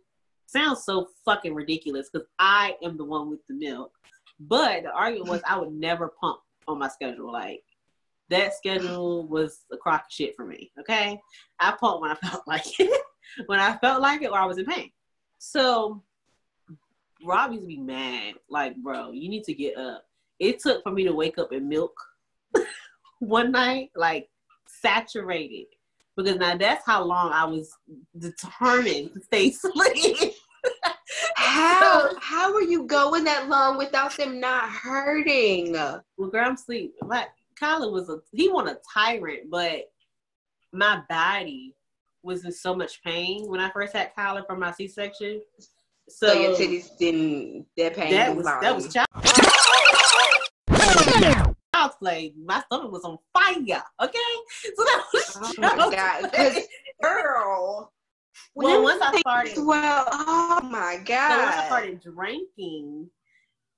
sounds 0.55 0.85
so 0.85 1.09
fucking 1.25 1.55
ridiculous 1.55 2.09
because 2.11 2.27
I 2.39 2.77
am 2.83 2.97
the 2.97 3.05
one 3.05 3.29
with 3.29 3.47
the 3.49 3.55
milk. 3.55 3.93
But 4.41 4.85
the 4.85 4.93
argument 4.93 5.29
was 5.29 5.43
I 5.47 5.59
would 5.59 5.73
never 5.73 6.13
pump 6.21 6.41
on 6.67 6.79
my 6.79 6.89
schedule. 6.89 7.33
Like 7.33 7.63
that 8.31 8.55
schedule 8.55 9.27
was 9.27 9.65
a 9.73 9.77
crock 9.77 10.03
of 10.07 10.13
shit 10.13 10.35
for 10.37 10.47
me. 10.47 10.71
Okay, 10.81 11.21
I 11.61 11.73
pumped 11.73 12.01
when 12.01 12.11
I 12.11 12.15
felt 12.27 12.43
like 12.47 12.81
it, 12.81 13.03
when 13.47 13.61
I 13.61 13.77
felt 13.79 14.01
like 14.01 14.23
it, 14.23 14.31
or 14.31 14.39
I 14.39 14.47
was 14.47 14.59
in 14.59 14.65
pain. 14.65 14.91
So 15.39 16.03
Rob 17.25 17.53
used 17.53 17.65
to 17.65 17.69
be 17.69 17.77
mad, 17.77 18.35
like, 18.49 18.77
bro, 18.77 19.11
you 19.13 19.29
need 19.29 19.45
to 19.45 19.55
get 19.55 19.77
up. 19.77 20.05
It 20.39 20.61
took 20.61 20.83
for 20.83 20.91
me 20.91 21.05
to 21.05 21.13
wake 21.13 21.39
up 21.39 21.53
and 21.53 21.69
milk 21.69 21.95
one 23.19 23.53
night, 23.53 23.91
like 23.95 24.29
saturated, 24.67 25.67
because 26.17 26.37
now 26.37 26.57
that's 26.57 26.85
how 26.87 27.05
long 27.05 27.33
I 27.33 27.45
was 27.45 27.73
determined 28.19 29.15
to 29.15 29.21
stay 29.23 29.49
asleep. 29.51 30.34
How 31.55 32.11
how 32.21 32.53
are 32.53 32.63
you 32.63 32.83
going 32.85 33.23
that 33.25 33.49
long 33.49 33.79
without 33.79 34.17
them 34.17 34.41
not 34.41 34.69
hurting? 34.69 35.73
Well, 35.73 36.03
girl, 36.33 36.47
I'm 36.49 36.57
sleep. 36.57 36.95
Like 37.01 37.29
Kyler 37.61 37.93
was 37.93 38.09
a 38.09 38.19
he 38.33 38.49
wasn't 38.49 38.79
a 38.79 38.81
tyrant, 38.93 39.51
but 39.51 39.83
my 40.73 41.03
body 41.09 41.77
was 42.25 42.45
in 42.45 42.51
so 42.51 42.75
much 42.75 43.03
pain 43.05 43.49
when 43.49 43.61
I 43.61 43.71
first 43.71 43.93
had 43.93 44.13
Kyler 44.17 44.45
from 44.45 44.59
my 44.59 44.73
C 44.73 44.89
section. 44.89 45.43
So, 46.09 46.27
So, 46.27 46.33
your 46.33 46.57
titties 46.57 46.97
didn't 46.99 47.67
that 47.77 47.95
pain 47.95 48.11
that 48.11 48.35
was 48.35 48.45
bother 48.45 48.61
that 48.61 48.75
was 48.75 48.87
you. 48.87 48.91
child 51.73 51.93
play. 52.01 52.33
My 52.45 52.63
stomach 52.67 52.91
was 52.91 53.05
on 53.05 53.17
fire. 53.33 53.83
Okay, 54.03 54.19
so 54.75 54.85
that 54.85 55.05
was 55.13 55.39
Oh 55.41 55.53
my 55.59 55.77
God, 55.95 56.33
girl. 57.01 57.93
Well, 58.55 58.79
oh 58.79 58.83
once 58.83 59.03
I 59.03 59.21
started- 59.21 59.59
Well, 59.59 60.05
oh 60.11 60.61
my 60.71 60.99
God. 61.05 61.31
So 61.31 61.45
once 61.45 61.57
I 61.57 61.67
started 61.67 62.01
drinking 62.03 63.11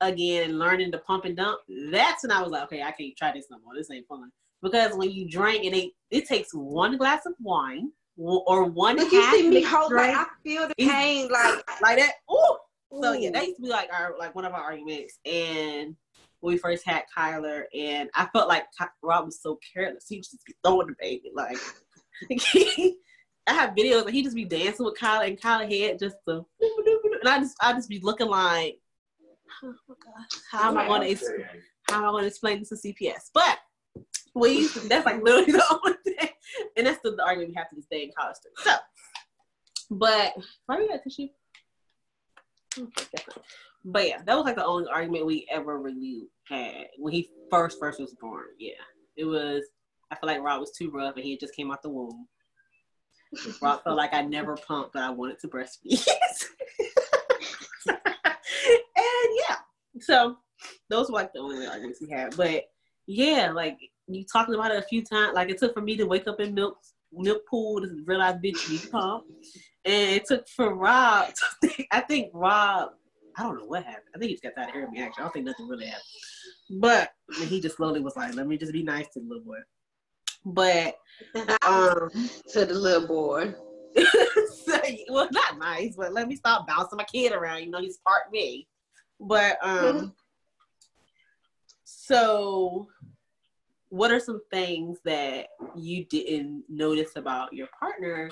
again 0.01 0.51
and 0.51 0.59
learning 0.59 0.93
to 0.93 0.99
pump 0.99 1.25
and 1.25 1.37
dump, 1.37 1.61
that's 1.91 2.23
when 2.23 2.31
I 2.33 2.43
was 2.43 2.51
like, 2.51 2.65
okay, 2.65 2.83
I 2.83 2.93
can't 2.93 3.17
try 3.17 3.33
this 3.33 3.47
no 3.51 3.59
more. 3.65 3.75
This 3.75 3.91
ain't 3.91 4.07
fun. 4.07 4.31
Because 4.63 4.95
when 4.97 5.11
you 5.11 5.29
drink, 5.29 5.65
and 5.65 5.75
it 5.75 5.79
ain't, 5.79 5.93
it 6.11 6.27
takes 6.27 6.53
one 6.53 6.97
glass 6.97 7.27
of 7.27 7.35
wine 7.41 7.91
or 8.17 8.65
one 8.65 8.97
Look, 8.97 9.13
you 9.13 9.31
see 9.31 9.49
me 9.51 9.63
hold 9.63 9.93
like 9.93 10.15
I 10.15 10.27
feel 10.43 10.69
the 10.69 10.75
pain 10.79 11.29
like 11.29 11.63
like 11.83 11.99
that. 11.99 12.13
Ooh. 12.31 12.57
So 13.03 13.13
yeah, 13.13 13.31
that 13.31 13.45
used 13.45 13.57
to 13.57 13.63
be 13.63 13.69
like 13.69 13.91
our 13.93 14.15
like 14.19 14.35
one 14.35 14.47
of 14.47 14.53
our 14.55 14.61
arguments. 14.63 15.19
And 15.27 15.95
when 16.41 16.55
we 16.55 16.59
first 16.59 16.87
had 16.87 17.05
Kyler, 17.17 17.65
and 17.79 18.09
I 18.15 18.27
felt 18.33 18.49
like 18.49 18.65
Rob 19.03 19.27
was 19.27 19.41
so 19.43 19.59
careless. 19.75 20.07
He 20.09 20.17
was 20.17 20.29
just 20.29 20.45
be 20.47 20.55
throwing 20.65 20.87
the 20.89 20.95
baby 20.99 21.31
like. 21.35 21.59
I 23.47 23.53
have 23.53 23.75
videos 23.75 24.07
and 24.07 24.15
he 24.15 24.23
just 24.23 24.35
be 24.35 24.45
dancing 24.45 24.85
with 24.85 24.99
Kyler 24.99 25.29
and 25.29 25.41
Kyler 25.41 25.71
head 25.71 25.99
just 25.99 26.17
the 26.27 26.45
and 27.21 27.29
I 27.29 27.39
just 27.39 27.57
I 27.61 27.73
just 27.73 27.89
be 27.89 28.01
looking 28.03 28.29
like 28.29 28.79
oh 29.63 29.75
my 29.89 29.95
god. 30.05 30.41
How 30.51 30.69
am 30.69 30.79
I 30.79 30.87
going 30.87 31.03
to 31.03 31.11
ex- 31.11 31.25
how 31.89 32.09
am 32.09 32.17
I 32.17 32.21
to 32.21 32.27
explain 32.27 32.59
this 32.59 32.69
to 32.71 32.75
CPS 32.75 33.31
but 33.33 33.59
we 34.35 34.67
that's 34.89 35.07
like 35.07 35.23
literally 35.23 35.53
the 35.53 35.65
only 35.85 35.99
thing 36.05 36.29
and 36.77 36.87
that's 36.87 37.01
the, 37.03 37.13
the 37.13 37.25
argument 37.25 37.51
we 37.51 37.55
have 37.55 37.69
to 37.71 37.77
this 37.77 37.87
day 37.91 38.05
in 38.05 38.11
college 38.17 38.37
students. 38.37 38.65
so 38.65 38.77
but 39.91 40.35
why 40.67 40.79
we 40.79 40.89
got 40.89 41.03
tissue? 41.05 41.29
But 43.85 44.09
yeah 44.09 44.23
that 44.25 44.35
was 44.37 44.45
like 44.45 44.57
the 44.57 44.67
only 44.67 44.89
argument 44.89 45.27
we 45.27 45.47
ever 45.51 45.79
really 45.79 46.29
had 46.49 46.89
when 46.99 47.13
he 47.13 47.31
first 47.51 47.79
first 47.79 48.01
was 48.01 48.15
born. 48.21 48.47
Yeah 48.59 48.73
it 49.17 49.25
was 49.25 49.65
I 50.11 50.17
feel 50.17 50.29
like 50.29 50.43
Rob 50.43 50.61
was 50.61 50.73
too 50.73 50.91
rough 50.91 51.15
and 51.17 51.25
he 51.25 51.37
just 51.37 51.55
came 51.55 51.71
out 51.71 51.83
the 51.83 51.89
womb 51.89 52.27
Rob 53.63 53.83
felt 53.83 53.97
like 53.97 54.15
I 54.15 54.23
never 54.23 54.57
pumped, 54.57 54.93
but 54.93 55.03
I 55.03 55.11
wanted 55.11 55.39
to 55.41 55.49
breastfeed. 55.49 56.07
and 57.89 57.99
yeah, 58.97 59.57
so 60.01 60.37
those 60.89 61.09
were 61.09 61.15
like 61.15 61.33
the 61.33 61.41
only 61.41 61.67
arguments 61.67 62.01
we 62.01 62.11
had. 62.11 62.37
But 62.37 62.65
yeah, 63.07 63.51
like 63.53 63.79
you 64.09 64.25
talking 64.25 64.55
about 64.55 64.71
it 64.73 64.79
a 64.79 64.87
few 64.87 65.05
times. 65.05 65.35
Like 65.35 65.51
it 65.51 65.59
took 65.59 65.75
for 65.75 65.81
me 65.81 65.97
to 65.97 66.07
wake 66.07 66.27
up 66.29 66.41
in 66.41 66.55
milk 66.55 66.79
milk 67.13 67.43
pool 67.49 67.81
to 67.81 68.03
realize 68.05 68.37
bitch 68.37 68.69
you 68.69 68.79
need 68.79 68.91
pump, 68.91 69.25
and 69.85 70.11
it 70.13 70.25
took 70.27 70.49
for 70.49 70.75
Rob. 70.75 71.31
To 71.63 71.69
think, 71.69 71.89
I 71.91 72.01
think 72.01 72.31
Rob. 72.35 72.91
I 73.39 73.43
don't 73.43 73.59
know 73.59 73.67
what 73.67 73.85
happened. 73.85 74.05
I 74.15 74.19
think 74.19 74.31
he 74.31 74.35
just 74.35 74.45
got 74.45 74.55
tired 74.55 74.69
of 74.69 74.75
hearing 74.75 74.93
me. 74.93 75.03
Actually, 75.03 75.21
I 75.21 75.25
don't 75.25 75.33
think 75.33 75.47
nothing 75.47 75.69
really 75.69 75.87
happened. 75.87 76.81
But 76.81 77.11
he 77.49 77.61
just 77.61 77.77
slowly 77.77 78.01
was 78.01 78.17
like, 78.17 78.35
"Let 78.35 78.47
me 78.47 78.57
just 78.57 78.73
be 78.73 78.83
nice 78.83 79.09
to 79.13 79.21
the 79.21 79.27
little 79.27 79.45
boy." 79.45 79.59
But 80.47 80.97
um, 81.67 82.11
to 82.53 82.65
the 82.65 82.75
little 82.75 83.07
boy. 83.07 83.55
so, 84.65 84.81
well, 85.11 85.29
not 85.33 85.59
nice, 85.59 85.97
but 85.97 86.13
let 86.13 86.29
me 86.29 86.37
stop 86.37 86.67
bouncing 86.67 86.97
my 86.97 87.05
kid 87.05 87.33
around. 87.33 87.63
You 87.63 87.71
know, 87.71 87.81
he's 87.81 87.99
part 87.99 88.31
me. 88.31 88.69
But 89.21 89.59
um, 89.63 90.15
so 91.85 92.89
what 93.89 94.11
are 94.11 94.21
some 94.21 94.41
things 94.53 94.99
that 95.05 95.49
you 95.75 96.05
didn't 96.05 96.65
notice 96.69 97.17
about 97.17 97.53
your 97.53 97.69
partner 97.79 98.31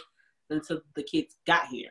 until 0.51 0.81
the 0.95 1.03
kids 1.03 1.37
got 1.47 1.69
here? 1.69 1.91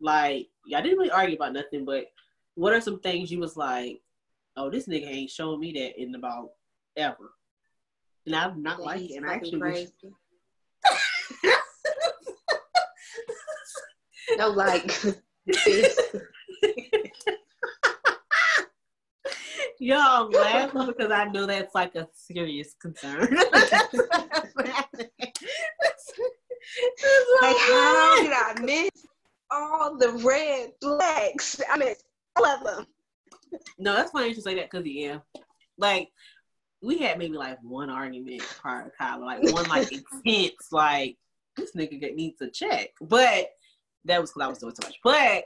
Like, 0.00 0.48
I 0.74 0.80
didn't 0.80 0.98
really 0.98 1.10
argue 1.10 1.36
about 1.36 1.54
nothing, 1.54 1.84
but 1.84 2.06
what 2.54 2.72
are 2.72 2.80
some 2.80 3.00
things 3.00 3.30
you 3.30 3.38
was 3.38 3.56
like, 3.56 4.00
oh, 4.56 4.70
this 4.70 4.88
nigga 4.88 5.06
ain't 5.06 5.30
showing 5.30 5.60
me 5.60 5.72
that 5.72 6.00
in 6.00 6.14
about 6.14 6.50
ever. 6.96 7.30
And 8.28 8.36
I'm 8.36 8.62
not 8.62 8.78
like 8.82 9.00
it. 9.00 9.16
And 9.16 9.24
I 9.26 9.32
actually 9.36 9.58
crazy. 9.58 9.90
No, 14.36 14.50
like 14.50 15.02
Yo, 19.80 19.96
I'm 19.98 20.30
laughing 20.30 20.86
because 20.86 21.10
I 21.10 21.24
know 21.32 21.46
that's 21.46 21.74
like 21.74 21.94
a 21.94 22.06
serious 22.12 22.74
concern. 22.74 23.20
like 23.54 24.76
how 27.56 28.22
did 28.22 28.32
I 28.34 28.54
miss 28.60 28.90
all 29.50 29.96
the 29.96 30.10
red 30.22 30.72
flags? 30.82 31.62
I 31.70 31.78
missed 31.78 32.04
all 32.36 32.44
of 32.44 32.64
them. 32.64 32.86
No, 33.78 33.94
that's 33.94 34.10
funny 34.10 34.28
you 34.28 34.34
should 34.34 34.44
say 34.44 34.56
that 34.56 34.70
because 34.70 34.86
yeah, 34.86 35.20
like 35.78 36.10
we 36.82 36.98
had 36.98 37.18
maybe 37.18 37.36
like 37.36 37.58
one 37.62 37.90
argument 37.90 38.42
prior 38.60 38.84
to 38.84 38.90
Kyler, 39.02 39.20
like 39.26 39.52
one 39.52 39.68
like 39.68 39.90
intense, 40.24 40.68
like 40.72 41.16
this 41.56 41.72
nigga 41.76 42.00
get- 42.00 42.14
needs 42.16 42.40
a 42.40 42.48
check, 42.50 42.90
but 43.00 43.48
that 44.04 44.20
was 44.20 44.30
because 44.30 44.42
I 44.42 44.48
was 44.48 44.58
doing 44.58 44.72
too 44.80 44.86
much. 44.86 44.98
But 45.02 45.44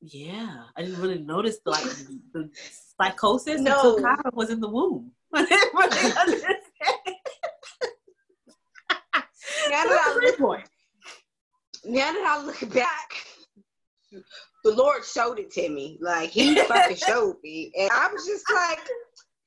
yeah, 0.00 0.62
I 0.76 0.82
didn't 0.82 1.00
really 1.00 1.18
notice 1.22 1.58
the, 1.64 1.70
like 1.70 1.84
the 2.32 2.50
psychosis 2.98 3.60
No. 3.60 3.74
until 3.76 3.98
Kyler 3.98 4.32
was 4.34 4.48
in 4.50 4.60
the 4.60 4.68
womb. 4.68 5.12
I 5.34 5.44
didn't 5.44 5.74
really 5.74 6.16
understand. 6.18 6.56
Now 9.68 9.84
that 9.84 10.00
I 10.06 10.18
look, 10.24 10.38
point. 10.38 10.64
now 11.84 12.12
that 12.12 12.24
I 12.26 12.42
look 12.44 12.74
back, 12.74 13.12
the 14.64 14.72
Lord 14.74 15.04
showed 15.04 15.38
it 15.38 15.50
to 15.52 15.68
me. 15.68 15.98
Like 16.00 16.30
He 16.30 16.56
fucking 16.56 16.96
showed 16.96 17.36
me, 17.42 17.70
and 17.78 17.90
I 17.92 18.08
was 18.12 18.26
just 18.26 18.44
like, 18.52 18.80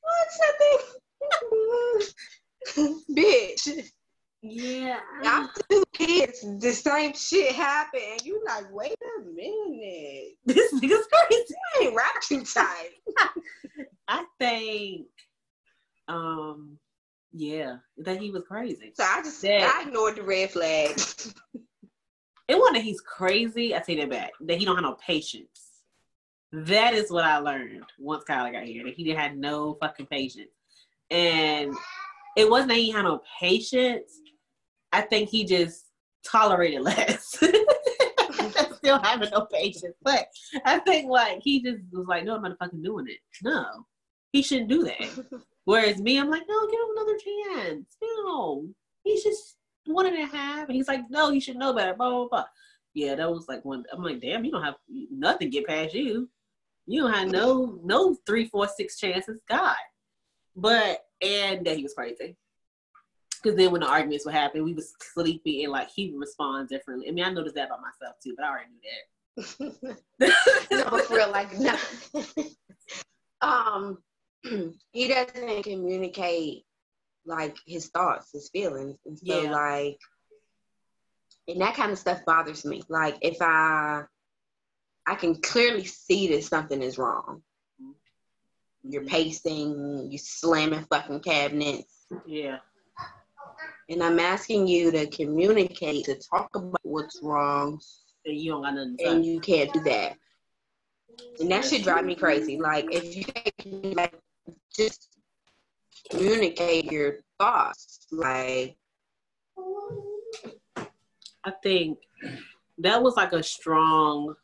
"What's 0.04 0.38
that 0.40 0.56
thing, 2.76 2.96
bitch?" 3.16 3.90
Yeah, 4.46 5.00
After 5.24 5.62
two 5.70 5.84
kids, 5.94 6.42
the 6.60 6.74
same 6.74 7.14
shit 7.14 7.56
happened, 7.56 8.04
and 8.12 8.22
you 8.24 8.44
like, 8.46 8.66
wait 8.74 8.92
a 8.92 9.22
minute, 9.24 10.34
this 10.46 10.74
nigga's 10.74 11.08
crazy. 11.08 11.56
I 11.80 11.84
ain't 11.86 11.96
wrapped 11.96 12.28
too 12.28 12.44
tight. 12.44 12.90
I 14.10 14.26
think, 14.40 15.08
um, 16.10 16.78
yeah, 17.32 17.78
that 18.00 18.20
he 18.22 18.32
was 18.32 18.44
crazy. 18.46 18.92
So 18.96 19.06
I 19.06 19.22
just 19.24 19.42
That- 19.44 19.82
I 19.82 19.88
ignored 19.88 20.18
the 20.18 20.24
red 20.24 20.52
flags. 20.52 21.34
It 22.50 22.58
wasn't 22.60 22.76
that 22.76 22.84
he's 22.84 23.00
crazy. 23.00 23.74
I 23.74 23.80
take 23.80 24.00
that 24.02 24.10
back. 24.10 24.32
That 24.42 24.58
he 24.58 24.66
don't 24.66 24.76
have 24.76 24.84
no 24.84 24.96
patience. 24.96 25.73
That 26.54 26.94
is 26.94 27.10
what 27.10 27.26
I 27.26 27.40
learned 27.40 27.84
once 27.98 28.24
Kyler 28.30 28.52
got 28.52 28.64
here. 28.64 28.84
That 28.84 28.94
he 28.94 29.04
didn't 29.04 29.20
have 29.20 29.36
no 29.36 29.76
fucking 29.82 30.06
patience, 30.06 30.52
and 31.10 31.74
it 32.38 32.48
wasn't 32.48 32.70
that 32.70 32.78
he 32.78 32.92
had 32.92 33.06
no 33.06 33.22
patience. 33.40 34.22
I 34.92 35.02
think 35.02 35.30
he 35.30 35.46
just 35.46 35.88
tolerated 36.24 36.82
less. 36.82 37.26
Still 38.78 39.00
having 39.02 39.32
no 39.32 39.48
patience, 39.52 39.96
but 40.04 40.28
I 40.64 40.78
think 40.80 41.10
like 41.10 41.40
he 41.42 41.60
just 41.60 41.80
was 41.92 42.06
like, 42.08 42.24
"No, 42.24 42.36
I'm 42.36 42.44
not 42.44 42.60
fucking 42.60 42.84
doing 42.84 43.08
it." 43.08 43.18
No, 43.44 43.66
he 44.32 44.44
shouldn't 44.44 44.70
do 44.70 44.84
that. 44.84 45.42
Whereas 45.66 46.00
me, 46.02 46.20
I'm 46.20 46.30
like, 46.30 46.44
no, 46.48 46.68
give 46.68 46.80
him 46.80 46.98
another 46.98 47.18
chance. 47.18 47.98
No, 48.02 48.68
he's 49.04 49.24
just 49.24 49.56
one 49.86 50.06
and 50.06 50.18
a 50.18 50.26
half. 50.26 50.68
And 50.68 50.76
he's 50.76 50.88
like, 50.88 51.10
no, 51.10 51.30
you 51.32 51.40
should 51.42 51.56
know 51.56 51.74
better. 51.74 51.94
Blah 51.94 52.10
blah 52.10 52.28
blah. 52.28 52.46
Yeah, 52.94 53.16
that 53.16 53.32
was 53.32 53.48
like 53.48 53.66
one. 53.66 53.86
I'm 53.92 54.04
like, 54.04 54.22
damn, 54.22 54.46
you 54.46 54.52
don't 54.52 54.64
have 54.64 54.76
nothing 55.10 55.50
get 55.50 55.66
past 55.66 55.96
you. 55.96 56.30
You 56.86 57.02
don't 57.02 57.14
have 57.14 57.30
no 57.30 57.80
no 57.84 58.16
three, 58.26 58.48
four, 58.48 58.68
six 58.68 59.00
chances. 59.00 59.40
God, 59.50 59.76
but 60.56 61.06
and 61.22 61.66
that 61.66 61.78
he 61.78 61.84
was 61.84 61.94
crazy. 61.94 62.36
Because 63.42 63.58
then 63.58 63.72
when 63.72 63.82
the 63.82 63.88
arguments 63.88 64.26
would 64.26 64.36
happen, 64.36 64.64
we 64.64 64.74
was 64.74 64.94
sleepy 65.14 65.64
and 65.64 65.72
like 65.72 65.90
he 65.94 66.12
would 66.12 66.20
respond 66.20 66.70
differently. 66.70 67.08
I 67.10 67.12
mean, 67.12 67.26
I 67.26 67.30
noticed 67.30 67.56
that 67.56 67.68
about 67.68 67.82
myself 67.82 68.16
too, 68.24 68.36
but 68.38 68.46
I 68.46 68.50
already 68.50 68.70
knew 68.72 69.96
that. 70.20 70.34
no, 70.72 70.98
for 71.00 71.16
real, 71.16 71.32
like 71.32 71.58
no. 71.60 71.76
um, 73.42 73.98
he 74.92 75.08
doesn't 75.08 75.64
communicate 75.64 76.64
like 77.26 77.58
his 77.66 77.88
thoughts, 77.88 78.32
his 78.34 78.50
feelings. 78.50 78.98
And 79.06 79.18
so 79.18 79.42
Yeah. 79.44 79.52
like 79.52 80.00
and 81.48 81.60
that 81.62 81.76
kind 81.76 81.92
of 81.92 81.98
stuff 81.98 82.24
bothers 82.26 82.66
me. 82.66 82.82
Like 82.90 83.18
if 83.22 83.38
I 83.42 84.04
I 85.06 85.16
can 85.16 85.36
clearly 85.36 85.86
see 85.86 86.28
that 86.30 86.44
something 86.44 86.82
is 86.82 86.98
wrong. 86.98 87.42
You're 88.84 89.02
mm-hmm. 89.02 89.10
pacing, 89.10 90.12
you 90.12 90.18
slamming 90.18 90.86
fucking 90.90 91.22
cabinets. 91.22 92.06
Yeah. 92.26 92.58
And 93.90 94.02
I'm 94.02 94.20
asking 94.20 94.68
you 94.68 94.92
to 94.92 95.08
communicate, 95.08 96.06
to 96.06 96.16
talk 96.16 96.56
about 96.56 96.80
what's 96.84 97.20
wrong, 97.22 97.82
And 98.26 98.38
you 98.38 98.52
don't 98.52 98.62
got 98.62 98.76
nothing 98.76 98.98
to 98.98 99.04
and 99.06 99.26
you 99.26 99.40
can't 99.40 99.74
do 99.74 99.82
that. 99.82 100.16
And 101.40 101.52
that 101.52 101.66
should 101.66 101.84
drive 101.84 102.06
me 102.06 102.16
crazy. 102.16 102.58
Like 102.58 102.88
if 102.92 103.16
you 103.16 103.26
like 103.94 104.16
just 104.76 105.10
communicate 106.10 106.92
your 106.92 107.20
thoughts. 107.40 108.08
Like 108.12 108.78
I 111.44 111.52
think 111.62 112.00
that 112.80 113.02
was 113.02 113.16
like 113.16 113.34
a 113.34 113.44
strong. 113.44 114.36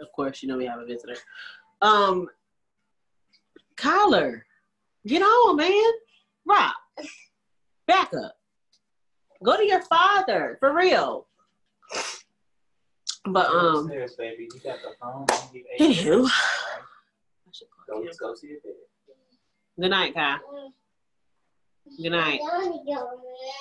Of 0.00 0.12
course, 0.14 0.42
you 0.42 0.48
know 0.48 0.56
we 0.56 0.66
have 0.66 0.80
a 0.80 0.86
visitor. 0.86 1.16
Um, 1.82 2.28
Kyler, 3.76 4.42
get 5.06 5.22
on, 5.22 5.56
man. 5.56 5.92
Rock, 6.46 6.74
back 7.86 8.10
up. 8.14 8.34
Go 9.42 9.56
to 9.56 9.64
your 9.64 9.82
father 9.82 10.56
for 10.60 10.74
real. 10.74 11.26
But 13.26 13.46
um, 13.46 13.76
Upstairs, 13.84 14.16
baby. 14.16 14.48
You 14.54 14.60
got 14.60 14.78
the 14.82 14.92
phone. 15.00 15.26
Anywho, 15.78 16.28
Go, 17.88 18.04
go 18.18 18.34
to 18.34 18.46
your 18.46 18.60
bed. 18.60 18.72
good 19.78 19.90
night, 19.90 20.14
Kai. 20.14 20.36
Good 22.00 22.10
night. 22.10 22.40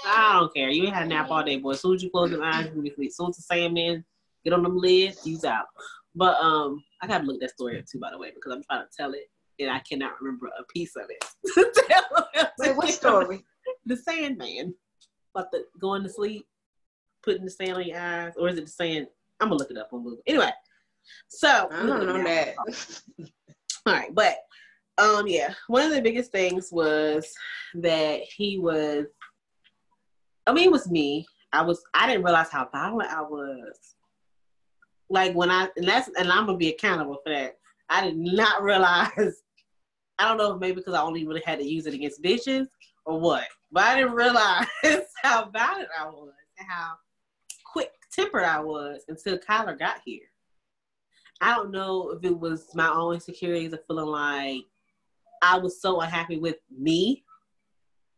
I 0.06 0.40
don't 0.40 0.54
care. 0.54 0.70
You 0.70 0.86
ain't 0.86 0.94
had 0.96 1.06
a 1.08 1.10
nap 1.10 1.30
all 1.32 1.44
day, 1.44 1.58
boy. 1.58 1.72
As 1.72 1.82
soon 1.82 1.96
as 1.96 2.04
you 2.04 2.10
close 2.10 2.32
your 2.32 2.44
eyes, 2.44 2.66
you're 2.66 2.70
gonna 2.74 2.84
be 2.84 2.90
asleep. 2.92 3.10
As 3.10 3.18
soon 3.18 3.30
as 3.30 3.36
the 3.38 3.42
sand 3.42 3.74
man 3.74 4.06
get 4.44 4.54
on 4.54 4.64
them 4.64 4.78
lids, 4.78 5.24
he's 5.24 5.46
out. 5.46 5.66
But 6.16 6.38
um, 6.40 6.84
I 7.02 7.08
gotta 7.08 7.24
look 7.24 7.40
that 7.42 7.52
story 7.52 7.80
up 7.80 7.86
too, 7.86 8.00
by 8.00 8.12
the 8.12 8.18
way, 8.18 8.32
because 8.34 8.54
I'm 8.54 8.64
trying 8.64 8.86
to 8.86 8.90
tell 8.98 9.14
it 9.14 9.30
and 9.60 9.70
I 9.70 9.80
cannot 9.80 10.20
remember 10.22 10.48
a 10.48 10.64
piece 10.74 10.96
of 10.96 11.04
it. 11.10 11.26
wait, 12.60 12.76
what 12.76 12.90
story? 12.90 13.44
The 13.86 13.98
Sandman. 13.98 14.74
About 15.36 15.52
the 15.52 15.66
going 15.80 16.02
to 16.04 16.10
sleep, 16.10 16.48
putting 17.24 17.46
the 17.46 17.52
sand 17.52 17.74
on 17.74 17.86
your 17.86 18.00
eyes, 18.00 18.34
or 18.36 18.50
is 18.50 18.58
it 18.58 18.66
the 18.66 18.72
sand? 18.72 19.08
I'm 19.40 19.50
gonna 19.50 19.60
look 19.60 19.70
it 19.70 19.78
up 19.78 19.90
on 19.94 20.04
Google. 20.04 20.24
Anyway, 20.26 20.52
so 21.28 21.70
I 21.72 21.86
don't 21.86 22.08
know 22.08 22.24
that. 22.24 22.56
all 23.86 23.94
right, 23.94 24.14
but 24.16 24.38
um, 24.98 25.28
yeah, 25.28 25.54
one 25.68 25.84
of 25.84 25.92
the 25.92 26.02
biggest 26.02 26.32
things 26.32 26.70
was 26.72 27.32
that 27.76 28.22
he 28.36 28.58
was. 28.58 29.06
I 30.48 30.54
mean, 30.54 30.66
it 30.66 30.72
was 30.72 30.90
me. 30.90 31.28
I 31.54 31.62
was. 31.62 31.80
I 31.94 32.08
didn't 32.08 32.24
realize 32.24 32.50
how 32.50 32.68
violent 32.72 33.12
I 33.12 33.22
was. 33.22 33.96
Like 35.10 35.34
when 35.34 35.50
I 35.50 35.70
and 35.76 35.88
that's 35.88 36.10
and 36.18 36.32
I'm 36.32 36.46
gonna 36.46 36.58
be 36.58 36.70
accountable 36.70 37.20
for 37.24 37.32
that. 37.34 37.58
I 37.90 38.06
did 38.06 38.18
not 38.18 38.64
realize. 38.64 39.44
I 40.18 40.28
don't 40.28 40.38
know 40.38 40.58
maybe 40.58 40.76
because 40.76 40.94
I 40.94 41.02
only 41.02 41.26
really 41.26 41.44
had 41.46 41.60
to 41.60 41.66
use 41.66 41.86
it 41.86 41.94
against 41.94 42.22
bitches 42.22 42.68
or 43.06 43.20
what, 43.20 43.46
but 43.72 43.84
I 43.84 43.96
didn't 43.96 44.14
realize 44.16 44.68
how 45.24 45.50
violent 45.50 45.88
I 45.98 46.06
was 46.06 46.34
and 46.58 46.68
how 46.70 46.94
quick 47.72 47.92
tempered 48.12 48.44
I 48.44 48.60
was 48.60 49.04
until 49.08 49.38
Kyler 49.38 49.80
got 49.80 50.02
here. 50.06 50.24
I 51.42 51.56
don't 51.56 51.72
know 51.72 52.12
if 52.12 52.24
it 52.24 52.38
was 52.38 52.68
my 52.76 52.90
own 52.90 53.14
insecurities 53.14 53.72
of 53.72 53.80
feeling 53.88 54.08
like 54.08 54.64
I 55.42 55.58
was 55.58 55.82
so 55.82 56.02
unhappy 56.02 56.38
with 56.38 56.58
me, 56.70 57.24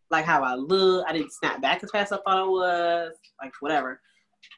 like 0.10 0.26
how 0.26 0.44
I 0.44 0.56
look. 0.56 1.06
I 1.08 1.14
didn't 1.14 1.34
snap 1.34 1.62
back 1.62 1.84
as 1.84 1.92
fast 1.92 2.12
as 2.12 2.20
I 2.20 2.22
thought 2.24 2.40
I 2.40 2.44
was, 2.44 3.14
like 3.42 3.54
whatever. 3.60 4.02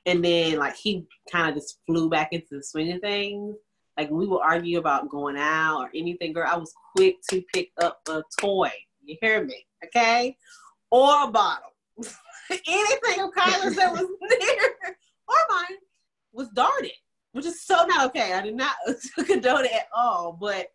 And 0.05 0.23
then 0.23 0.57
like 0.57 0.75
he 0.75 1.05
kind 1.31 1.49
of 1.49 1.55
just 1.55 1.79
flew 1.85 2.09
back 2.09 2.29
into 2.33 2.47
the 2.51 2.63
swing 2.63 2.91
of 2.93 3.01
things. 3.01 3.55
Like 3.97 4.09
we 4.09 4.27
would 4.27 4.41
argue 4.41 4.79
about 4.79 5.09
going 5.09 5.37
out 5.37 5.81
or 5.81 5.89
anything, 5.93 6.33
girl, 6.33 6.49
I 6.51 6.57
was 6.57 6.73
quick 6.95 7.17
to 7.29 7.43
pick 7.53 7.71
up 7.81 8.01
a 8.09 8.23
toy. 8.39 8.71
You 9.03 9.17
hear 9.21 9.43
me? 9.45 9.65
Okay? 9.85 10.35
Or 10.91 11.23
a 11.23 11.27
bottle. 11.31 11.69
anything 12.49 13.23
of 13.23 13.31
Kyler's 13.31 13.75
that 13.75 13.91
was 13.91 14.01
near 14.21 14.75
or 15.27 15.35
mine 15.49 15.77
was 16.33 16.49
darted 16.49 16.91
which 17.33 17.45
is 17.45 17.61
so 17.61 17.85
not 17.85 18.05
okay. 18.07 18.33
I 18.33 18.41
did 18.41 18.55
not 18.55 18.75
condone 19.25 19.65
it 19.65 19.73
at 19.73 19.87
all. 19.93 20.37
But 20.39 20.67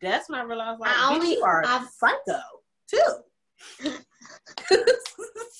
that's 0.00 0.28
when 0.28 0.40
I 0.40 0.42
realized, 0.42 0.80
like, 0.80 0.90
I 0.90 1.14
only- 1.14 1.34
you 1.34 1.44
are 1.44 1.62
I've- 1.64 1.86
psycho 1.96 2.40
too. 2.88 3.94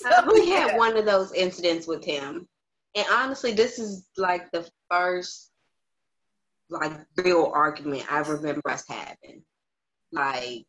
I 0.06 0.22
only 0.26 0.48
had 0.50 0.76
one 0.76 0.96
of 0.96 1.04
those 1.04 1.32
incidents 1.34 1.86
with 1.86 2.04
him. 2.04 2.48
And 2.94 3.06
honestly, 3.12 3.52
this 3.52 3.78
is 3.78 4.08
like 4.16 4.50
the 4.50 4.68
first 4.90 5.50
like 6.70 6.92
real 7.16 7.50
argument 7.54 8.10
I 8.10 8.20
remember 8.20 8.62
us 8.68 8.84
having. 8.88 9.42
Like, 10.12 10.66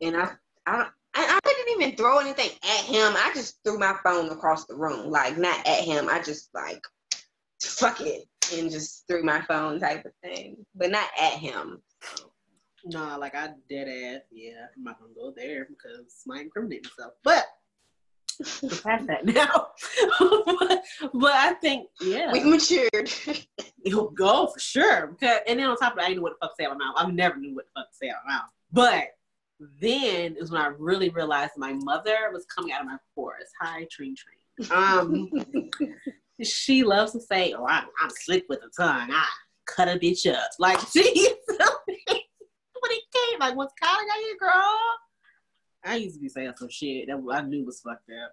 and 0.00 0.16
I, 0.16 0.32
I, 0.66 0.88
I, 1.14 1.40
didn't 1.44 1.82
even 1.82 1.96
throw 1.96 2.18
anything 2.18 2.50
at 2.62 2.84
him. 2.84 3.14
I 3.16 3.30
just 3.34 3.58
threw 3.64 3.78
my 3.78 3.96
phone 4.04 4.30
across 4.30 4.66
the 4.66 4.74
room. 4.74 5.10
Like, 5.10 5.38
not 5.38 5.66
at 5.66 5.84
him. 5.84 6.08
I 6.10 6.20
just 6.20 6.50
like, 6.54 6.82
fuck 7.60 8.00
it, 8.00 8.24
and 8.54 8.70
just 8.70 9.06
threw 9.08 9.22
my 9.22 9.40
phone 9.42 9.80
type 9.80 10.04
of 10.04 10.12
thing, 10.22 10.56
but 10.74 10.90
not 10.90 11.08
at 11.20 11.32
him. 11.32 11.82
Nah, 12.84 13.16
like 13.16 13.34
I 13.34 13.50
dead 13.68 13.88
ass. 13.88 14.22
Yeah, 14.30 14.66
I'm 14.76 14.84
not 14.84 15.00
gonna 15.00 15.12
go 15.14 15.32
there 15.34 15.66
because 15.68 16.22
my 16.26 16.40
incriminate 16.40 16.84
myself. 16.84 17.14
But 17.24 17.44
we're 18.62 18.68
past 18.70 19.06
that 19.06 19.24
now. 19.24 19.68
but, 20.18 20.82
but 21.14 21.32
I 21.32 21.54
think 21.60 21.88
yeah, 22.00 22.32
We 22.32 22.44
matured. 22.44 23.10
It'll 23.84 24.10
go 24.10 24.48
for 24.48 24.58
sure. 24.58 25.08
Because, 25.08 25.40
and 25.46 25.58
then 25.58 25.68
on 25.68 25.76
top 25.76 25.92
of 25.92 25.98
that, 25.98 26.04
I 26.04 26.08
didn't 26.08 26.18
know 26.18 26.22
what 26.22 26.32
the 26.40 26.46
fuck 26.46 26.56
to 26.56 26.62
say 26.62 26.66
out 26.66 26.76
my 26.78 26.84
mouth. 26.84 26.94
I 26.96 27.10
never 27.10 27.36
knew 27.36 27.54
what 27.54 27.66
the 27.66 27.80
fuck 27.80 27.90
to 27.90 27.96
say 27.96 28.08
out 28.08 28.16
my 28.26 28.32
mouth. 28.32 28.50
But 28.72 29.04
then 29.80 30.36
is 30.38 30.50
when 30.50 30.60
I 30.60 30.66
really 30.66 31.08
realized 31.10 31.52
my 31.56 31.72
mother 31.72 32.30
was 32.32 32.44
coming 32.46 32.72
out 32.72 32.82
of 32.82 32.86
my 32.86 32.98
pores. 33.14 33.48
Hi, 33.60 33.86
Treen 33.90 34.14
Train. 34.16 34.70
Um, 34.70 35.30
she 36.42 36.82
loves 36.82 37.12
to 37.12 37.20
say, 37.20 37.54
"Oh, 37.54 37.66
I'm, 37.66 37.84
I'm 38.02 38.10
slick 38.10 38.44
with 38.48 38.60
the 38.60 38.70
tongue. 38.76 39.10
I 39.10 39.24
cut 39.66 39.88
a 39.88 39.98
bitch 39.98 40.30
up." 40.30 40.50
Like 40.58 40.78
she, 40.92 41.34
when 41.48 42.90
he 42.90 43.02
came, 43.14 43.40
like 43.40 43.56
once 43.56 43.72
Kyler 43.82 44.06
got 44.06 44.18
here, 44.18 44.36
girl. 44.38 44.78
I 45.86 45.96
used 45.96 46.16
to 46.16 46.20
be 46.20 46.28
saying 46.28 46.52
some 46.56 46.68
shit 46.68 47.06
that 47.08 47.22
I 47.32 47.40
knew 47.42 47.64
was 47.64 47.80
fucked 47.80 48.10
up. 48.10 48.32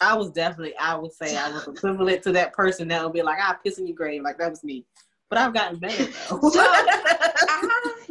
I 0.00 0.14
was 0.14 0.30
definitely, 0.30 0.76
I 0.78 0.94
would 0.96 1.12
say, 1.12 1.36
I 1.36 1.50
was 1.50 1.66
equivalent 1.66 2.22
to 2.24 2.32
that 2.32 2.52
person 2.52 2.88
that 2.88 3.02
would 3.02 3.14
be 3.14 3.22
like, 3.22 3.38
"I 3.40 3.54
piss 3.64 3.78
in 3.78 3.86
your 3.86 3.96
grave," 3.96 4.22
like 4.22 4.38
that 4.38 4.50
was 4.50 4.62
me. 4.62 4.84
But 5.30 5.38
I've 5.38 5.54
gotten 5.54 5.78
better 5.78 6.04
though. 6.04 6.50
So, 6.50 6.60
I, 6.60 8.08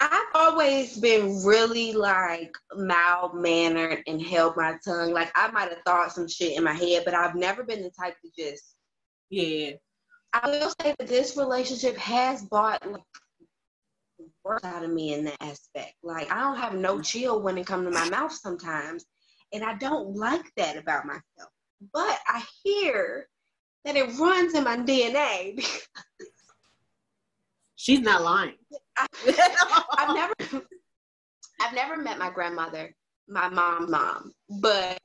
I've 0.00 0.34
always 0.34 0.98
been 0.98 1.44
really 1.44 1.92
like 1.92 2.54
mild 2.76 3.34
mannered 3.34 4.02
and 4.06 4.22
held 4.22 4.56
my 4.56 4.76
tongue. 4.84 5.12
Like 5.12 5.32
I 5.34 5.50
might 5.50 5.70
have 5.70 5.82
thought 5.84 6.12
some 6.12 6.28
shit 6.28 6.56
in 6.56 6.64
my 6.64 6.74
head, 6.74 7.02
but 7.04 7.14
I've 7.14 7.34
never 7.34 7.64
been 7.64 7.82
the 7.82 7.90
type 7.90 8.14
to 8.22 8.30
just. 8.38 8.76
yeah, 9.30 9.72
I 10.32 10.48
will 10.48 10.72
say 10.80 10.94
that 10.98 11.08
this 11.08 11.36
relationship 11.36 11.96
has 11.96 12.44
brought 12.44 12.88
like 12.90 13.02
worst 14.46 14.64
out 14.64 14.84
of 14.84 14.90
me 14.90 15.14
in 15.14 15.24
that 15.24 15.36
aspect. 15.40 15.94
Like 16.02 16.30
I 16.30 16.40
don't 16.40 16.58
have 16.58 16.74
no 16.74 16.94
mm-hmm. 16.94 17.02
chill 17.02 17.42
when 17.42 17.58
it 17.58 17.66
comes 17.66 17.86
to 17.86 17.90
my 17.90 18.08
mouth 18.08 18.32
sometimes, 18.32 19.04
and 19.52 19.64
I 19.64 19.74
don't 19.74 20.16
like 20.16 20.44
that 20.56 20.76
about 20.76 21.06
myself. 21.06 21.50
But 21.92 22.18
I 22.26 22.42
hear 22.62 23.28
that 23.84 23.96
it 23.96 24.18
runs 24.18 24.54
in 24.54 24.64
my 24.64 24.76
DNA. 24.76 25.64
she's 27.76 28.00
not 28.00 28.22
lying. 28.22 28.54
I've 28.98 30.14
never 30.14 30.34
I've 31.60 31.74
never 31.74 31.96
met 31.96 32.18
my 32.18 32.30
grandmother, 32.30 32.94
my 33.28 33.48
mom, 33.48 33.90
mom, 33.90 34.32
but 34.60 34.98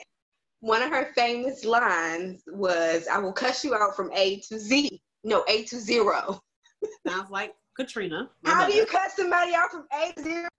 one 0.62 0.84
of 0.84 0.92
her 0.92 1.12
famous 1.16 1.66
lines 1.66 2.44
was, 2.48 3.08
I 3.08 3.18
will 3.18 3.34
cuss 3.34 3.64
you 3.64 3.74
out 3.74 3.96
from 3.96 4.12
A 4.14 4.40
to 4.48 4.60
Z. 4.60 5.02
No, 5.24 5.44
A 5.48 5.64
to 5.66 5.80
zero. 5.80 6.40
Sounds 7.08 7.32
like 7.32 7.54
Katrina. 7.78 8.30
How 8.46 8.68
do 8.68 8.74
you 8.74 8.86
cut 8.86 9.12
somebody 9.12 9.54
out 9.54 9.72
from 9.72 9.86
A 9.94 10.12
to 10.14 10.24
zero? 10.24 10.50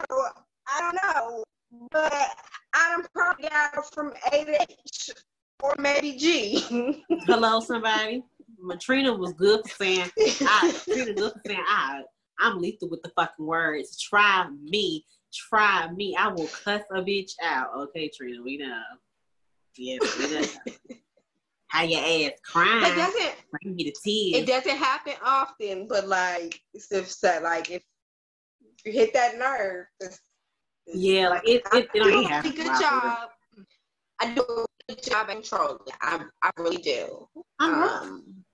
I 0.68 0.80
don't 0.80 0.94
know. 0.94 1.44
But 1.90 2.12
I 2.74 2.94
am 2.94 3.04
probably 3.14 3.48
got 3.48 3.94
from 3.94 4.12
A 4.32 4.44
to 4.44 4.62
H 4.62 5.10
or 5.62 5.74
maybe 5.78 6.12
G. 6.16 7.04
Hello, 7.26 7.60
somebody. 7.60 8.22
Katrina 8.70 9.12
was 9.12 9.32
good 9.32 9.62
for 9.62 9.84
saying, 9.84 10.10
I, 10.18 10.74
Trina 10.84 11.14
good 11.14 11.32
for 11.32 11.40
saying, 11.46 11.64
I, 11.66 12.02
I'm 12.40 12.58
lethal 12.58 12.88
with 12.88 13.02
the 13.02 13.10
fucking 13.16 13.44
words. 13.44 14.00
Try 14.00 14.46
me. 14.62 15.04
Try 15.32 15.90
me. 15.92 16.14
I 16.18 16.28
will 16.28 16.48
cuss 16.48 16.82
a 16.94 17.00
bitch 17.00 17.32
out. 17.42 17.70
Okay, 17.76 18.10
Trina, 18.14 18.42
we 18.42 18.58
know. 18.58 18.82
Yeah, 19.76 19.98
we 20.18 20.30
know. 20.30 20.46
How 21.72 21.84
your 21.84 22.00
ass 22.00 22.32
crying. 22.44 22.84
it 22.84 22.96
doesn't 22.96 23.34
Bring 23.50 23.74
me 23.76 23.84
the 23.84 23.94
it 24.34 24.46
doesn't 24.46 24.76
happen 24.76 25.14
often, 25.24 25.88
but 25.88 26.06
like 26.06 26.60
it's 26.74 26.92
if 26.92 27.08
like 27.42 27.70
if 27.70 27.82
you 28.84 28.92
hit 28.92 29.14
that 29.14 29.38
nerve, 29.38 29.86
it's 30.00 30.20
Yeah, 30.86 31.30
like 31.30 31.48
it. 31.48 31.62
I 31.72 31.78
it, 31.78 31.88
it 31.94 32.02
do 32.02 32.10
don't 32.10 32.24
a 32.26 32.28
have 32.28 32.42
pretty 32.42 32.58
to 32.58 32.62
good 32.64 32.72
job. 32.78 33.28
I 34.20 34.34
do 34.34 34.42
a 34.42 34.66
good 34.86 35.02
job 35.02 35.30
at 35.30 35.36
controlling. 35.36 35.78
I 36.02 36.22
I 36.42 36.50
really 36.58 36.76
do. 36.76 37.26
Right. 37.58 38.00
Um, 38.02 38.44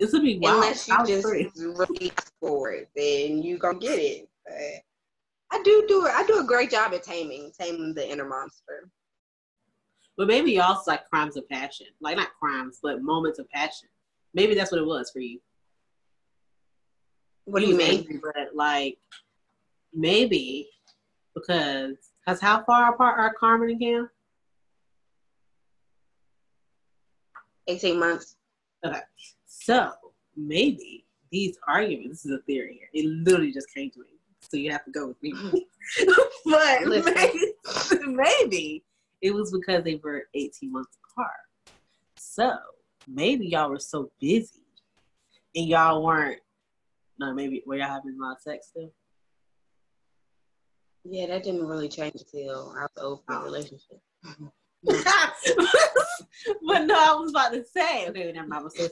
This 0.00 0.12
would 0.12 0.22
be 0.22 0.38
wild. 0.38 0.54
unless 0.56 0.88
you 0.88 0.96
just 1.06 1.26
free. 1.28 1.50
really 1.56 2.10
for 2.40 2.72
it, 2.72 2.88
then 2.96 3.42
you 3.42 3.58
gonna 3.58 3.78
get 3.78 3.98
it. 3.98 4.30
But 4.46 4.82
I 5.58 5.62
do 5.62 5.84
do 5.88 6.06
it. 6.06 6.12
I 6.14 6.24
do 6.26 6.38
a 6.40 6.44
great 6.44 6.70
job 6.70 6.94
at 6.94 7.02
taming, 7.02 7.52
taming 7.58 7.92
the 7.92 8.08
inner 8.10 8.26
monster. 8.26 8.88
But 10.16 10.28
maybe 10.28 10.52
y'all's 10.52 10.86
like 10.86 11.08
crimes 11.08 11.36
of 11.36 11.48
passion, 11.48 11.88
like 12.00 12.16
not 12.16 12.30
crimes, 12.40 12.78
but 12.82 13.02
moments 13.02 13.38
of 13.38 13.48
passion. 13.50 13.88
Maybe 14.34 14.54
that's 14.54 14.72
what 14.72 14.80
it 14.80 14.86
was 14.86 15.10
for 15.10 15.20
you. 15.20 15.40
What 17.44 17.60
do 17.60 17.68
you 17.68 17.76
mean? 17.76 18.00
angry, 18.00 18.20
but 18.22 18.54
like 18.54 18.98
maybe 19.94 20.68
because 21.34 21.96
because 22.24 22.40
how 22.40 22.64
far 22.64 22.92
apart 22.92 23.18
are 23.18 23.32
Carmen 23.34 23.70
and 23.70 23.80
Cam? 23.80 24.10
Eighteen 27.68 27.98
months. 27.98 28.36
Okay, 28.84 29.00
so 29.46 29.92
maybe 30.36 31.04
these 31.30 31.58
arguments, 31.68 32.22
this 32.22 32.26
is 32.26 32.38
a 32.38 32.42
theory 32.42 32.78
here. 32.78 32.88
It 32.92 33.08
literally 33.08 33.52
just 33.52 33.72
came 33.72 33.90
to 33.90 34.00
me. 34.00 34.06
So 34.40 34.56
you 34.56 34.70
have 34.70 34.84
to 34.84 34.90
go 34.90 35.08
with 35.08 35.22
me. 35.22 35.32
but 36.44 36.82
Listen. 36.82 37.14
maybe, 37.14 38.16
maybe 38.16 38.84
it 39.22 39.32
was 39.34 39.52
because 39.52 39.84
they 39.84 40.00
were 40.02 40.24
18 40.34 40.72
months 40.72 40.96
apart. 41.12 41.30
So 42.16 42.52
maybe 43.08 43.46
y'all 43.48 43.70
were 43.70 43.78
so 43.78 44.10
busy 44.20 44.62
and 45.54 45.66
y'all 45.68 46.04
weren't 46.04 46.40
no, 47.18 47.32
maybe 47.32 47.62
were 47.66 47.76
y'all 47.76 47.88
having 47.88 48.14
a 48.20 48.22
lot 48.22 48.32
of 48.36 48.42
sex 48.42 48.66
still? 48.68 48.92
Yeah, 51.04 51.26
that 51.28 51.44
didn't 51.44 51.66
really 51.66 51.88
change 51.88 52.14
until 52.16 52.74
I 52.78 52.82
was 52.82 52.90
over 52.98 53.22
the 53.28 53.34
Oh. 53.38 53.44
relationship. 53.44 54.00
but 54.84 55.00
no, 56.84 56.94
I 56.94 57.16
was 57.18 57.30
about 57.30 57.52
to 57.54 57.64
say, 57.64 58.06
okay, 58.08 58.30
never 58.32 58.46
mind, 58.46 58.60
I 58.60 58.64
was 58.64 58.76
saying. 58.76 58.90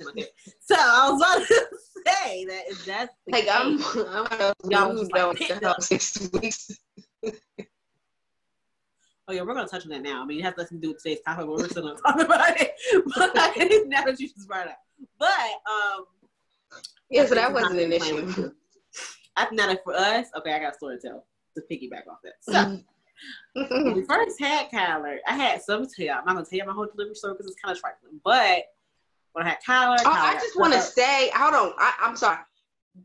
So 0.60 0.74
I 0.78 1.10
was 1.10 1.20
about 1.20 1.46
to 1.46 1.66
say 2.06 2.44
that 2.46 2.62
if 2.68 2.84
that's 2.86 3.14
the 3.26 3.32
Like 3.32 3.46
I'm, 3.50 3.78
I'm 4.08 4.24
gonna 4.26 4.54
Y'all 4.70 4.94
was 4.94 5.10
like, 5.10 5.38
down 5.48 5.60
to 5.60 5.70
up. 5.70 5.82
six 5.82 6.30
weeks. 6.32 6.70
Oh 9.26 9.32
yeah, 9.32 9.42
we're 9.42 9.54
gonna 9.54 9.68
touch 9.68 9.84
on 9.84 9.90
that 9.90 10.02
now. 10.02 10.22
I 10.22 10.26
mean, 10.26 10.40
it 10.40 10.42
has 10.44 10.54
nothing 10.58 10.80
to 10.80 10.82
do 10.82 10.92
with 10.92 11.02
today's 11.02 11.20
topic, 11.26 11.46
but 11.46 11.56
we're 11.56 11.68
still 11.68 11.82
gonna 11.82 11.98
talk 12.06 12.20
about 12.20 12.60
it. 12.60 12.72
But 13.16 13.34
now 13.88 14.04
that 14.04 14.20
you 14.20 14.28
just 14.28 14.46
brought 14.46 14.66
it 14.66 14.72
up, 14.72 14.78
but 15.18 15.28
um, 15.28 16.04
Yeah, 17.10 17.24
so 17.24 17.34
that 17.34 17.52
wasn't 17.52 17.80
an 17.80 17.92
issue. 17.92 18.52
I 19.36 19.46
think 19.46 19.60
that 19.60 19.82
for 19.82 19.94
us, 19.94 20.28
okay, 20.36 20.52
I 20.52 20.58
got 20.58 20.74
a 20.74 20.76
story 20.76 20.98
to 21.00 21.08
tell 21.08 21.26
to 21.56 21.62
piggyback 21.70 22.06
off 22.10 22.18
that. 22.22 22.34
So 22.40 22.78
when 23.54 23.94
we 23.94 24.02
first 24.02 24.38
had 24.40 24.70
Kyler, 24.70 25.18
I 25.26 25.34
had 25.34 25.62
something 25.62 25.88
to 25.88 25.94
tell 25.96 26.06
y'all. 26.06 26.18
I'm 26.18 26.24
not 26.26 26.34
gonna 26.34 26.46
tell 26.46 26.58
you 26.58 26.66
my 26.66 26.72
whole 26.72 26.86
delivery 26.86 27.14
story 27.14 27.34
because 27.34 27.46
it's 27.50 27.60
kind 27.60 27.74
of 27.74 27.80
trifling. 27.80 28.20
But 28.24 28.64
when 29.32 29.46
I 29.46 29.50
had 29.50 29.58
Kyler, 29.66 29.98
Oh, 30.04 30.10
Kyler 30.10 30.14
I 30.16 30.34
just 30.34 30.58
want 30.58 30.74
to 30.74 30.80
say, 30.80 31.30
hold 31.34 31.54
on. 31.54 31.72
I, 31.78 31.94
I'm 32.00 32.16
sorry. 32.16 32.38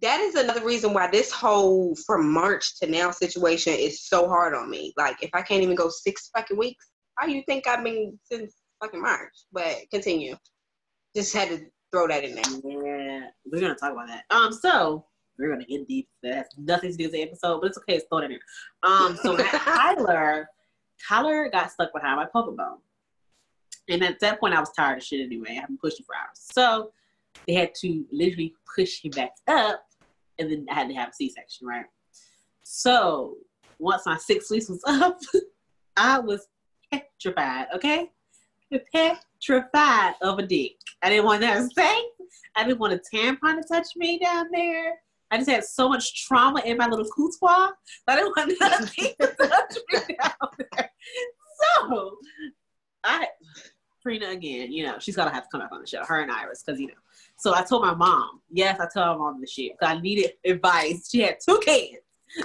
That 0.01 0.19
is 0.19 0.35
another 0.35 0.63
reason 0.63 0.93
why 0.93 1.07
this 1.09 1.31
whole 1.31 1.95
from 2.05 2.31
March 2.31 2.79
to 2.79 2.87
now 2.87 3.09
situation 3.11 3.73
is 3.73 4.05
so 4.05 4.27
hard 4.27 4.53
on 4.53 4.69
me. 4.69 4.93
Like, 4.97 5.23
if 5.23 5.31
I 5.33 5.41
can't 5.41 5.63
even 5.63 5.75
go 5.75 5.89
six 5.89 6.29
fucking 6.35 6.57
weeks, 6.57 6.85
how 7.15 7.27
you 7.27 7.43
think 7.47 7.67
I've 7.67 7.83
been 7.83 8.17
since 8.23 8.53
fucking 8.81 9.01
March? 9.01 9.33
But 9.51 9.77
continue. 9.91 10.35
Just 11.15 11.33
had 11.33 11.49
to 11.49 11.65
throw 11.91 12.07
that 12.07 12.23
in 12.23 12.35
there. 12.35 12.43
Yeah, 12.63 13.27
we're 13.45 13.61
gonna 13.61 13.75
talk 13.75 13.93
about 13.93 14.07
that. 14.07 14.23
Um, 14.29 14.53
so 14.53 15.05
we're 15.37 15.51
gonna 15.51 15.65
get 15.65 15.87
deep. 15.87 16.07
That 16.23 16.35
has 16.35 16.45
nothing 16.57 16.91
to 16.91 16.97
do 16.97 17.03
with 17.05 17.13
the 17.13 17.23
episode, 17.23 17.61
but 17.61 17.67
it's 17.67 17.77
okay. 17.79 17.95
It's 17.95 18.05
thrown 18.09 18.25
in 18.25 18.31
there. 18.31 18.39
Um, 18.83 19.17
so 19.17 19.35
Kyler, 19.37 20.45
Kyler 21.09 21.51
got 21.51 21.71
stuck 21.71 21.93
behind 21.93 22.17
my 22.17 22.25
poker 22.25 22.51
bone, 22.51 22.77
and 23.89 24.03
at 24.03 24.19
that 24.19 24.39
point, 24.39 24.53
I 24.53 24.59
was 24.59 24.71
tired 24.77 24.99
of 24.99 25.03
shit 25.03 25.21
anyway. 25.21 25.51
I 25.51 25.61
haven't 25.61 25.81
pushed 25.81 25.99
him 25.99 26.05
for 26.05 26.15
hours, 26.15 26.29
so 26.35 26.91
they 27.47 27.53
had 27.53 27.73
to 27.81 28.05
literally 28.11 28.53
push 28.75 29.03
him 29.03 29.11
back 29.11 29.31
up, 29.47 29.83
and 30.37 30.51
then 30.51 30.65
I 30.69 30.75
had 30.75 30.89
to 30.89 30.93
have 30.95 31.09
a 31.09 31.13
C-section, 31.13 31.67
right? 31.67 31.85
So 32.63 33.37
once 33.79 34.05
my 34.05 34.17
six 34.17 34.51
weeks 34.51 34.69
was 34.69 34.83
up, 34.87 35.19
I 35.97 36.19
was 36.19 36.47
petrified. 36.91 37.67
Okay, 37.73 38.09
petrified 38.93 40.13
of 40.21 40.39
a 40.39 40.45
dick. 40.45 40.73
I 41.01 41.09
didn't 41.09 41.25
want 41.25 41.43
have 41.43 41.71
sex. 41.71 42.01
I 42.55 42.63
didn't 42.63 42.79
want 42.79 42.93
a 42.93 43.01
tampon 43.13 43.61
to 43.61 43.67
touch 43.67 43.87
me 43.95 44.19
down 44.19 44.47
there. 44.51 44.99
I 45.31 45.37
just 45.37 45.49
had 45.49 45.63
so 45.63 45.89
much 45.89 46.25
trauma 46.25 46.61
in 46.61 46.77
my 46.77 46.87
little 46.87 47.05
coutoir. 47.05 47.71
That 48.07 48.17
I 48.19 48.21
didn't 48.21 48.35
want 48.35 48.53
nothing 48.59 49.13
to 49.21 49.27
touch 49.27 49.77
me 49.91 50.15
down 50.21 50.49
there. 50.57 50.91
So 51.87 52.17
I 53.03 53.27
Trina 54.01 54.29
again, 54.29 54.71
you 54.71 54.85
know, 54.85 54.97
she's 54.99 55.15
gonna 55.15 55.33
have 55.33 55.43
to 55.43 55.49
come 55.51 55.61
back 55.61 55.71
on 55.71 55.81
the 55.81 55.87
show, 55.87 56.03
her 56.05 56.21
and 56.21 56.31
Iris, 56.31 56.63
because 56.65 56.79
you 56.79 56.87
know. 56.87 56.93
So 57.39 57.55
I 57.55 57.63
told 57.63 57.83
my 57.83 57.95
mom, 57.95 58.41
yes, 58.51 58.79
I 58.81 58.87
told 58.93 59.17
my 59.17 59.25
mom 59.31 59.41
the 59.41 59.47
shit 59.47 59.71
because 59.79 59.95
I 59.95 60.01
needed 60.01 60.33
advice. 60.45 61.09
She 61.09 61.21
had 61.21 61.37
two 61.43 61.59
kids. 61.63 61.99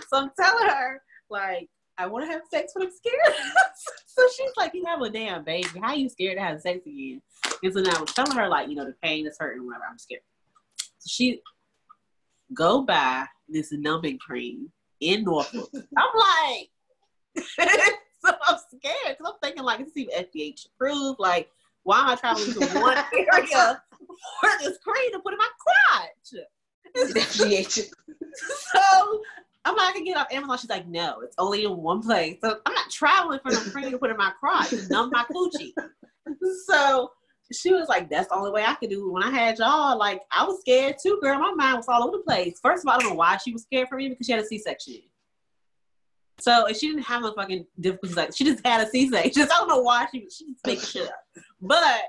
So 0.08 0.18
I'm 0.18 0.30
telling 0.40 0.68
her, 0.68 1.02
like, 1.28 1.68
I 1.98 2.06
want 2.06 2.26
to 2.26 2.32
have 2.32 2.42
sex, 2.48 2.72
but 2.74 2.84
I'm 2.84 2.92
scared. 2.92 3.34
so 4.06 4.22
she's 4.36 4.52
like, 4.56 4.72
You 4.72 4.84
have 4.86 5.00
a 5.00 5.10
damn 5.10 5.42
baby. 5.42 5.68
How 5.82 5.94
you 5.94 6.08
scared 6.08 6.38
to 6.38 6.44
have 6.44 6.60
sex 6.60 6.86
again? 6.86 7.20
And 7.62 7.72
so 7.72 7.80
now 7.80 7.96
I 7.96 8.00
was 8.00 8.12
telling 8.12 8.36
her, 8.36 8.48
like, 8.48 8.68
you 8.68 8.76
know, 8.76 8.84
the 8.84 8.94
pain 9.02 9.26
is 9.26 9.36
hurting, 9.38 9.66
whatever. 9.66 9.84
I'm 9.90 9.98
scared. 9.98 10.22
So 10.98 11.08
she 11.08 11.42
go 12.52 12.82
buy 12.82 13.26
this 13.48 13.72
numbing 13.72 14.18
cream 14.18 14.70
in 15.00 15.24
Norfolk. 15.24 15.70
I'm 15.74 16.08
like, 16.16 16.70
so 18.24 18.32
I'm 18.48 18.58
scared 18.68 19.16
because 19.18 19.32
I'm 19.32 19.38
thinking, 19.42 19.64
like, 19.64 19.80
it's 19.80 19.96
even 19.96 20.14
FDA 20.16 20.54
approved. 20.76 21.18
Like, 21.18 21.50
why 21.84 22.00
am 22.00 22.08
I 22.08 22.16
traveling 22.16 22.52
to 22.52 22.60
one 22.80 22.98
area 23.12 23.82
for 24.40 24.50
this 24.60 24.78
cream 24.78 25.12
to 25.12 25.20
put 25.20 25.32
in 25.32 25.38
my 25.38 25.48
crotch? 25.58 26.42
So 28.72 29.22
I'm 29.64 29.76
like, 29.76 29.88
I 29.88 29.92
can 29.92 30.04
get 30.04 30.16
off 30.16 30.26
Amazon. 30.30 30.58
She's 30.58 30.70
like, 30.70 30.86
no, 30.86 31.20
it's 31.20 31.34
only 31.38 31.64
in 31.64 31.76
one 31.76 32.02
place. 32.02 32.38
So 32.40 32.58
I'm 32.66 32.74
not 32.74 32.90
traveling 32.90 33.40
for 33.42 33.52
no 33.52 33.60
cream 33.60 33.90
to 33.90 33.98
put 33.98 34.10
in 34.10 34.16
my 34.16 34.32
crotch 34.38 34.72
numb 34.90 35.10
my 35.10 35.24
coochie. 35.32 35.72
So 36.66 37.10
she 37.52 37.72
was 37.72 37.88
like, 37.88 38.08
that's 38.10 38.28
the 38.28 38.34
only 38.34 38.50
way 38.50 38.64
I 38.64 38.74
could 38.74 38.90
do 38.90 39.08
it. 39.08 39.12
When 39.12 39.22
I 39.22 39.30
had 39.30 39.58
y'all, 39.58 39.98
like, 39.98 40.20
I 40.30 40.44
was 40.44 40.60
scared 40.60 40.96
too, 41.02 41.18
girl. 41.22 41.38
My 41.38 41.52
mind 41.52 41.76
was 41.76 41.88
all 41.88 42.04
over 42.04 42.18
the 42.18 42.22
place. 42.22 42.58
First 42.62 42.84
of 42.84 42.88
all, 42.88 42.94
I 42.94 42.98
don't 43.00 43.10
know 43.10 43.16
why 43.16 43.36
she 43.36 43.52
was 43.52 43.62
scared 43.62 43.88
for 43.88 43.96
me 43.96 44.08
because 44.08 44.26
she 44.26 44.32
had 44.32 44.42
a 44.42 44.46
C-section. 44.46 45.02
So 46.40 46.66
she 46.72 46.88
didn't 46.88 47.02
have 47.04 47.22
no 47.22 47.32
fucking 47.34 47.66
difficulties. 47.80 48.16
Like 48.16 48.36
she 48.36 48.44
just 48.44 48.66
had 48.66 48.86
a 48.86 48.90
C-section. 48.90 49.42
I 49.42 49.46
don't 49.46 49.68
know 49.68 49.80
why 49.80 50.06
she 50.12 50.20
she 50.30 50.46
just 50.52 50.66
making 50.66 50.84
shit 50.84 51.08
up. 51.08 51.14
But 51.60 52.00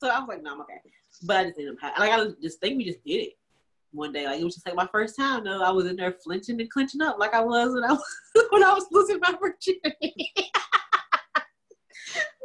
so 0.00 0.08
I 0.08 0.18
was 0.20 0.28
like, 0.28 0.42
no, 0.42 0.52
I'm 0.54 0.60
okay. 0.62 0.74
But 1.24 1.36
I 1.38 1.44
just 1.44 1.58
ended 1.58 1.74
up 1.74 1.80
having, 1.80 2.00
like 2.00 2.12
I 2.12 2.32
just 2.40 2.60
think 2.60 2.76
we 2.78 2.84
just 2.84 3.02
did 3.04 3.14
it 3.22 3.32
one 3.90 4.12
day. 4.12 4.26
Like 4.26 4.40
it 4.40 4.44
was 4.44 4.54
just 4.54 4.66
like 4.66 4.76
my 4.76 4.88
first 4.92 5.16
time. 5.16 5.44
though. 5.44 5.62
I 5.62 5.70
was 5.70 5.86
in 5.86 5.96
there 5.96 6.14
flinching 6.24 6.60
and 6.60 6.70
clenching 6.70 7.02
up 7.02 7.18
like 7.18 7.34
I 7.34 7.40
was 7.40 7.74
when 7.74 7.84
I 7.84 7.92
was 7.92 8.02
when 8.50 8.62
I 8.62 8.72
was 8.72 8.86
losing 8.92 9.18
my 9.20 9.34
virginity. 9.40 10.32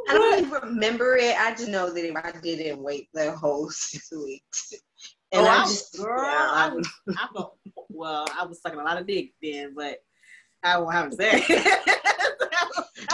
I 0.09 0.13
don't 0.15 0.39
even 0.39 0.51
remember 0.69 1.15
it. 1.15 1.35
I 1.39 1.51
just 1.51 1.69
know 1.69 1.93
that 1.93 2.05
if 2.05 2.15
I 2.15 2.31
didn't 2.41 2.81
wait 2.83 3.07
the 3.13 3.31
whole 3.31 3.69
six 3.69 4.11
weeks. 4.11 4.73
And 5.31 5.45
Oh, 5.47 5.49
I 5.49 5.61
I- 5.61 5.63
just, 5.63 5.97
girl, 5.97 6.21
yeah, 6.23 6.49
I 6.51 6.67
I- 6.69 6.73
was, 6.73 6.89
I 7.17 7.27
felt, 7.33 7.57
well, 7.89 8.25
I 8.37 8.45
was 8.45 8.61
sucking 8.61 8.79
a 8.79 8.83
lot 8.83 8.99
of 8.99 9.07
dick 9.07 9.31
then, 9.41 9.73
but 9.75 9.99
I 10.63 10.77
won't 10.77 10.93
have 10.93 11.09
to 11.11 11.15
say. 11.15 11.43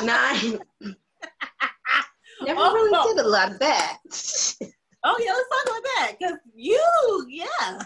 nine. 0.06 0.60
Never 2.41 2.60
Oh, 2.62 2.74
really 2.74 2.91
no. 2.91 3.04
did 3.16 3.26
a 3.26 3.28
lot 3.28 3.52
of 3.52 3.60
that. 3.60 3.97
oh 5.04 5.18
yeah, 5.20 5.34
let's 5.34 5.50
talk 5.50 5.66
about 5.66 5.84
that 5.84 6.12
because 6.18 6.38
you, 6.56 7.28
yeah. 7.28 7.82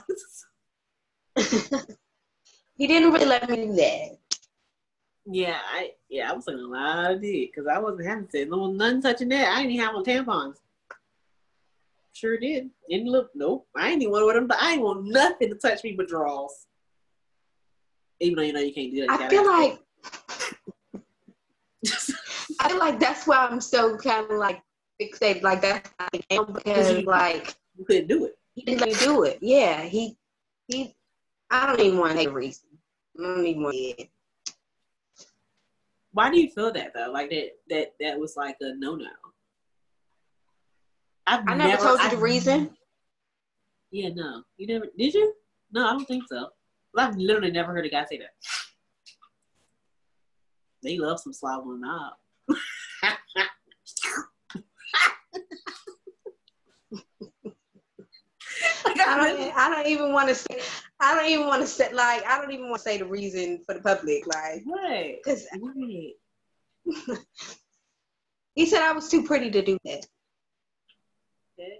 he 2.75 2.87
didn't 2.87 3.11
really 3.13 3.25
let 3.25 3.49
me 3.49 3.55
do 3.55 3.73
that. 3.73 4.17
Yeah, 5.25 5.57
I 5.73 5.91
yeah, 6.09 6.29
I 6.29 6.33
was 6.35 6.45
sucking 6.45 6.59
a 6.59 6.67
lot 6.67 7.11
of 7.13 7.21
dick 7.21 7.51
because 7.53 7.67
I 7.67 7.79
wasn't 7.79 8.07
having 8.07 8.29
sex. 8.29 8.47
No 8.49 8.71
nothing 8.71 9.01
touching 9.01 9.29
that. 9.29 9.53
I 9.53 9.61
didn't 9.61 9.71
even 9.71 9.85
have 9.85 9.95
no 9.95 10.03
tampons. 10.03 10.57
Sure 12.11 12.37
did. 12.37 12.69
Didn't 12.89 13.07
look. 13.07 13.31
Nope. 13.33 13.67
I 13.75 13.89
ain't 13.89 14.01
even 14.01 14.11
want 14.11 14.35
them. 14.35 14.57
I 14.59 14.73
ain't 14.73 14.81
want 14.83 15.05
nothing 15.05 15.49
to 15.49 15.55
touch 15.55 15.83
me 15.83 15.93
but 15.93 16.07
draws. 16.07 16.67
Even 18.19 18.35
though 18.37 18.41
you 18.43 18.53
know 18.53 18.59
you 18.59 18.73
can't 18.73 18.91
do 18.91 19.05
that. 19.07 19.19
You 19.19 19.25
I 19.25 19.29
feel 19.29 19.45
like 19.45 19.79
I 22.59 22.69
feel 22.69 22.79
like 22.79 22.99
that's 22.99 23.27
why 23.27 23.37
I'm 23.37 23.59
so 23.59 23.97
kind 23.97 24.29
of 24.29 24.37
like 24.37 24.61
fixated. 25.01 25.41
Like 25.41 25.61
that's 25.61 25.89
I 25.99 26.07
am 26.29 26.53
because 26.53 27.03
like 27.03 27.55
you 27.77 27.85
couldn't 27.85 28.07
do 28.07 28.25
it. 28.25 28.37
he 28.55 28.63
didn't 28.63 28.99
do 28.99 29.23
it. 29.23 29.39
Yeah, 29.41 29.81
he 29.83 30.17
he. 30.67 30.95
I 31.51 31.67
don't 31.67 31.79
even 31.79 31.99
want 31.99 32.17
to 32.19 32.29
a 32.29 32.31
reason. 32.31 32.67
I 33.19 33.23
don't 33.23 33.45
even 33.45 33.63
want 33.63 33.75
to. 33.75 34.05
Why 36.11 36.29
do 36.29 36.39
you 36.39 36.49
feel 36.49 36.71
that 36.71 36.93
though? 36.93 37.11
Like 37.11 37.29
that 37.31 37.49
that 37.69 37.93
that 37.99 38.19
was 38.19 38.35
like 38.37 38.57
a 38.61 38.73
no 38.75 38.95
no. 38.95 39.05
I've 41.25 41.47
I 41.47 41.55
never 41.55 41.81
told 41.81 41.99
you 41.99 42.09
the 42.09 42.15
I've- 42.15 42.21
reason. 42.23 42.69
Yeah, 43.91 44.09
no, 44.15 44.43
you 44.57 44.65
never 44.67 44.87
did 44.97 45.13
you? 45.13 45.33
No, 45.71 45.87
I 45.87 45.91
don't 45.91 46.05
think 46.05 46.23
so. 46.27 46.49
Well, 46.93 47.07
I've 47.07 47.17
literally 47.17 47.51
never 47.51 47.73
heard 47.73 47.85
a 47.85 47.89
guy 47.89 48.05
say 48.05 48.19
that. 48.19 48.33
They 50.83 50.97
love 50.97 51.19
some 51.19 51.33
slob 51.33 51.63
on 51.65 51.79
the 51.79 51.87
knob. 51.87 52.13
I 58.85 59.17
don't. 59.17 59.57
I 59.57 59.69
don't 59.69 59.87
even 59.87 60.13
want 60.13 60.29
to 60.29 60.35
say. 60.35 60.59
I 60.99 61.15
don't 61.15 61.29
even 61.29 61.47
want 61.47 61.61
to 61.61 61.67
say. 61.67 61.91
Like 61.93 62.23
I 62.27 62.39
don't 62.39 62.51
even 62.51 62.69
want 62.69 62.83
to 62.83 62.89
say 62.89 62.97
the 62.97 63.05
reason 63.05 63.63
for 63.65 63.73
the 63.75 63.81
public. 63.81 64.27
Like 64.27 64.61
What? 64.65 64.83
Right. 64.83 65.17
he 68.55 68.65
said 68.65 68.81
I 68.81 68.91
was 68.91 69.09
too 69.09 69.23
pretty 69.23 69.49
to 69.51 69.61
do 69.61 69.77
that. 69.85 70.05
Okay. 71.57 71.79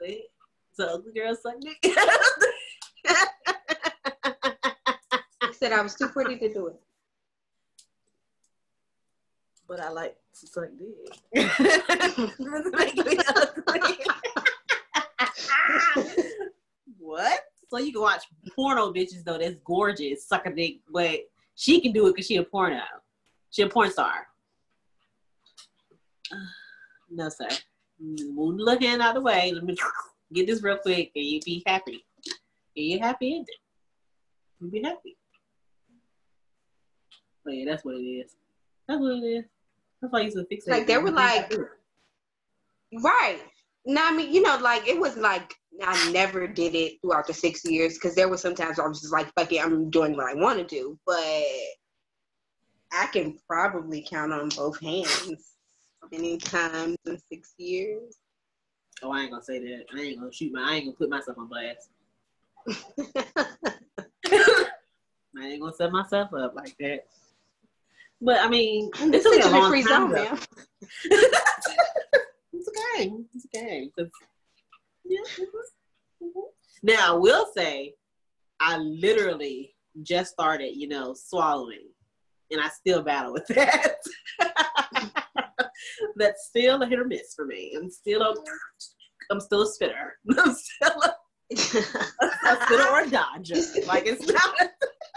Wait. 0.00 0.24
So 0.72 0.86
ugly 0.86 1.12
girl 1.12 1.36
suck 1.36 1.54
dick. 1.60 1.96
Said 5.64 5.72
I 5.72 5.80
was 5.80 5.94
too 5.94 6.08
pretty 6.08 6.36
to 6.36 6.52
do 6.52 6.66
it. 6.66 6.78
but 9.66 9.80
I 9.80 9.88
like 9.88 10.14
to 10.38 10.46
suck 10.46 10.68
dick. 10.78 10.90
Make 11.32 12.96
me 12.96 13.18
ugly. 13.34 13.96
what? 16.98 17.40
So 17.70 17.78
you 17.78 17.92
can 17.92 18.02
watch 18.02 18.24
porno 18.54 18.92
bitches 18.92 19.24
though 19.24 19.38
that's 19.38 19.56
gorgeous, 19.64 20.26
suck 20.26 20.44
a 20.44 20.54
dick, 20.54 20.80
but 20.92 21.20
she 21.54 21.80
can 21.80 21.92
do 21.92 22.08
it 22.08 22.10
because 22.10 22.26
she 22.26 22.36
a 22.36 22.42
porno. 22.42 22.82
She 23.48 23.62
a 23.62 23.66
porn 23.66 23.90
star. 23.90 24.26
no, 27.10 27.30
sir. 27.30 27.48
Move 27.98 28.58
the 28.58 28.64
looking 28.64 29.00
out 29.00 29.00
of 29.00 29.14
the 29.14 29.22
way. 29.22 29.50
Let 29.50 29.64
me 29.64 29.74
get 30.30 30.46
this 30.46 30.62
real 30.62 30.76
quick 30.76 31.12
and 31.16 31.24
you 31.24 31.40
be 31.40 31.62
happy. 31.64 32.04
And 32.76 32.84
you 32.84 32.98
happy 32.98 33.36
ending. 33.36 33.46
You 34.60 34.68
be 34.68 34.82
happy. 34.82 35.16
But 37.44 37.54
yeah, 37.54 37.64
that's 37.70 37.84
what 37.84 37.96
it 37.96 38.02
is. 38.04 38.36
That's 38.88 39.00
what 39.00 39.12
it 39.12 39.26
is. 39.26 39.44
That's 40.00 40.12
why 40.12 40.20
I 40.20 40.22
used 40.22 40.36
to 40.36 40.44
fix 40.46 40.66
it. 40.66 40.70
Like, 40.70 40.86
they 40.86 40.98
were 40.98 41.10
like- 41.10 41.52
Right. 43.02 43.40
No, 43.86 44.02
I 44.04 44.12
mean, 44.12 44.32
you 44.32 44.40
know, 44.40 44.56
like 44.58 44.86
it 44.88 44.98
was 44.98 45.16
like 45.16 45.54
I 45.82 46.10
never 46.12 46.46
did 46.46 46.74
it 46.74 47.00
throughout 47.02 47.26
the 47.26 47.34
six 47.34 47.64
years 47.64 47.94
because 47.94 48.14
there 48.14 48.28
were 48.28 48.36
sometimes 48.38 48.78
I 48.78 48.86
was 48.86 49.00
just 49.00 49.12
like, 49.12 49.32
fuck 49.34 49.52
it, 49.52 49.62
I'm 49.62 49.90
doing 49.90 50.16
what 50.16 50.26
I 50.30 50.34
want 50.34 50.58
to 50.58 50.64
do. 50.64 50.98
But 51.06 51.16
I 52.92 53.06
can 53.12 53.36
probably 53.48 54.06
count 54.08 54.32
on 54.32 54.48
both 54.50 54.80
hands 54.80 55.58
many 56.12 56.38
times 56.38 56.96
in 57.06 57.18
six 57.30 57.54
years. 57.58 58.16
Oh, 59.02 59.10
I 59.10 59.22
ain't 59.22 59.32
gonna 59.32 59.42
say 59.42 59.58
that. 59.58 59.86
I 59.94 60.00
ain't 60.00 60.18
gonna 60.20 60.32
shoot 60.32 60.52
my. 60.52 60.62
I 60.70 60.74
ain't 60.76 60.84
gonna 60.86 60.96
put 60.96 61.10
myself 61.10 61.36
on 61.36 61.48
blast. 61.48 61.90
I 64.26 65.46
ain't 65.46 65.60
gonna 65.60 65.74
set 65.74 65.90
myself 65.92 66.32
up 66.32 66.54
like 66.54 66.76
that. 66.78 67.06
But 68.24 68.40
I 68.40 68.48
mean, 68.48 68.90
this 69.10 69.22
took 69.22 69.32
me 69.34 69.38
is 69.40 69.46
a 69.46 69.48
a 69.50 69.52
long 69.52 69.70
free 69.70 69.82
time, 69.82 70.08
zone, 70.08 70.12
though. 70.12 70.22
man. 70.30 70.38
it's 72.52 72.68
okay. 72.68 73.12
It's 73.34 73.46
okay. 73.54 73.90
'cause- 73.96 74.08
yeah. 75.04 75.20
mhm, 75.38 75.46
mhm. 76.22 76.42
Now 76.82 77.14
I 77.14 77.18
will 77.18 77.46
say, 77.54 77.94
I 78.60 78.78
literally 78.78 79.74
just 80.02 80.32
started, 80.32 80.74
you 80.74 80.88
know, 80.88 81.14
swallowing, 81.14 81.88
and 82.50 82.60
I 82.62 82.68
still 82.68 83.02
battle 83.02 83.34
with 83.34 83.46
that. 83.48 83.96
That's 86.16 86.46
still 86.48 86.80
a 86.82 86.86
hit 86.86 86.98
or 86.98 87.04
miss 87.04 87.34
for 87.34 87.44
me. 87.44 87.74
I'm 87.76 87.90
still 87.90 88.22
a, 88.22 88.34
I'm 89.30 89.40
still 89.40 89.62
a 89.62 89.66
spitter. 89.66 90.16
I'm 90.38 90.54
still 90.54 91.02
a, 91.02 91.14
a 91.50 91.56
spitter 92.64 92.88
or 92.88 93.00
a 93.02 93.10
dodger. 93.10 93.56
Like 93.86 94.06
it's 94.06 94.26
not. 94.26 94.54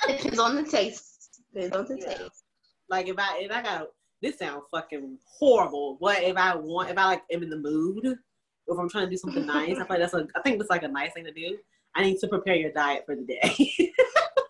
Depends 0.08 0.39
on 0.39 0.55
the 0.58 0.64
taste. 0.64 1.41
Depends 1.53 1.76
on 1.78 1.86
the 1.86 1.97
Yeah. 1.99 2.18
taste. 2.18 2.43
Like 2.89 3.07
if 3.07 3.17
I 3.17 3.39
if 3.39 3.51
I 3.51 3.61
got 3.61 3.88
this 4.21 4.39
sounds 4.39 4.63
fucking 4.71 5.17
horrible, 5.39 5.97
but 6.01 6.23
if 6.23 6.38
I 6.38 6.55
want 6.55 6.89
if 6.89 6.97
I 6.97 7.05
like 7.05 7.23
am 7.31 7.43
in 7.43 7.49
the 7.49 7.57
mood, 7.57 8.05
or 8.05 8.75
if 8.75 8.79
I'm 8.79 8.89
trying 8.89 9.05
to 9.05 9.09
do 9.11 9.17
something 9.17 9.45
nice, 9.47 9.71
I 9.71 9.75
feel 9.75 9.85
like 9.89 9.99
that's 9.99 10.13
a 10.13 10.27
I 10.35 10.41
think 10.41 10.57
that's 10.57 10.69
like 10.69 10.83
a 10.83 10.88
nice 10.88 11.13
thing 11.13 11.25
to 11.25 11.31
do. 11.31 11.57
I 11.95 12.03
need 12.03 12.19
to 12.19 12.27
prepare 12.27 12.55
your 12.55 12.71
diet 12.71 13.03
for 13.05 13.15
the 13.15 13.23
day. 13.23 13.93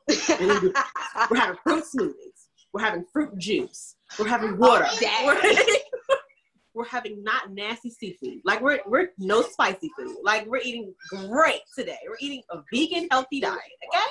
We're 1.29 1.39
having 1.39 1.57
fruit 1.63 1.83
smoothies. 1.83 2.47
We're 2.73 2.81
having 2.81 3.05
fruit 3.11 3.37
juice. 3.37 3.95
We're 4.19 4.27
having 4.27 4.51
oh, 4.53 4.55
water. 4.55 4.85
Oh, 4.89 5.25
we're, 5.25 5.75
we're 6.73 6.85
having 6.85 7.23
not 7.23 7.51
nasty 7.51 7.89
seafood. 7.89 8.41
Like 8.43 8.61
we're 8.61 8.79
we're 8.85 9.09
no 9.17 9.41
spicy 9.41 9.89
food. 9.97 10.17
Like 10.23 10.45
we're 10.45 10.61
eating 10.63 10.93
great 11.09 11.61
today. 11.75 11.97
We're 12.07 12.17
eating 12.19 12.43
a 12.51 12.59
vegan 12.71 13.07
healthy 13.09 13.41
diet. 13.41 13.61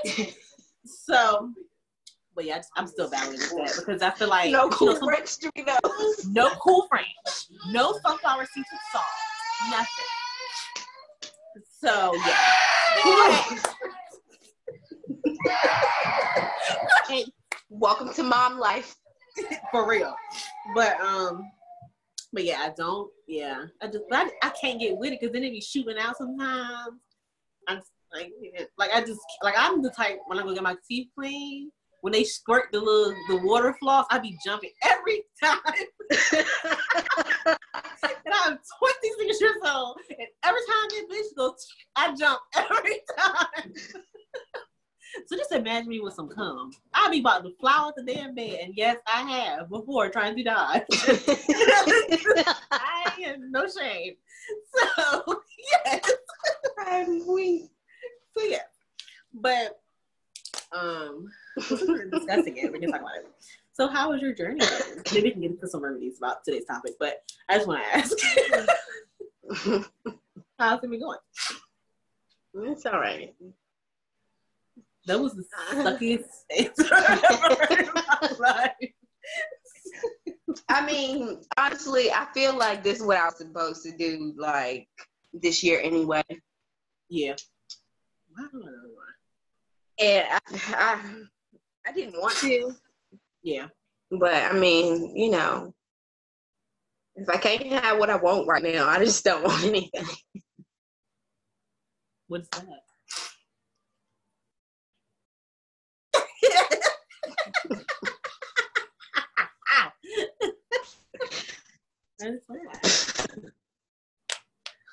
Okay. 0.06 0.34
So, 0.86 1.52
but 2.36 2.44
yeah, 2.44 2.56
I 2.58 2.80
I'm 2.80 2.86
still 2.86 3.10
battling 3.10 3.38
with 3.38 3.50
that 3.50 3.74
because 3.78 4.02
I 4.02 4.10
feel 4.10 4.28
like 4.28 4.50
no 4.52 4.64
you 4.64 4.70
know, 4.70 4.76
cool 4.76 5.08
Ranch 5.08 5.38
Doritos. 5.38 6.26
no 6.26 6.50
cool 6.60 6.86
Ranch, 6.92 7.06
no 7.70 7.98
sunflower 8.04 8.46
seeds 8.54 8.68
with 8.70 8.80
salt, 8.92 9.04
nothing. 9.70 10.04
So 11.80 12.14
yeah. 12.26 13.42
Hey, 17.08 17.24
welcome 17.70 18.12
to 18.14 18.22
mom 18.22 18.58
life. 18.58 18.96
for 19.70 19.88
real. 19.88 20.14
But 20.74 21.00
um, 21.00 21.42
but 22.32 22.44
yeah, 22.44 22.58
I 22.60 22.72
don't. 22.76 23.10
Yeah, 23.26 23.64
I 23.80 23.86
just 23.86 24.04
I, 24.12 24.28
I 24.42 24.50
can't 24.60 24.80
get 24.80 24.96
with 24.96 25.12
it 25.12 25.20
because 25.20 25.32
then 25.32 25.44
it 25.44 25.52
be 25.52 25.60
shooting 25.60 25.96
out 25.98 26.16
sometimes. 26.18 27.00
I'm 27.68 27.80
like 28.12 28.32
like 28.76 28.90
I 28.92 29.00
just 29.00 29.20
like 29.42 29.54
I'm 29.56 29.82
the 29.82 29.90
type 29.90 30.18
when 30.26 30.38
I 30.38 30.42
go 30.42 30.52
get 30.52 30.62
my 30.62 30.76
teeth 30.88 31.08
cleaned. 31.16 31.70
When 32.02 32.12
they 32.12 32.24
squirt 32.24 32.66
the 32.72 32.80
little 32.80 33.14
the 33.28 33.38
water 33.44 33.74
floss, 33.80 34.06
I 34.10 34.18
be 34.18 34.36
jumping 34.44 34.70
every 34.84 35.22
time. 35.42 35.58
and 38.26 38.34
I'm 38.44 38.58
26 38.78 39.40
years 39.40 39.56
old, 39.64 39.98
and 40.10 40.28
every 40.44 40.60
time 40.60 40.88
this 40.90 41.32
bitch 41.32 41.36
goes, 41.36 41.66
I 41.96 42.14
jump 42.14 42.40
every 42.56 43.00
time. 43.18 43.72
so 45.26 45.36
just 45.36 45.52
imagine 45.52 45.88
me 45.88 46.00
with 46.00 46.14
some 46.14 46.28
cum. 46.28 46.70
I'll 46.94 47.10
be 47.10 47.20
about 47.20 47.44
to 47.44 47.50
fly 47.60 47.72
out 47.76 47.94
the 47.96 48.02
damn 48.02 48.34
bed, 48.34 48.58
and 48.62 48.74
yes, 48.76 48.98
I 49.06 49.22
have 49.22 49.68
before 49.70 50.10
trying 50.10 50.36
to 50.36 50.42
die. 50.42 50.84
I 52.70 53.12
am 53.24 53.50
no 53.50 53.66
shame. 53.66 54.14
So 54.74 55.42
yes, 55.86 56.12
I'm 56.78 57.26
weak. 57.26 57.70
so 58.36 58.44
yeah, 58.44 58.62
but 59.34 59.80
um, 60.72 61.28
we're 61.70 62.10
discussing 62.10 62.56
it. 62.56 62.72
We 62.72 62.78
can 62.78 62.90
talk 62.90 63.00
about 63.00 63.16
it. 63.16 63.26
So 63.72 63.88
how 63.88 64.10
was 64.10 64.22
your 64.22 64.32
journey? 64.32 64.64
Maybe 65.12 65.28
we 65.28 65.30
can 65.32 65.40
get 65.42 65.50
into 65.52 65.68
some 65.68 65.82
remedies 65.82 66.18
about 66.18 66.44
today's 66.44 66.64
topic, 66.64 66.94
but 66.98 67.22
I 67.48 67.56
just 67.56 67.68
want 67.68 67.82
to 67.84 67.96
ask, 67.96 68.16
how's 70.58 70.82
it 70.82 70.90
been 70.90 71.00
going? 71.00 71.18
It's 72.54 72.86
all 72.86 73.00
right. 73.00 73.34
That 75.06 75.20
was 75.20 75.34
the 75.34 75.44
suckiest 75.72 76.24
answer 76.58 76.86
I've 76.92 77.22
ever 77.30 77.80
in 77.80 77.88
my 77.94 78.30
life. 78.38 78.72
I 80.68 80.84
mean, 80.84 81.42
honestly, 81.56 82.10
I 82.10 82.26
feel 82.32 82.56
like 82.56 82.82
this 82.82 83.00
is 83.00 83.06
what 83.06 83.18
I 83.18 83.26
was 83.26 83.38
supposed 83.38 83.84
to 83.84 83.96
do, 83.96 84.32
like 84.36 84.88
this 85.32 85.62
year 85.62 85.80
anyway. 85.80 86.24
Yeah. 87.08 87.36
Wow, 88.36 88.46
I 88.46 88.52
don't 88.52 88.64
know 88.64 88.90
why. 88.94 89.04
And 89.98 90.26
I, 90.30 90.38
I, 90.74 91.00
I 91.86 91.92
didn't 91.92 92.20
want 92.20 92.36
to, 92.38 92.72
Yeah. 93.42 93.68
but 94.10 94.34
I 94.34 94.52
mean, 94.52 95.16
you 95.16 95.30
know, 95.30 95.72
if 97.14 97.28
I 97.30 97.38
can't 97.38 97.62
have 97.82 97.98
what 97.98 98.10
I 98.10 98.16
want 98.16 98.46
right 98.46 98.62
now, 98.62 98.86
I 98.88 98.98
just 98.98 99.24
don't 99.24 99.42
want 99.44 99.64
anything. 99.64 100.06
What's 102.28 102.48
that? 102.48 102.80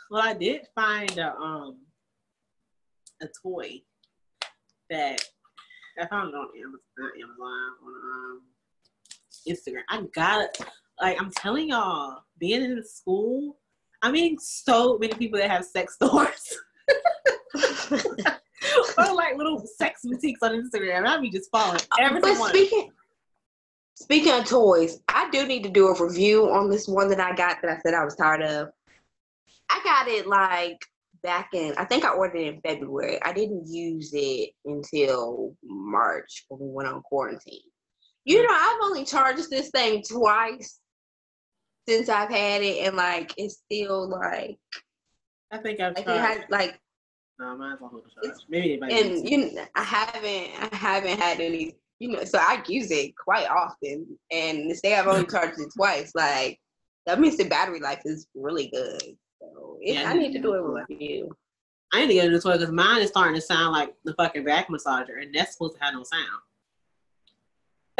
Well, 0.09 0.21
I 0.21 0.33
did 0.33 0.67
find 0.75 1.17
a 1.17 1.33
um 1.35 1.79
a 3.21 3.27
toy 3.41 3.81
that 4.89 5.21
I 5.99 6.07
found 6.07 6.29
it 6.29 6.35
on 6.35 6.47
Amazon, 6.57 7.11
Amazon 7.21 7.69
on 7.83 7.93
um 8.13 8.41
Instagram. 9.47 9.83
I 9.89 10.01
got. 10.13 10.57
Like 11.01 11.19
I'm 11.19 11.31
telling 11.31 11.69
y'all, 11.69 12.19
being 12.37 12.63
in 12.63 12.83
school, 12.85 13.57
I 14.03 14.11
mean, 14.11 14.37
so 14.39 14.97
many 14.99 15.13
people 15.13 15.39
that 15.39 15.49
have 15.49 15.65
sex 15.65 15.95
stores. 16.01 16.57
or 18.97 19.13
like 19.13 19.37
little 19.37 19.65
sex 19.77 20.01
boutiques 20.03 20.41
on 20.43 20.51
Instagram. 20.51 21.07
I'd 21.07 21.21
be 21.21 21.29
just 21.29 21.49
following 21.51 21.79
every 21.99 22.21
But 22.21 22.35
speaking 22.49 22.91
speaking 23.95 24.33
of 24.33 24.45
toys, 24.45 24.99
I 25.07 25.29
do 25.31 25.45
need 25.45 25.63
to 25.63 25.69
do 25.69 25.87
a 25.87 26.03
review 26.03 26.49
on 26.49 26.69
this 26.69 26.87
one 26.87 27.09
that 27.09 27.19
I 27.19 27.33
got 27.35 27.57
that 27.61 27.71
I 27.71 27.79
said 27.81 27.93
I 27.93 28.03
was 28.03 28.15
tired 28.15 28.41
of. 28.43 28.69
I 29.69 29.81
got 29.83 30.07
it 30.07 30.27
like 30.27 30.85
back 31.23 31.49
in 31.53 31.73
I 31.77 31.85
think 31.85 32.05
I 32.05 32.09
ordered 32.09 32.37
it 32.37 32.53
in 32.53 32.61
February. 32.61 33.21
I 33.23 33.33
didn't 33.33 33.67
use 33.67 34.11
it 34.13 34.51
until 34.65 35.55
March 35.63 36.45
when 36.49 36.59
we 36.59 36.67
went 36.67 36.89
on 36.89 37.01
quarantine. 37.01 37.61
You 38.25 38.39
mm. 38.39 38.43
know, 38.43 38.53
I've 38.53 38.81
only 38.83 39.05
charged 39.05 39.49
this 39.49 39.69
thing 39.69 40.03
twice 40.07 40.79
since 41.87 42.09
I've 42.09 42.29
had 42.29 42.61
it, 42.61 42.85
and 42.85 42.95
like 42.95 43.33
it's 43.37 43.63
still 43.65 44.07
like 44.07 44.57
I 45.51 45.57
think 45.57 45.79
I've 45.79 45.95
like 45.95 46.05
tried. 46.05 46.17
had 46.17 46.45
like 46.49 46.79
no, 47.39 47.57
mine's 47.57 47.81
on 47.81 47.89
hold 47.89 48.03
charge. 48.13 48.37
Maybe 48.49 48.79
and 48.81 49.27
you 49.27 49.53
know, 49.53 49.65
I 49.75 49.83
haven't 49.83 50.73
I 50.73 50.75
haven't 50.75 51.19
had 51.19 51.39
any 51.39 51.75
you 51.99 52.09
know 52.09 52.23
so 52.23 52.37
I 52.39 52.61
use 52.67 52.91
it 52.91 53.15
quite 53.17 53.47
often 53.49 54.07
and 54.31 54.69
to 54.69 54.75
say 54.75 54.95
I've 54.95 55.07
only 55.07 55.25
charged 55.31 55.59
it 55.59 55.69
twice 55.75 56.11
like 56.15 56.59
that 57.05 57.19
means 57.19 57.37
the 57.37 57.45
battery 57.45 57.79
life 57.79 58.01
is 58.05 58.27
really 58.35 58.67
good 58.67 59.17
so 59.53 59.77
Yeah, 59.81 60.09
I 60.09 60.13
need 60.13 60.33
to 60.33 60.39
do 60.39 60.53
a 60.53 60.61
review 60.61 61.35
I 61.93 62.01
need 62.01 62.07
to 62.07 62.13
get 62.15 62.25
into 62.25 62.37
this 62.37 62.43
one 62.43 62.57
because 62.57 62.73
mine 62.73 63.03
is 63.03 63.09
starting 63.09 63.35
to 63.35 63.41
sound 63.41 63.73
like 63.73 63.93
the 64.03 64.15
fucking 64.15 64.43
back 64.43 64.67
massager, 64.67 65.21
and 65.21 65.31
that's 65.33 65.53
supposed 65.53 65.77
to 65.77 65.83
have 65.83 65.93
no 65.93 66.03
sound. 66.03 66.41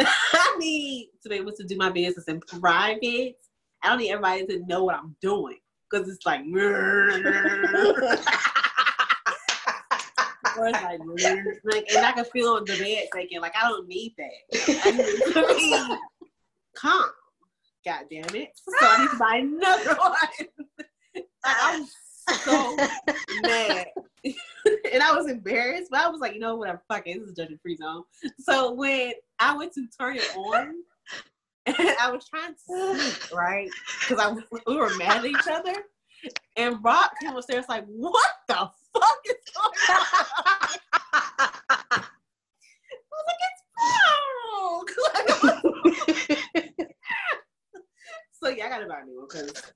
I 0.00 0.56
need 0.58 1.10
to 1.22 1.28
be 1.28 1.36
able 1.36 1.52
to 1.52 1.62
do 1.62 1.76
my 1.76 1.90
business 1.90 2.26
in 2.26 2.40
private. 2.40 3.36
I 3.84 3.88
don't 3.88 3.98
need 3.98 4.10
everybody 4.10 4.44
to 4.46 4.66
know 4.66 4.82
what 4.82 4.96
I'm 4.96 5.14
doing 5.20 5.60
because 5.88 6.08
it's 6.08 6.26
like, 6.26 6.40
like, 6.44 6.56
like, 11.64 11.86
and 11.94 12.04
I 12.04 12.10
can 12.12 12.24
feel 12.24 12.48
on 12.48 12.64
the 12.64 12.76
bed 12.76 13.06
shaking. 13.14 13.40
Like 13.40 13.54
I 13.56 13.68
don't 13.68 13.86
need 13.86 14.16
that. 14.18 14.32
I 14.84 14.90
need 14.90 15.22
to 15.32 15.46
be 15.54 15.96
calm. 16.76 17.10
God 17.86 18.06
damn 18.10 18.34
it! 18.34 18.50
So 18.56 18.88
I 18.88 19.02
need 19.02 19.10
to 19.10 19.18
buy 19.18 19.36
another 19.36 19.94
one. 20.00 20.48
I 21.44 21.78
was 21.78 21.94
so 22.42 22.76
mad. 23.42 23.86
and 24.92 25.02
I 25.02 25.14
was 25.14 25.28
embarrassed, 25.28 25.88
but 25.90 26.00
I 26.00 26.08
was 26.08 26.20
like, 26.20 26.34
you 26.34 26.40
know, 26.40 26.56
whatever, 26.56 26.82
fuck 26.88 27.06
it, 27.06 27.20
this 27.20 27.28
is 27.28 27.36
judgment 27.36 27.60
free 27.60 27.76
zone. 27.76 28.04
So 28.40 28.72
when 28.72 29.12
I 29.38 29.56
went 29.56 29.72
to 29.74 29.86
turn 29.98 30.16
it 30.16 30.36
on, 30.36 30.74
and 31.66 31.76
I 32.00 32.10
was 32.10 32.28
trying 32.28 32.54
to 32.54 32.58
sleep, 32.58 33.32
right? 33.34 33.70
Because 34.00 34.18
I 34.18 34.34
we 34.66 34.76
were 34.76 34.94
mad 34.96 35.18
at 35.18 35.26
each 35.26 35.48
other. 35.50 35.74
And 36.56 36.82
Rock 36.82 37.12
came 37.20 37.36
upstairs 37.36 37.66
like, 37.68 37.84
what 37.86 38.30
the 38.48 38.54
fuck 38.54 39.20
is 39.26 39.34
going 39.54 39.74
on? 39.90 40.04
I 41.12 42.04
was 43.10 43.26
like, 43.26 43.40
it's 43.44 43.62
wrong. 44.54 44.86
so 48.32 48.48
yeah, 48.48 48.66
I 48.66 48.68
gotta 48.70 48.86
buy 48.86 49.00
a 49.00 49.04
new 49.04 49.18
one 49.18 49.28
because 49.28 49.72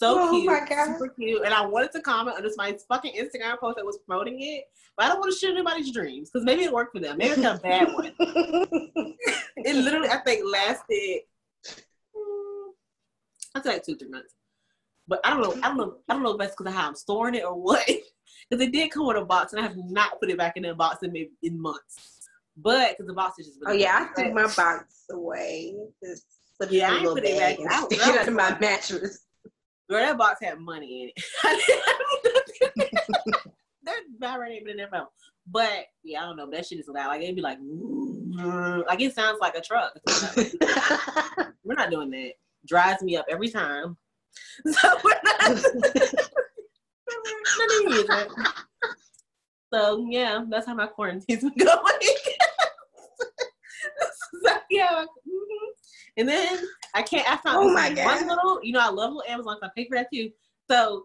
so 0.00 0.16
Oh 0.18 0.30
cute, 0.30 0.68
super 0.86 1.08
cute. 1.08 1.42
And 1.44 1.52
I 1.52 1.64
wanted 1.66 1.92
to 1.92 2.00
comment 2.00 2.36
on 2.36 2.42
this 2.42 2.56
my 2.56 2.76
fucking 2.88 3.12
Instagram 3.14 3.58
post 3.58 3.76
that 3.76 3.84
was 3.84 3.98
promoting 4.06 4.38
it, 4.40 4.64
but 4.96 5.04
I 5.06 5.08
don't 5.08 5.20
want 5.20 5.32
to 5.32 5.38
shit 5.38 5.50
anybody's 5.52 5.92
dreams 5.92 6.30
because 6.30 6.44
maybe 6.44 6.62
it 6.64 6.72
worked 6.72 6.94
for 6.96 7.00
them. 7.00 7.18
Maybe 7.18 7.32
it's 7.32 7.44
a 7.44 7.60
bad 7.62 7.92
one. 7.92 8.12
It 9.62 9.76
literally, 9.76 10.08
I 10.08 10.16
think, 10.24 10.42
lasted. 10.50 11.20
mm, 12.16 12.68
I'd 13.54 13.62
say 13.62 13.72
like 13.74 13.84
two, 13.84 13.94
three 13.96 14.08
months. 14.08 14.32
But 15.06 15.20
I 15.22 15.30
don't 15.30 15.42
know. 15.42 15.54
I 15.62 15.68
don't 15.68 15.76
know. 15.76 15.94
I 16.08 16.14
don't 16.14 16.22
know 16.22 16.30
if 16.32 16.38
that's 16.38 16.54
because 16.56 16.72
of 16.72 16.78
how 16.78 16.88
I'm 16.88 16.94
storing 16.94 17.34
it 17.34 17.44
or 17.44 17.54
what. 17.54 17.86
Because 18.48 18.66
it 18.66 18.72
did 18.72 18.90
come 18.90 19.06
with 19.06 19.16
a 19.16 19.24
box, 19.24 19.52
and 19.52 19.60
I 19.60 19.64
have 19.64 19.76
not 19.76 20.18
put 20.18 20.28
it 20.30 20.36
back 20.38 20.56
in 20.56 20.64
the 20.64 20.74
box 20.74 21.02
in 21.04 21.12
maybe 21.12 21.30
in 21.42 21.60
months. 21.60 22.28
But 22.56 22.92
because 22.92 23.06
the 23.06 23.12
box 23.12 23.38
is 23.38 23.46
just. 23.46 23.58
oh 23.66 23.72
yeah 23.72 24.08
I 24.10 24.14
threw 24.14 24.32
my 24.34 24.42
box 24.56 25.04
away 25.10 25.76
just 26.02 26.24
Yeah, 26.68 26.90
I 26.90 26.94
it 26.96 26.96
in 26.96 26.96
a 26.96 26.96
ain't 26.96 27.02
little 27.02 27.14
put 27.16 27.24
it 27.24 27.38
bag 27.38 27.56
back. 27.56 27.58
and 27.60 27.68
I 27.68 27.80
was- 27.80 27.94
stick 27.94 28.06
I 28.08 28.18
under 28.20 28.30
my 28.32 28.58
mattress 28.58 29.26
Girl, 29.90 30.06
that 30.06 30.16
box 30.16 30.38
had 30.40 30.60
money 30.60 31.02
in 31.02 31.10
it. 31.16 32.84
That 33.82 34.00
battery 34.18 34.56
ain't 34.56 34.64
been 34.64 34.72
in 34.72 34.76
there 34.76 34.88
forever. 34.88 35.06
But 35.46 35.86
yeah, 36.04 36.20
I 36.22 36.26
don't 36.26 36.36
know. 36.36 36.50
That 36.50 36.66
shit 36.66 36.78
is 36.78 36.88
loud. 36.88 37.08
Like 37.08 37.22
it'd 37.22 37.34
be 37.34 37.42
like, 37.42 37.58
like 38.86 39.00
it 39.00 39.14
sounds 39.14 39.38
like 39.40 39.56
a 39.56 39.60
truck. 39.60 39.98
We're 41.64 41.74
not 41.74 41.90
doing 41.90 42.10
that. 42.10 42.32
Drives 42.68 43.02
me 43.02 43.16
up 43.16 43.26
every 43.28 43.48
time. 43.48 43.96
So 44.70 44.88
we're 45.02 45.20
not. 45.24 45.62
we're 47.58 47.66
not 47.66 47.96
using 47.96 48.16
it. 48.16 48.28
So 49.72 50.06
yeah, 50.08 50.44
that's 50.48 50.66
how 50.66 50.74
my 50.74 50.86
quarantine's 50.86 51.42
been 51.42 51.52
going. 51.56 52.00
so, 54.44 54.56
yeah. 54.70 55.04
mhm. 55.26 55.68
And 56.16 56.28
then 56.28 56.58
I 56.94 57.02
can't. 57.02 57.30
I 57.30 57.36
found 57.36 57.58
Oh 57.58 57.72
my 57.72 57.94
one 58.04 58.28
little. 58.28 58.60
You 58.62 58.72
know, 58.72 58.80
I 58.80 58.88
love 58.88 59.12
little 59.12 59.24
Amazon. 59.28 59.56
So 59.60 59.66
I 59.66 59.70
pay 59.76 59.86
for 59.88 59.96
that 59.96 60.08
too. 60.12 60.30
So 60.70 61.04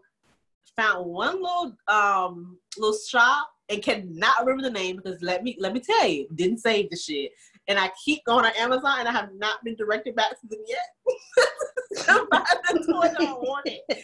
found 0.75 1.05
one 1.05 1.41
little 1.41 1.75
um 1.88 2.57
little 2.77 2.97
shop 2.97 3.49
and 3.69 3.81
cannot 3.81 4.39
remember 4.41 4.63
the 4.63 4.71
name 4.71 4.97
because 4.97 5.21
let 5.21 5.43
me 5.43 5.55
let 5.59 5.73
me 5.73 5.79
tell 5.79 6.07
you, 6.07 6.27
didn't 6.36 6.59
save 6.59 6.89
the 6.89 6.97
shit. 6.97 7.31
And 7.67 7.79
I 7.79 7.89
keep 8.03 8.23
going 8.25 8.45
on 8.45 8.51
Amazon 8.57 8.99
and 8.99 9.07
I 9.07 9.11
have 9.11 9.29
not 9.38 9.63
been 9.63 9.75
directed 9.75 10.15
back 10.15 10.39
to 10.39 10.47
them 10.47 10.59
yet. 10.67 12.03
Somebody 12.05 12.45
the 12.73 12.79
toy 12.91 13.25
I 13.25 13.33
wanted. 13.33 13.79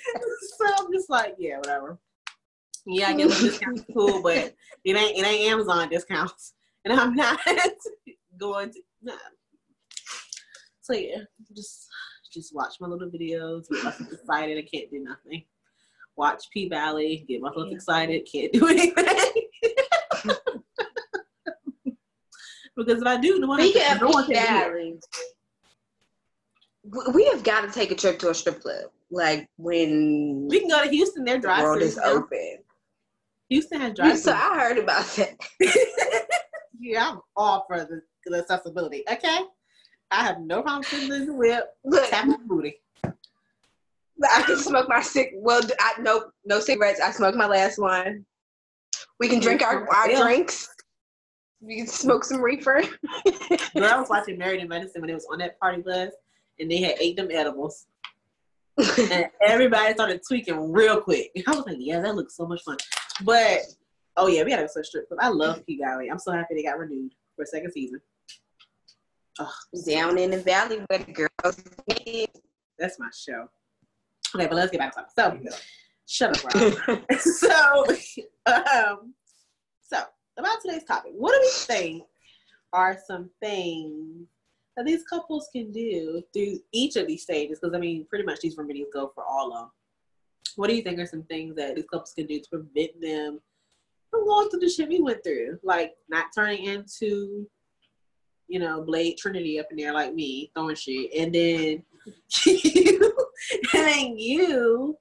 So 0.57 0.65
I'm 0.79 0.91
just 0.93 1.09
like, 1.09 1.35
yeah, 1.39 1.57
whatever. 1.57 1.99
Yeah, 2.85 3.09
I 3.09 3.13
guess 3.13 3.39
the 3.39 3.49
discount's 3.49 3.83
cool, 3.93 4.21
but 4.21 4.37
it 4.83 4.95
ain't 4.95 5.17
it 5.17 5.25
ain't 5.25 5.51
Amazon 5.51 5.89
discounts. 5.89 6.53
And 6.85 6.99
I'm 6.99 7.15
not 7.15 7.39
going 8.37 8.71
to 8.71 8.79
nah. 9.01 9.13
So 10.81 10.93
yeah, 10.93 11.23
just 11.55 11.87
just 12.33 12.55
watch 12.55 12.75
my 12.79 12.87
little 12.87 13.09
videos, 13.09 13.67
get 13.69 13.83
myself 13.83 14.11
excited, 14.13 14.57
I 14.57 14.61
can't 14.61 14.89
do 14.91 15.03
nothing. 15.03 15.43
Watch 16.17 16.49
P 16.51 16.67
Valley, 16.69 17.25
get 17.27 17.41
myself 17.41 17.67
Yeah. 17.69 17.75
excited, 17.75 18.27
can't 18.31 18.53
do 18.53 18.67
anything. 18.67 18.93
because 22.75 23.01
if 23.01 23.07
I 23.07 23.17
do, 23.17 23.39
no 23.39 23.47
one, 23.47 23.59
Speaking 23.61 23.81
no 23.99 24.09
one 24.09 24.23
of 24.23 24.29
can 24.29 24.71
do 24.71 24.77
it. 24.77 25.05
We- 27.13 27.25
have 27.31 27.43
got 27.43 27.61
to 27.61 27.71
take 27.71 27.91
a 27.91 27.95
trip 27.95 28.17
to 28.19 28.29
a 28.29 28.33
strip 28.33 28.61
club. 28.61 28.85
Like 29.11 29.47
when 29.57 30.47
We 30.49 30.59
can 30.61 30.69
go 30.69 30.83
to 30.83 30.89
Houston, 30.89 31.23
their 31.25 31.35
the 31.37 31.41
drive 31.41 31.63
world 31.63 31.79
through 31.79 31.87
is 31.87 31.97
open. 31.99 32.57
Houston 33.49 33.81
has 33.81 33.93
drive 33.93 34.17
so 34.17 34.31
I 34.31 34.57
heard 34.59 34.77
about 34.77 35.05
that. 35.17 35.37
yeah, 36.79 37.09
I'm 37.11 37.19
all 37.35 37.65
for 37.67 37.79
the, 37.79 38.01
the 38.25 38.37
accessibility. 38.39 39.03
Okay. 39.11 39.39
I 40.11 40.23
have 40.25 40.41
no 40.41 40.61
problem 40.61 40.83
sitting 40.83 41.11
in 41.11 41.25
the 41.25 41.33
whip, 41.33 41.63
Look, 41.85 42.09
tapping 42.09 42.31
the 42.31 42.37
booty. 42.45 42.75
I 43.03 44.43
can 44.43 44.57
smoke 44.57 44.87
my 44.87 45.01
cig. 45.01 45.29
Well, 45.35 45.61
I 45.79 45.93
no 45.99 46.31
no 46.45 46.59
cigarettes. 46.59 46.99
I 47.01 47.11
smoked 47.11 47.37
my 47.37 47.47
last 47.47 47.79
one. 47.79 48.25
We 49.19 49.27
can 49.27 49.39
drink 49.39 49.63
our, 49.63 49.89
our 49.89 50.09
Yeah. 50.11 50.21
drinks. 50.21 50.67
We 51.59 51.77
can 51.77 51.87
smoke 51.87 52.23
some 52.23 52.41
reefer. 52.41 52.81
Girl, 53.75 53.83
I 53.85 53.99
was 53.99 54.09
watching 54.09 54.37
Married 54.37 54.61
in 54.61 54.67
Medicine 54.67 55.01
when 55.01 55.09
it 55.09 55.13
was 55.13 55.27
on 55.31 55.39
that 55.39 55.59
party 55.59 55.81
bus, 55.81 56.11
and 56.59 56.69
they 56.69 56.81
had 56.81 56.95
ate 56.99 57.15
them 57.15 57.29
edibles, 57.31 57.85
and 58.77 59.27
everybody 59.45 59.93
started 59.93 60.21
tweaking 60.27 60.71
real 60.71 60.99
quick. 61.01 61.31
And 61.35 61.43
I 61.47 61.51
was 61.55 61.65
like, 61.65 61.77
yeah, 61.79 62.01
that 62.01 62.15
looks 62.15 62.35
so 62.35 62.45
much 62.45 62.63
fun. 62.63 62.77
But 63.23 63.59
oh 64.17 64.27
yeah, 64.27 64.43
we 64.43 64.51
had 64.51 64.63
a 64.63 64.69
such 64.69 64.87
strip 64.87 65.07
club. 65.07 65.19
I 65.21 65.29
love 65.29 65.65
P 65.65 65.77
Valley. 65.77 66.09
I'm 66.09 66.19
so 66.19 66.31
happy 66.31 66.55
they 66.55 66.63
got 66.63 66.77
renewed 66.77 67.13
for 67.35 67.43
a 67.43 67.47
second 67.47 67.71
season. 67.71 68.01
Oh, 69.39 69.53
Down 69.87 70.17
in 70.17 70.31
the 70.31 70.41
valley 70.41 70.83
where 70.87 70.99
the 70.99 71.11
girls 71.13 71.63
that's 72.81 72.99
my 72.99 73.09
show. 73.13 73.47
Okay, 74.35 74.47
but 74.47 74.55
let's 74.55 74.71
get 74.71 74.79
back 74.79 74.95
to 74.95 75.05
something. 75.15 75.47
So, 75.47 75.57
shut 76.07 76.45
up, 76.45 76.55
Rob. 76.55 77.01
so, 77.19 77.85
um, 78.47 79.13
so 79.81 80.01
about 80.37 80.57
today's 80.61 80.83
topic, 80.83 81.11
what 81.15 81.31
do 81.31 81.39
we 81.41 81.49
think 81.49 82.03
are 82.73 82.97
some 83.05 83.29
things 83.39 84.27
that 84.75 84.85
these 84.85 85.03
couples 85.03 85.49
can 85.53 85.71
do 85.71 86.23
through 86.33 86.59
each 86.71 86.95
of 86.95 87.07
these 87.07 87.23
stages? 87.23 87.59
Because 87.59 87.75
I 87.75 87.79
mean, 87.79 88.05
pretty 88.09 88.25
much 88.25 88.39
these 88.39 88.57
remedies 88.57 88.87
go 88.91 89.11
for 89.13 89.23
all 89.23 89.53
of 89.53 89.59
them. 89.59 89.71
What 90.55 90.69
do 90.69 90.75
you 90.75 90.81
think 90.81 90.99
are 90.99 91.05
some 91.05 91.23
things 91.23 91.55
that 91.55 91.75
these 91.75 91.85
couples 91.85 92.13
can 92.13 92.25
do 92.25 92.39
to 92.39 92.49
prevent 92.49 92.99
them 92.99 93.39
from 94.09 94.25
going 94.25 94.49
through 94.49 94.59
the 94.61 94.69
shit 94.69 94.89
we 94.89 94.99
went 94.99 95.23
through, 95.23 95.59
like 95.63 95.93
not 96.09 96.25
turning 96.35 96.65
into, 96.65 97.47
you 98.51 98.59
know, 98.59 98.81
Blade 98.81 99.17
Trinity 99.17 99.61
up 99.61 99.67
in 99.71 99.77
there 99.77 99.93
like 99.93 100.13
me, 100.13 100.51
throwing 100.53 100.75
shit, 100.75 101.09
and 101.17 101.33
then 101.33 101.83
you, 102.45 103.13
and 103.73 103.87
then 103.87 104.17
you 104.17 104.97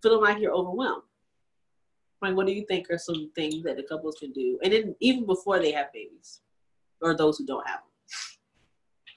feeling 0.00 0.20
like 0.20 0.38
you're 0.38 0.54
overwhelmed. 0.54 1.02
Like, 2.22 2.36
what 2.36 2.46
do 2.46 2.52
you 2.52 2.64
think 2.68 2.86
are 2.90 2.98
some 2.98 3.32
things 3.34 3.64
that 3.64 3.76
the 3.76 3.82
couples 3.82 4.16
can 4.20 4.30
do, 4.30 4.60
and 4.62 4.72
then 4.72 4.94
even 5.00 5.26
before 5.26 5.58
they 5.58 5.72
have 5.72 5.92
babies, 5.92 6.40
or 7.02 7.16
those 7.16 7.36
who 7.36 7.44
don't 7.44 7.66
have 7.66 7.80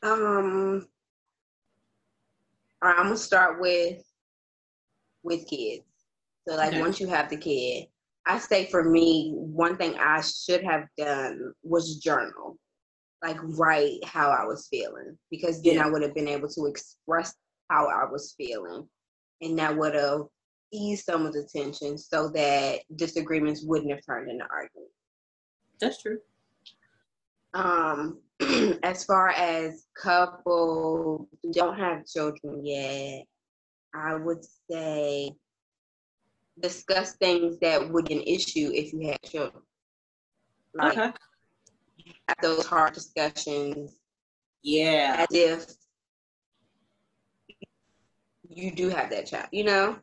them? 0.02 0.12
Um, 0.12 0.88
all 2.82 2.90
right, 2.90 2.98
I'm 2.98 3.06
gonna 3.06 3.18
start 3.18 3.62
with 3.62 4.04
with 5.22 5.48
kids. 5.48 5.84
So 6.48 6.56
like 6.56 6.70
Okay. 6.70 6.80
once 6.80 7.00
you 7.00 7.06
have 7.08 7.30
the 7.30 7.38
kid, 7.38 7.86
I 8.26 8.40
say 8.40 8.66
for 8.72 8.84
me, 8.84 9.34
one 9.36 9.78
thing 9.78 10.00
I 10.00 10.22
should 10.22 10.64
have 10.64 10.88
done 10.98 11.54
was 11.62 11.98
journal, 11.98 12.58
like 13.24 13.38
write 13.41 14.03
how 14.05 14.30
I 14.30 14.45
was 14.45 14.68
feeling, 14.70 15.18
because 15.32 15.61
then 15.61 15.76
Yeah. 15.76 15.86
I 15.86 15.89
would 15.89 16.01
have 16.03 16.13
been 16.13 16.28
able 16.28 16.49
to 16.49 16.65
express 16.65 17.34
how 17.70 17.88
I 17.88 18.05
was 18.09 18.34
feeling, 18.38 18.88
and 19.41 19.57
that 19.59 19.76
would 19.76 19.95
have 19.95 20.22
eased 20.72 21.05
some 21.05 21.26
of 21.26 21.34
the 21.34 21.47
tension, 21.51 21.97
so 21.97 22.30
that 22.30 22.82
disagreements 22.95 23.63
wouldn't 23.63 23.91
have 23.91 24.05
turned 24.05 24.30
into 24.30 24.45
arguments. 24.45 24.93
That's 25.80 26.01
true. 26.01 26.20
Um, 27.53 28.20
as 28.84 29.03
far 29.05 29.30
as 29.30 29.86
couples 29.95 31.28
who 31.41 31.51
don't 31.53 31.78
have 31.78 32.05
children 32.05 32.65
yet, 32.65 33.26
I 33.95 34.15
would 34.15 34.43
say 34.70 35.32
discuss 36.59 37.15
things 37.15 37.57
that 37.59 37.91
would 37.91 38.05
be 38.05 38.15
an 38.15 38.24
issue 38.24 38.72
if 38.74 38.93
you 38.93 39.07
had 39.07 39.22
children. 39.24 39.63
Like 40.74 40.97
Okay. 40.97 41.11
Have 42.28 42.38
those 42.41 42.66
hard 42.66 42.93
discussions 42.93 43.99
Yeah. 44.64 45.26
as 45.30 45.36
if 45.36 45.66
you 48.49 48.72
do 48.72 48.89
have 48.89 49.10
that 49.10 49.28
child, 49.28 49.47
you 49.51 49.64
know? 49.64 49.97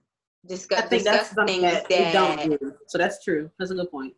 Discuss, 0.47 0.81
I 0.85 0.87
think 0.89 1.05
that's 1.05 1.31
something 1.31 1.63
that, 1.63 1.89
that, 1.89 2.13
don't 2.13 2.61
do. 2.61 2.75
So 2.89 2.99
that's 2.99 3.25
true. 3.25 3.51
That's 3.59 3.71
a 3.71 3.75
good 3.75 3.91
point. 3.91 4.15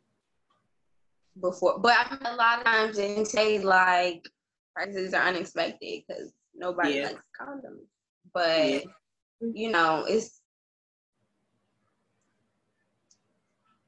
before. 1.41 1.79
But 1.79 1.95
I 1.99 2.11
mean, 2.11 2.21
a 2.25 2.35
lot 2.37 2.59
of 2.59 2.65
times 2.65 2.97
they 2.97 3.23
say 3.25 3.59
like 3.61 4.27
pregnancies 4.75 5.15
are 5.15 5.23
unexpected 5.23 6.03
because 6.09 6.33
nobody 6.55 6.95
Yeah. 6.95 7.05
likes 7.09 7.23
condoms. 7.39 7.87
But 8.35 8.71
Yeah. 8.71 8.81
you 9.41 9.71
know, 9.71 10.05
it's 10.09 10.41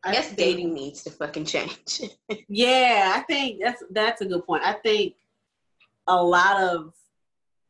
I 0.05 0.13
guess 0.13 0.27
think- 0.27 0.39
dating 0.39 0.75
needs 0.75 1.03
to 1.05 1.11
fucking 1.11 1.45
change. 1.45 2.03
Yeah, 2.49 3.13
I 3.17 3.21
think 3.21 3.61
that's 3.63 3.83
that's 3.91 4.21
a 4.21 4.27
good 4.27 4.45
point. 4.47 4.63
I 4.65 4.73
think 4.75 5.15
a 6.07 6.23
lot 6.23 6.63
of 6.63 6.95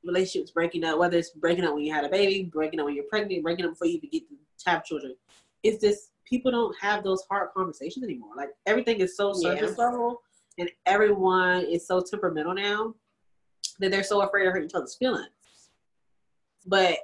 relationships 0.04 0.50
breaking 0.52 0.84
up, 0.84 0.98
whether 0.98 1.16
it's 1.18 1.30
breaking 1.30 1.64
up 1.64 1.74
when 1.74 1.82
you 1.84 1.92
had 1.92 2.04
a 2.04 2.08
baby, 2.08 2.44
breaking 2.44 2.78
up 2.80 2.86
when 2.86 2.94
you're 2.94 3.04
pregnant, 3.04 3.42
breaking 3.42 3.64
up 3.64 3.72
before 3.72 3.88
you 3.88 3.94
even 3.94 4.10
get 4.10 4.22
to 4.28 4.70
have 4.70 4.84
children, 4.84 5.14
it's 5.62 5.80
just 5.82 6.12
people 6.24 6.50
don't 6.52 6.74
have 6.80 7.02
those 7.02 7.24
hard 7.30 7.48
conversations 7.56 8.04
anymore. 8.04 8.30
Like 8.36 8.50
everything 8.66 9.00
is 9.00 9.16
so 9.16 9.32
Yeah. 9.36 9.54
surface 9.56 9.78
level, 9.78 10.22
and 10.58 10.70
everyone 10.86 11.64
is 11.64 11.86
so 11.86 12.00
temperamental 12.00 12.54
now 12.54 12.94
that 13.80 13.90
they're 13.90 14.02
so 14.04 14.20
afraid 14.22 14.46
of 14.46 14.52
hurt 14.52 14.64
each 14.64 14.74
other's 14.74 14.94
feelings. 14.96 15.28
But 16.66 16.98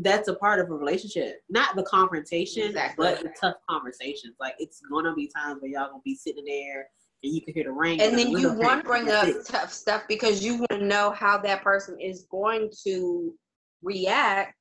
that's 0.00 0.28
a 0.28 0.34
part 0.34 0.60
of 0.60 0.70
a 0.70 0.74
relationship, 0.74 1.42
not 1.48 1.74
the 1.76 1.82
confrontation, 1.82 2.62
Exactly. 2.68 3.04
but 3.04 3.22
the 3.22 3.32
tough 3.40 3.56
conversations. 3.68 4.36
Like 4.38 4.54
it's 4.58 4.80
gonna 4.90 5.14
be 5.14 5.30
times 5.34 5.60
where 5.60 5.70
y'all 5.70 5.88
gonna 5.90 6.02
be 6.04 6.14
sitting 6.14 6.44
there 6.44 6.88
and 7.22 7.32
you 7.34 7.40
can 7.42 7.52
hear 7.54 7.64
the 7.64 7.72
rain. 7.72 8.00
and 8.00 8.16
then 8.16 8.30
you 8.30 8.52
want 8.52 8.82
to 8.82 8.88
bring 8.88 9.10
up 9.10 9.26
it. 9.26 9.44
tough 9.44 9.72
stuff 9.72 10.04
because 10.08 10.44
you 10.44 10.58
want 10.58 10.70
to 10.70 10.84
know 10.84 11.10
how 11.10 11.36
that 11.38 11.62
person 11.64 11.98
is 12.00 12.26
going 12.30 12.70
to 12.84 13.34
react 13.82 14.54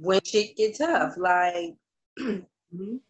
when 0.00 0.20
shit 0.24 0.56
gets 0.56 0.78
tough. 0.78 1.14
Like, 1.16 1.74
Mhm. 2.18 3.00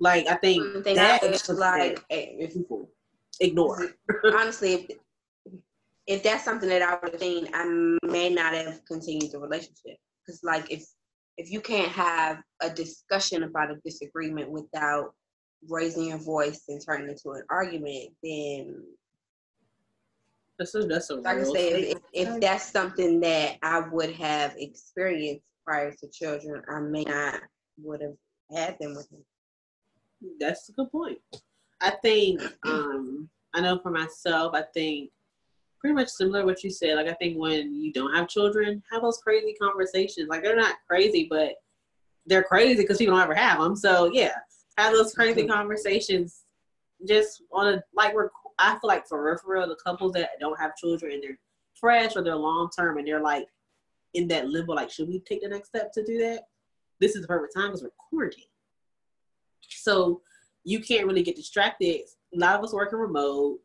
Like 0.00 0.26
I 0.28 0.34
think 0.36 0.84
that 0.84 1.22
is 1.24 1.48
like, 1.50 2.04
if 2.10 2.54
people 2.54 2.90
ignore. 3.40 3.92
honestly, 4.24 4.74
if, 4.74 4.98
if 6.06 6.22
that's 6.24 6.44
something 6.44 6.68
that 6.68 6.82
I 6.82 6.98
would 7.02 7.12
have 7.12 7.20
seen, 7.20 7.48
I 7.54 7.64
may 8.06 8.28
not 8.30 8.52
have 8.54 8.84
continued 8.84 9.30
the 9.32 9.38
relationship. 9.38 9.98
Because, 10.24 10.42
like, 10.44 10.70
if 10.70 10.84
if 11.38 11.50
you 11.50 11.60
can't 11.60 11.90
have 11.90 12.42
a 12.60 12.70
discussion 12.70 13.42
about 13.42 13.70
a 13.70 13.80
disagreement 13.84 14.50
without 14.50 15.14
raising 15.68 16.06
your 16.08 16.18
voice 16.18 16.64
and 16.68 16.80
turning 16.84 17.08
into 17.08 17.30
an 17.30 17.42
argument, 17.48 18.10
then 18.22 18.82
That's 20.58 20.74
a 20.74 20.84
that's 20.84 21.10
a 21.10 21.16
like 21.16 21.38
I 21.38 21.42
say, 21.44 21.80
if, 21.90 21.98
if 22.12 22.40
that's 22.40 22.70
something 22.70 23.20
that 23.20 23.56
I 23.62 23.80
would 23.90 24.12
have 24.12 24.54
experienced 24.56 25.44
prior 25.64 25.92
to 25.92 26.08
children, 26.08 26.62
I 26.68 26.80
may 26.80 27.04
not 27.04 27.40
would 27.82 28.02
have 28.02 28.16
had 28.54 28.76
them 28.78 28.94
with 28.94 29.10
me. 29.10 29.18
That's 30.38 30.68
a 30.68 30.72
good 30.72 30.90
point. 30.92 31.18
I 31.80 31.90
think 32.02 32.40
um 32.66 33.28
I 33.54 33.60
know 33.60 33.78
for 33.80 33.90
myself, 33.90 34.54
I 34.54 34.62
think 34.74 35.10
pretty 35.82 35.94
much 35.94 36.08
similar 36.08 36.40
to 36.40 36.46
what 36.46 36.62
you 36.62 36.70
said. 36.70 36.94
Like 36.94 37.08
I 37.08 37.14
think 37.14 37.36
when 37.36 37.74
you 37.74 37.92
don't 37.92 38.14
have 38.14 38.28
children, 38.28 38.82
have 38.92 39.02
those 39.02 39.18
crazy 39.18 39.52
conversations. 39.60 40.28
Like 40.28 40.44
they're 40.44 40.56
not 40.56 40.76
crazy, 40.88 41.26
but 41.28 41.56
they're 42.24 42.44
crazy 42.44 42.82
because 42.82 42.98
people 42.98 43.14
don't 43.14 43.24
ever 43.24 43.34
have 43.34 43.60
them. 43.60 43.74
So 43.74 44.08
yeah, 44.12 44.32
have 44.78 44.92
those 44.92 45.12
crazy 45.12 45.44
conversations. 45.46 46.44
Just 47.06 47.42
on 47.52 47.74
a 47.74 47.82
like 47.92 48.14
we're 48.14 48.30
I 48.60 48.78
feel 48.78 48.88
like 48.88 49.08
for 49.08 49.24
real, 49.24 49.36
for 49.38 49.54
real, 49.54 49.68
the 49.68 49.76
couples 49.84 50.12
that 50.12 50.30
don't 50.38 50.58
have 50.60 50.76
children 50.76 51.14
and 51.14 51.22
they're 51.22 51.38
fresh 51.74 52.14
or 52.14 52.22
they're 52.22 52.36
long 52.36 52.70
term 52.78 52.98
and 52.98 53.06
they're 53.06 53.20
like 53.20 53.48
in 54.14 54.28
that 54.28 54.46
limbo, 54.46 54.74
like 54.74 54.90
should 54.90 55.08
we 55.08 55.18
take 55.18 55.42
the 55.42 55.48
next 55.48 55.70
step 55.70 55.90
to 55.94 56.04
do 56.04 56.18
that? 56.18 56.44
This 57.00 57.16
is 57.16 57.22
the 57.22 57.28
perfect 57.28 57.54
time 57.56 57.68
because 57.68 57.82
we're 57.82 57.90
quarantined. 58.08 58.46
So 59.68 60.20
you 60.62 60.78
can't 60.78 61.08
really 61.08 61.24
get 61.24 61.34
distracted. 61.34 62.02
A 62.32 62.38
lot 62.38 62.56
of 62.56 62.64
us 62.64 62.72
working 62.72 63.00
remote. 63.00 63.58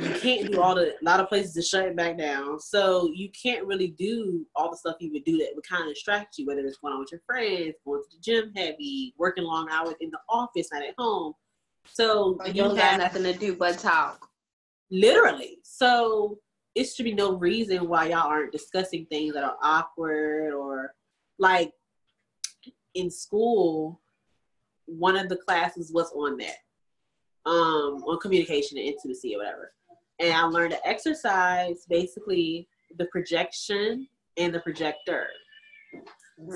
You 0.00 0.18
can't 0.18 0.50
do 0.50 0.60
all 0.62 0.74
the. 0.74 0.94
A 0.94 1.04
lot 1.04 1.20
of 1.20 1.28
places 1.28 1.56
are 1.58 1.62
shutting 1.62 1.94
back 1.94 2.16
down, 2.16 2.58
so 2.58 3.10
you 3.14 3.28
can't 3.30 3.66
really 3.66 3.88
do 3.88 4.46
all 4.56 4.70
the 4.70 4.76
stuff 4.76 4.96
you 4.98 5.12
would 5.12 5.24
do 5.24 5.36
that 5.38 5.50
would 5.54 5.66
kind 5.68 5.82
of 5.82 5.94
distract 5.94 6.38
you. 6.38 6.46
Whether 6.46 6.60
it's 6.60 6.78
going 6.78 6.94
on 6.94 7.00
with 7.00 7.12
your 7.12 7.20
friends, 7.26 7.74
going 7.84 8.02
to 8.02 8.16
the 8.16 8.22
gym 8.22 8.52
heavy, 8.56 9.14
working 9.18 9.44
long 9.44 9.68
hours 9.70 9.94
in 10.00 10.10
the 10.10 10.18
office, 10.28 10.68
not 10.72 10.82
at 10.82 10.94
home. 10.96 11.34
So 11.84 12.38
you 12.46 12.52
you 12.52 12.62
don't 12.62 12.78
have 12.78 13.00
nothing 13.00 13.24
to 13.24 13.32
do 13.34 13.54
but 13.54 13.78
talk. 13.78 14.26
literally. 14.90 15.58
So 15.62 16.38
it 16.74 16.84
should 16.84 17.04
be 17.04 17.14
no 17.14 17.34
reason 17.36 17.88
why 17.88 18.06
y'all 18.06 18.28
aren't 18.28 18.52
discussing 18.52 19.06
things 19.06 19.34
that 19.34 19.44
are 19.44 19.56
awkward 19.62 20.54
or 20.54 20.94
like 21.38 21.72
in 22.94 23.10
school. 23.10 24.00
One 24.86 25.16
of 25.16 25.28
the 25.28 25.36
classes 25.36 25.92
was 25.92 26.10
on 26.12 26.38
that, 26.38 26.56
um, 27.44 28.02
on 28.04 28.18
communication 28.20 28.78
and 28.78 28.86
intimacy 28.86 29.34
or 29.34 29.38
whatever. 29.38 29.72
And 30.20 30.32
I 30.32 30.42
learned 30.44 30.72
to 30.72 30.86
exercise 30.86 31.86
basically 31.88 32.68
the 32.98 33.06
projection 33.06 34.06
and 34.36 34.54
the 34.54 34.60
projector. 34.60 35.26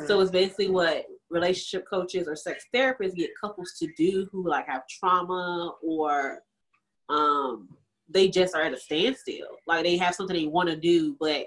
So 0.07 0.21
it's 0.21 0.31
basically 0.31 0.71
what 0.71 1.07
relationship 1.31 1.85
coaches 1.89 2.29
or 2.29 2.37
sex 2.37 2.65
therapists 2.75 3.17
get 3.17 3.31
couples 3.41 3.75
to 3.81 3.89
do 3.97 4.29
who 4.31 4.49
like 4.49 4.67
have 4.69 4.83
trauma 4.89 5.75
or 5.83 6.39
um 7.09 7.69
they 8.09 8.29
just 8.29 8.55
are 8.55 8.63
at 8.63 8.73
a 8.73 8.79
standstill. 8.79 9.47
Like 9.67 9.85
they 9.85 9.97
have 9.97 10.15
something 10.15 10.37
they 10.37 10.47
want 10.47 10.69
to 10.69 10.77
do, 10.77 11.17
but 11.19 11.47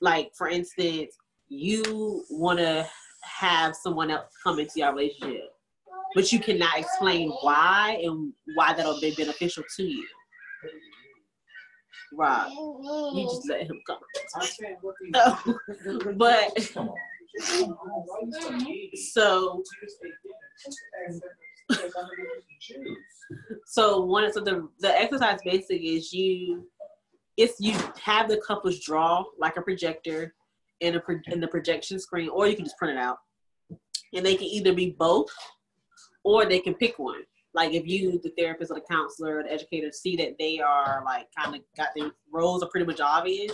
like 0.00 0.30
for 0.34 0.48
instance, 0.48 1.14
you 1.48 2.24
want 2.30 2.58
to 2.58 2.88
have 3.22 3.76
someone 3.76 4.10
else 4.10 4.32
come 4.42 4.58
into 4.58 4.72
your 4.76 4.92
relationship, 4.94 5.50
but 6.14 6.32
you 6.32 6.38
cannot 6.38 6.78
explain 6.78 7.30
why 7.42 8.00
and 8.02 8.32
why 8.54 8.72
that'll 8.72 9.00
be 9.00 9.14
beneficial 9.14 9.64
to 9.76 9.84
you. 9.84 10.06
Right. 12.12 12.50
You 12.50 13.24
just 13.24 13.48
let 13.48 13.62
him 13.62 13.80
come. 13.86 13.98
but 16.16 16.60
so 18.94 19.62
so 23.66 24.00
one 24.00 24.32
so 24.32 24.40
the 24.40 24.68
the 24.80 25.00
exercise 25.00 25.38
basic 25.44 25.82
is 25.82 26.12
you 26.12 26.66
if 27.36 27.54
you 27.58 27.76
have 28.02 28.28
the 28.28 28.40
couples 28.46 28.80
draw 28.80 29.24
like 29.38 29.56
a 29.56 29.62
projector 29.62 30.34
in 30.80 30.96
a 30.96 31.02
in 31.32 31.40
the 31.40 31.48
projection 31.48 31.98
screen 31.98 32.28
or 32.30 32.46
you 32.46 32.56
can 32.56 32.64
just 32.64 32.78
print 32.78 32.96
it 32.96 33.00
out 33.00 33.18
and 34.14 34.24
they 34.24 34.34
can 34.34 34.46
either 34.46 34.72
be 34.72 34.90
both 34.98 35.28
or 36.24 36.46
they 36.46 36.58
can 36.58 36.74
pick 36.74 36.98
one 36.98 37.22
like 37.54 37.72
if 37.72 37.86
you 37.86 38.18
the 38.22 38.32
therapist 38.36 38.70
or 38.70 38.74
the 38.74 38.80
counselor 38.90 39.38
or 39.38 39.42
the 39.42 39.52
educator 39.52 39.90
see 39.90 40.16
that 40.16 40.36
they 40.38 40.60
are 40.60 41.02
like 41.04 41.26
kind 41.36 41.54
of 41.54 41.62
got 41.76 41.88
their 41.96 42.10
roles 42.32 42.62
are 42.62 42.68
pretty 42.68 42.86
much 42.86 43.00
obvious 43.00 43.52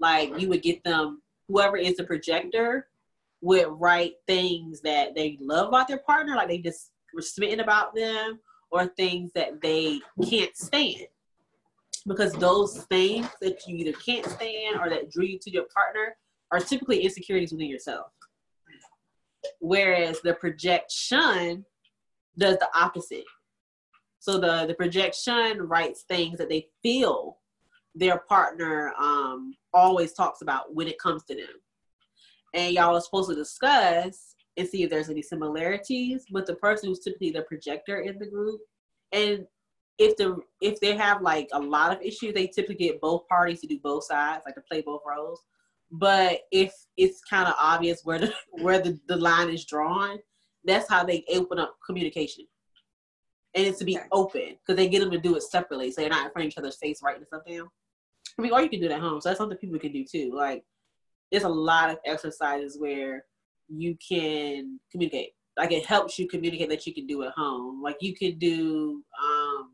like 0.00 0.38
you 0.38 0.48
would 0.48 0.62
get 0.62 0.82
them 0.84 1.22
whoever 1.48 1.76
is 1.76 1.96
the 1.96 2.04
projector 2.04 2.88
would 3.42 3.66
write 3.68 4.14
things 4.26 4.80
that 4.80 5.14
they 5.14 5.38
love 5.40 5.68
about 5.68 5.88
their 5.88 5.98
partner 5.98 6.34
like 6.34 6.48
they 6.48 6.58
just 6.58 6.90
were 7.14 7.22
smitten 7.22 7.60
about 7.60 7.94
them 7.94 8.38
or 8.70 8.86
things 8.86 9.30
that 9.34 9.60
they 9.60 10.00
can't 10.28 10.56
stand. 10.56 11.06
Because 12.06 12.32
those 12.34 12.84
things 12.84 13.28
that 13.40 13.66
you 13.66 13.76
either 13.76 13.96
can't 13.98 14.26
stand 14.26 14.78
or 14.80 14.88
that 14.90 15.10
drew 15.10 15.24
you 15.24 15.38
to 15.40 15.50
your 15.50 15.64
partner 15.74 16.16
are 16.52 16.60
typically 16.60 17.00
insecurities 17.00 17.52
within 17.52 17.68
yourself. 17.68 18.06
Whereas 19.60 20.20
the 20.20 20.34
projection 20.34 21.64
does 22.38 22.56
the 22.58 22.68
opposite 22.74 23.24
so 24.18 24.38
the 24.38 24.66
the 24.66 24.74
projection 24.74 25.62
writes 25.62 26.04
things 26.08 26.38
that 26.38 26.48
they 26.48 26.66
feel 26.82 27.38
their 27.94 28.18
partner 28.28 28.92
um, 29.00 29.54
always 29.72 30.12
talks 30.12 30.42
about 30.42 30.74
when 30.74 30.86
it 30.86 30.98
comes 30.98 31.22
to 31.24 31.34
them 31.34 31.48
and 32.54 32.74
y'all 32.74 32.96
are 32.96 33.00
supposed 33.00 33.28
to 33.28 33.34
discuss 33.36 34.34
and 34.56 34.66
see 34.66 34.82
if 34.82 34.90
there's 34.90 35.10
any 35.10 35.22
similarities 35.22 36.24
with 36.30 36.46
the 36.46 36.54
person 36.54 36.88
who's 36.88 37.00
typically 37.00 37.30
the 37.30 37.42
projector 37.42 38.00
in 38.00 38.18
the 38.18 38.26
group. 38.26 38.60
And 39.12 39.46
if 39.98 40.16
the 40.16 40.38
if 40.60 40.80
they 40.80 40.96
have 40.96 41.22
like 41.22 41.48
a 41.52 41.60
lot 41.60 41.92
of 41.92 42.02
issues, 42.02 42.34
they 42.34 42.46
typically 42.46 42.86
get 42.86 43.00
both 43.00 43.28
parties 43.28 43.60
to 43.60 43.66
do 43.66 43.78
both 43.82 44.04
sides, 44.04 44.42
like 44.44 44.54
to 44.54 44.62
play 44.62 44.82
both 44.82 45.02
roles. 45.06 45.42
But 45.90 46.40
if 46.50 46.74
it's 46.96 47.20
kind 47.22 47.46
of 47.46 47.54
obvious 47.58 48.00
where 48.04 48.18
the 48.18 48.32
where 48.50 48.80
the, 48.80 48.98
the 49.08 49.16
line 49.16 49.50
is 49.50 49.64
drawn, 49.64 50.18
that's 50.66 50.88
how 50.88 51.04
they 51.04 51.24
open 51.34 51.58
up 51.58 51.76
communication. 51.84 52.46
and 53.54 53.66
it's 53.66 53.78
to 53.78 53.86
be 53.86 53.96
Okay. 53.96 54.06
open 54.12 54.48
because 54.58 54.76
they 54.76 54.86
get 54.86 55.00
them 55.00 55.10
to 55.10 55.18
do 55.18 55.34
it 55.34 55.42
separately, 55.42 55.90
so 55.90 56.02
they're 56.02 56.10
not 56.10 56.26
in 56.26 56.30
front 56.32 56.44
of 56.44 56.52
each 56.52 56.58
other's 56.58 56.76
face 56.76 57.00
writing 57.02 57.24
stuff 57.24 57.42
down. 57.46 57.66
I 58.38 58.42
mean, 58.42 58.52
or 58.52 58.60
you 58.60 58.68
can 58.68 58.80
do 58.80 58.86
it 58.86 58.92
at 58.92 59.00
home. 59.00 59.18
So 59.18 59.30
that's 59.30 59.38
something 59.38 59.56
people 59.56 59.78
can 59.78 59.92
do 59.92 60.04
too. 60.04 60.30
Like, 60.34 60.62
there's 61.32 61.44
a 61.44 61.48
lot 61.48 61.88
of 61.88 61.98
exercises 62.04 62.78
where 62.78 63.24
you 63.68 63.96
can 64.06 64.78
communicate. 64.92 65.30
Like, 65.56 65.72
it 65.72 65.86
helps 65.86 66.18
you 66.18 66.28
communicate 66.28 66.68
that 66.68 66.86
you 66.86 66.92
can 66.92 67.06
do 67.06 67.22
at 67.22 67.32
home. 67.32 67.82
Like, 67.82 67.96
you 68.02 68.14
can 68.14 68.36
do 68.38 69.02
um, 69.24 69.70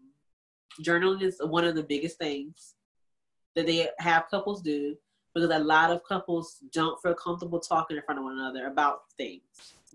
journaling 0.80 1.22
is 1.22 1.40
one 1.42 1.64
of 1.64 1.74
the 1.74 1.82
biggest 1.82 2.18
things 2.18 2.76
that 3.56 3.66
they 3.66 3.88
have 3.98 4.28
couples 4.30 4.62
do 4.62 4.96
because 5.34 5.50
a 5.50 5.58
lot 5.58 5.90
of 5.90 6.04
couples 6.04 6.58
don't 6.72 7.02
feel 7.02 7.14
comfortable 7.14 7.58
talking 7.58 7.96
in 7.96 8.02
front 8.04 8.18
of 8.20 8.24
one 8.24 8.38
another 8.38 8.68
about 8.68 9.00
things. 9.16 9.42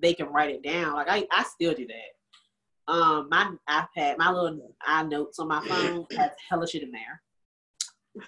They 0.01 0.13
can 0.13 0.27
write 0.27 0.51
it 0.51 0.63
down. 0.63 0.93
Like 0.93 1.09
I, 1.09 1.27
I 1.31 1.43
still 1.43 1.73
do 1.73 1.87
that. 1.87 2.91
Um, 2.91 3.27
my 3.29 3.51
iPad, 3.69 4.17
my 4.17 4.31
little 4.31 4.73
iNotes 4.87 5.39
on 5.39 5.49
my 5.49 5.65
phone 5.67 6.05
has 6.17 6.31
hella 6.49 6.67
shit 6.67 6.83
in 6.83 6.91
there, 6.91 7.21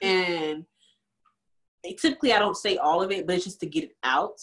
and 0.01 0.65
typically 1.97 2.33
I 2.33 2.39
don't 2.39 2.57
say 2.57 2.77
all 2.77 3.01
of 3.01 3.11
it, 3.11 3.25
but 3.25 3.35
it's 3.35 3.45
just 3.45 3.61
to 3.61 3.67
get 3.67 3.85
it 3.85 3.95
out. 4.03 4.39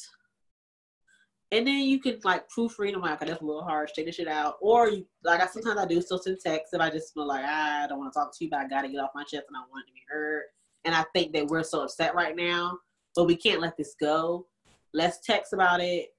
And 1.52 1.66
then 1.66 1.80
you 1.80 2.00
can 2.00 2.18
like 2.24 2.48
proofread. 2.50 2.94
I'm 2.94 3.02
like, 3.02 3.12
okay, 3.22 3.30
that's 3.30 3.42
a 3.42 3.44
little 3.44 3.62
harsh. 3.62 3.92
Take 3.92 4.06
the 4.06 4.12
shit 4.12 4.26
out. 4.26 4.56
Or 4.60 4.88
you, 4.88 5.06
like 5.22 5.40
I 5.40 5.46
sometimes 5.46 5.78
I 5.78 5.86
do 5.86 6.00
still 6.00 6.18
send 6.18 6.38
texts 6.40 6.74
if 6.74 6.80
I 6.80 6.90
just 6.90 7.14
feel 7.14 7.26
like 7.26 7.44
ah, 7.46 7.84
I 7.84 7.86
don't 7.86 7.98
want 7.98 8.12
to 8.12 8.18
talk 8.18 8.36
to 8.36 8.44
you, 8.44 8.50
but 8.50 8.60
I 8.60 8.68
gotta 8.68 8.88
get 8.88 9.00
off 9.00 9.10
my 9.14 9.22
chest 9.22 9.44
and 9.48 9.56
I 9.56 9.60
want 9.70 9.84
it 9.86 9.90
to 9.90 9.94
be 9.94 10.00
heard. 10.08 10.44
And 10.84 10.94
I 10.94 11.04
think 11.14 11.32
that 11.34 11.46
we're 11.46 11.62
so 11.62 11.82
upset 11.82 12.14
right 12.14 12.34
now, 12.34 12.78
but 13.14 13.26
we 13.26 13.36
can't 13.36 13.60
let 13.60 13.76
this 13.76 13.94
go. 14.00 14.46
Let's 14.92 15.20
text 15.20 15.52
about 15.52 15.80
it 15.80 16.15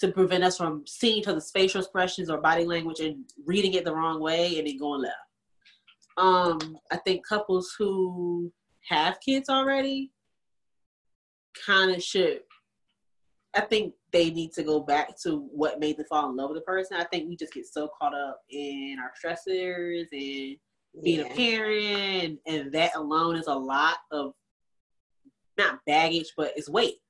to 0.00 0.08
prevent 0.08 0.44
us 0.44 0.56
from 0.56 0.84
seeing 0.86 1.18
each 1.18 1.28
other's 1.28 1.50
facial 1.50 1.80
expressions 1.80 2.30
or 2.30 2.40
body 2.40 2.64
language 2.64 3.00
and 3.00 3.24
reading 3.44 3.74
it 3.74 3.84
the 3.84 3.94
wrong 3.94 4.20
way 4.20 4.58
and 4.58 4.66
then 4.66 4.78
going 4.78 5.02
left. 5.02 5.14
Um, 6.16 6.78
I 6.90 6.96
think 6.96 7.26
couples 7.26 7.74
who 7.78 8.52
have 8.88 9.20
kids 9.20 9.48
already 9.48 10.10
kind 11.66 11.94
of 11.94 12.02
should. 12.02 12.40
I 13.54 13.62
think 13.62 13.94
they 14.12 14.30
need 14.30 14.52
to 14.52 14.62
go 14.62 14.80
back 14.80 15.20
to 15.22 15.48
what 15.52 15.80
made 15.80 15.96
them 15.96 16.06
fall 16.08 16.30
in 16.30 16.36
love 16.36 16.50
with 16.50 16.58
the 16.58 16.64
person. 16.64 16.96
I 16.96 17.04
think 17.04 17.28
we 17.28 17.36
just 17.36 17.52
get 17.52 17.66
so 17.66 17.90
caught 18.00 18.14
up 18.14 18.40
in 18.48 18.96
our 19.00 19.12
stressors 19.18 20.06
and 20.12 20.56
being 21.02 21.20
a 21.20 21.28
Yeah. 21.28 21.34
parent, 21.34 22.40
and 22.46 22.72
that 22.72 22.94
alone 22.96 23.36
is 23.36 23.46
a 23.48 23.54
lot 23.54 23.98
of 24.10 24.34
not 25.58 25.84
baggage, 25.84 26.32
but 26.36 26.52
it's 26.56 26.68
weight. 26.68 27.00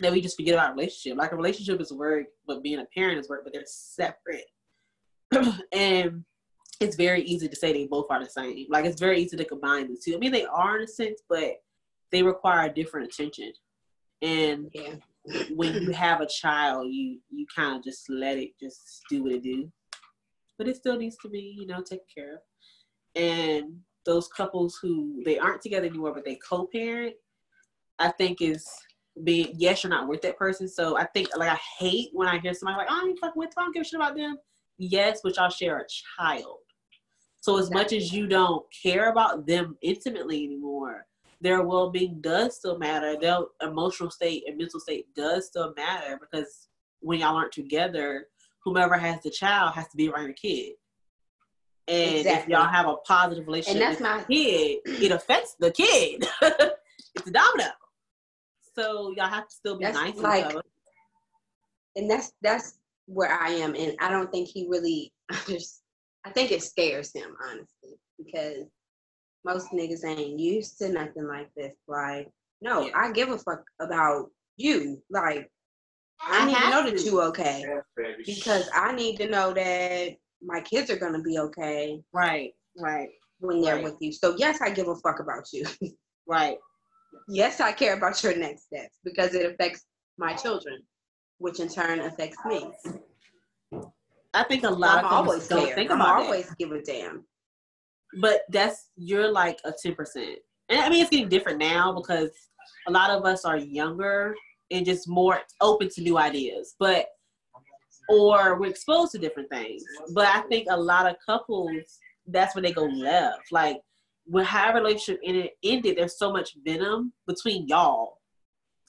That 0.00 0.12
we 0.12 0.20
just 0.20 0.36
forget 0.36 0.54
about 0.54 0.76
relationship. 0.76 1.18
Like 1.18 1.32
a 1.32 1.36
relationship 1.36 1.80
is 1.80 1.92
work, 1.92 2.26
but 2.46 2.62
being 2.62 2.78
a 2.78 2.86
parent 2.94 3.18
is 3.18 3.28
work, 3.28 3.42
but 3.44 3.52
they're 3.52 3.64
separate. 3.66 4.46
and 5.72 6.24
it's 6.80 6.96
very 6.96 7.22
easy 7.22 7.48
to 7.48 7.56
say 7.56 7.72
they 7.72 7.86
both 7.86 8.06
are 8.10 8.22
the 8.22 8.30
same. 8.30 8.66
Like 8.68 8.84
it's 8.84 9.00
very 9.00 9.20
easy 9.20 9.36
to 9.36 9.44
combine 9.44 9.88
the 9.88 10.00
two. 10.02 10.14
I 10.14 10.18
mean, 10.18 10.32
they 10.32 10.46
are 10.46 10.76
in 10.76 10.84
a 10.84 10.88
sense, 10.88 11.22
but 11.28 11.54
they 12.12 12.22
require 12.22 12.72
different 12.72 13.12
attention. 13.12 13.52
And 14.22 14.70
Yeah. 14.72 14.94
when 15.54 15.74
you 15.82 15.90
have 16.06 16.20
a 16.20 16.26
child, 16.26 16.86
you 16.92 17.20
you 17.30 17.46
kind 17.54 17.76
of 17.76 17.82
just 17.82 18.08
let 18.08 18.38
it 18.38 18.50
just 18.60 19.02
do 19.10 19.24
what 19.24 19.32
it 19.32 19.42
do. 19.42 19.70
But 20.56 20.68
it 20.68 20.76
still 20.76 20.96
needs 20.96 21.16
to 21.22 21.28
be, 21.28 21.56
you 21.58 21.66
know, 21.66 21.82
taken 21.82 22.06
care 22.14 22.34
of. 22.34 22.40
And 23.14 23.80
those 24.04 24.28
couples 24.28 24.78
who 24.80 25.22
they 25.24 25.38
aren't 25.38 25.62
together 25.62 25.86
anymore, 25.86 26.14
but 26.14 26.24
they 26.24 26.36
co-parent, 26.36 27.14
I 27.98 28.10
think 28.12 28.40
is 28.40 28.66
being 29.24 29.54
yes, 29.56 29.82
you're 29.82 29.90
not 29.90 30.08
with 30.08 30.22
that 30.22 30.36
person. 30.36 30.68
So 30.68 30.96
I 30.96 31.04
think 31.06 31.28
like 31.36 31.50
I 31.50 31.58
hate 31.78 32.10
when 32.12 32.28
I 32.28 32.38
hear 32.38 32.54
somebody 32.54 32.78
like, 32.78 32.88
oh, 32.90 33.00
I 33.02 33.08
ain't 33.08 33.18
fucking 33.18 33.38
with 33.38 33.50
them, 33.50 33.62
I 33.62 33.64
don't 33.64 33.74
give 33.74 33.82
a 33.82 33.84
shit 33.84 34.00
about 34.00 34.16
them. 34.16 34.36
Yes, 34.78 35.20
but 35.22 35.36
y'all 35.36 35.50
share 35.50 35.78
a 35.78 35.86
child. 36.18 36.58
So 37.40 37.58
as 37.58 37.70
much 37.70 37.92
as 37.92 38.12
you 38.12 38.26
don't 38.26 38.64
care 38.82 39.10
about 39.10 39.46
them 39.46 39.76
intimately 39.82 40.44
anymore, 40.44 41.06
their 41.40 41.62
well-being 41.62 42.20
does 42.20 42.56
still 42.56 42.78
matter. 42.78 43.16
Their 43.18 43.38
emotional 43.62 44.10
state 44.10 44.44
and 44.46 44.58
mental 44.58 44.80
state 44.80 45.06
does 45.14 45.46
still 45.46 45.72
matter 45.76 46.18
because 46.20 46.68
when 47.00 47.20
y'all 47.20 47.36
aren't 47.36 47.52
together, 47.52 48.26
whomever 48.64 48.96
has 48.96 49.22
the 49.22 49.30
child 49.30 49.74
has 49.74 49.88
to 49.88 49.96
be 49.96 50.08
around 50.08 50.24
your 50.24 50.34
kid. 50.34 50.72
And 51.86 52.26
if 52.26 52.48
y'all 52.48 52.68
have 52.68 52.86
a 52.86 52.96
positive 52.96 53.46
relationship 53.46 53.80
And 53.80 53.82
that's 53.82 54.00
with 54.00 54.10
my 54.10 54.22
kid, 54.24 54.80
it 54.84 55.12
affects 55.18 55.54
the 55.58 55.70
kid. 55.70 56.26
it's 56.42 57.26
a 57.26 57.30
domino. 57.30 57.70
So 58.78 59.12
y'all 59.16 59.28
have 59.28 59.48
to 59.48 59.54
still 59.54 59.76
be 59.78 59.84
That's 59.84 59.98
nice 59.98 60.14
to 60.14 60.20
like- 60.22 60.56
and 61.96 62.08
that's 62.08 62.32
that's 62.42 62.78
where 63.06 63.32
I 63.32 63.48
am, 63.50 63.74
and 63.74 63.96
I 64.00 64.10
don't 64.10 64.30
think 64.30 64.48
he 64.48 64.68
really 64.68 65.12
just. 65.48 65.82
I 66.24 66.30
think 66.30 66.52
it 66.52 66.62
scares 66.62 67.12
him 67.12 67.34
honestly 67.42 67.98
because 68.18 68.66
most 69.44 69.70
niggas 69.70 70.04
ain't 70.04 70.38
used 70.38 70.76
to 70.78 70.90
nothing 70.90 71.26
like 71.26 71.48
this. 71.56 71.74
Like, 71.86 72.28
no, 72.60 72.86
Yeah. 72.86 72.92
I 72.94 73.12
give 73.12 73.30
a 73.30 73.38
fuck 73.38 73.62
about 73.80 74.30
you. 74.56 75.02
Like, 75.10 75.50
I, 76.20 76.42
I 76.42 76.46
need 76.46 76.54
to 76.54 76.58
have 76.60 76.70
know 76.84 76.90
that 76.90 76.98
to. 76.98 77.04
you 77.04 77.22
okay 77.22 77.64
Yeah, 77.66 78.12
because 78.26 78.68
I 78.74 78.92
need 78.94 79.16
to 79.18 79.28
know 79.28 79.54
that 79.54 80.16
my 80.42 80.60
kids 80.60 80.90
are 80.90 80.98
gonna 80.98 81.22
be 81.22 81.38
okay 81.38 82.00
Right, 82.12 82.52
right, 82.76 83.08
when 83.40 83.60
they're 83.62 83.76
Right. 83.76 83.84
with 83.84 83.96
you. 84.00 84.12
So 84.12 84.34
yes, 84.36 84.60
I 84.60 84.70
give 84.70 84.88
a 84.88 84.96
fuck 84.96 85.20
about 85.20 85.46
you. 85.52 85.64
right. 86.26 86.58
Yes, 87.28 87.60
I 87.60 87.72
care 87.72 87.94
about 87.96 88.22
your 88.22 88.36
next 88.36 88.64
steps 88.66 88.98
because 89.04 89.34
it 89.34 89.44
affects 89.50 89.84
my 90.18 90.34
children, 90.34 90.82
which 91.38 91.60
in 91.60 91.68
turn 91.68 92.00
affects 92.00 92.36
me. 92.46 92.70
I 94.34 94.44
think 94.44 94.64
a 94.64 94.70
lot 94.70 94.98
I'm 94.98 95.06
of 95.06 95.12
always 95.12 95.48
don't 95.48 95.66
care. 95.66 95.74
think 95.74 95.90
I'm 95.90 96.00
about 96.00 96.18
that. 96.18 96.24
always 96.26 96.50
give 96.58 96.72
a 96.72 96.82
damn. 96.82 97.24
but 98.20 98.42
that's 98.50 98.90
you're 98.96 99.30
like 99.30 99.58
a 99.64 99.72
10% 99.72 100.36
and 100.70 100.80
i 100.80 100.88
mean 100.88 101.00
it's 101.02 101.10
getting 101.10 101.28
different 101.28 101.58
now 101.58 101.92
because 101.92 102.30
a 102.86 102.90
lot 102.90 103.10
of 103.10 103.24
us 103.24 103.44
are 103.44 103.56
younger 103.58 104.34
and 104.70 104.84
just 104.86 105.08
more 105.08 105.40
open 105.60 105.88
to 105.90 106.00
new 106.02 106.16
ideas 106.18 106.74
but 106.78 107.06
or 108.08 108.58
we're 108.58 108.70
exposed 108.70 109.12
to 109.12 109.18
different 109.18 109.48
things 109.50 109.82
but 110.14 110.26
i 110.26 110.40
think 110.42 110.66
a 110.70 110.76
lot 110.76 111.06
of 111.06 111.16
couples 111.24 111.98
that's 112.28 112.54
when 112.54 112.64
they 112.64 112.72
go 112.72 112.84
left 112.84 113.50
like 113.52 113.78
when 114.28 114.44
how 114.44 114.70
a 114.70 114.74
relationship 114.74 115.20
ended, 115.24 115.50
ended 115.62 115.96
there's 115.96 116.18
so 116.18 116.30
much 116.30 116.56
venom 116.64 117.12
between 117.26 117.66
y'all 117.66 118.18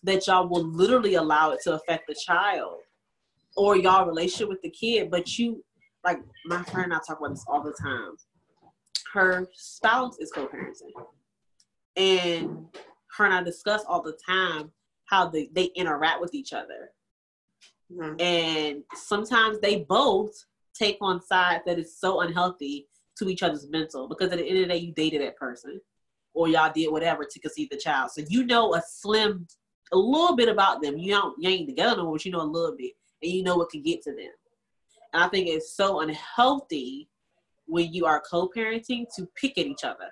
that 0.03 0.27
y'all 0.27 0.47
will 0.47 0.65
literally 0.65 1.15
allow 1.15 1.51
it 1.51 1.61
to 1.63 1.73
affect 1.73 2.07
the 2.07 2.15
child 2.15 2.79
or 3.55 3.77
y'all 3.77 4.05
relationship 4.05 4.49
with 4.49 4.61
the 4.61 4.69
kid. 4.69 5.09
But 5.09 5.39
you 5.39 5.63
like 6.03 6.19
my 6.45 6.61
friend 6.63 6.85
and 6.85 6.93
i 6.93 6.99
talk 7.05 7.19
about 7.19 7.29
this 7.31 7.45
all 7.47 7.63
the 7.63 7.73
time. 7.81 8.15
Her 9.13 9.47
spouse 9.53 10.17
is 10.19 10.31
co-parenting. 10.31 10.91
And 11.95 12.67
her 13.17 13.25
and 13.25 13.33
i 13.33 13.41
discuss 13.41 13.83
all 13.87 14.01
the 14.01 14.17
time 14.25 14.71
how 15.05 15.27
they, 15.29 15.49
they 15.53 15.65
interact 15.75 16.21
with 16.21 16.33
each 16.33 16.53
other. 16.53 16.91
Mhm. 17.91 18.21
and 18.21 18.83
sometimes 18.93 19.59
they 19.61 19.77
both 19.77 20.45
take 20.75 20.99
on 21.01 21.19
sides 21.19 21.63
that 21.65 21.79
is 21.79 21.97
so 21.97 22.19
unhealthy 22.21 22.87
to 23.19 23.29
each 23.29 23.43
other's 23.43 23.67
mental 23.69 24.07
because 24.07 24.31
at 24.31 24.39
the 24.39 24.45
end 24.45 24.57
of 24.57 24.67
the 24.67 24.73
day 24.73 24.77
you 24.77 24.93
dated 24.93 25.21
that 25.21 25.37
person 25.37 25.79
or 26.33 26.47
y'all 26.47 26.71
did 26.73 26.91
whatever 26.91 27.25
to 27.29 27.39
conceive 27.39 27.69
the 27.69 27.77
child. 27.77 28.11
So 28.11 28.23
you 28.27 28.45
know 28.45 28.73
a 28.73 28.81
slim 28.87 29.47
a 29.91 29.97
little 29.97 30.35
bit 30.35 30.49
about 30.49 30.81
them. 30.81 30.97
You 30.97 31.11
don't 31.11 31.35
you 31.41 31.49
ain't 31.49 31.67
together 31.67 31.97
no 31.97 32.03
more 32.05 32.13
but 32.13 32.25
you 32.25 32.31
know 32.31 32.41
a 32.41 32.43
little 32.43 32.75
bit 32.75 32.93
and 33.21 33.31
you 33.31 33.43
know 33.43 33.57
what 33.57 33.69
can 33.69 33.83
get 33.83 34.01
to 34.03 34.11
them. 34.11 34.31
And 35.13 35.23
i 35.23 35.27
think 35.27 35.47
it's 35.47 35.75
so 35.75 36.01
unhealthy 36.01 37.09
when 37.65 37.93
you 37.93 38.05
are 38.05 38.21
co-parenting 38.29 39.05
to 39.15 39.27
pick 39.35 39.57
at 39.57 39.65
each 39.65 39.83
other. 39.83 40.09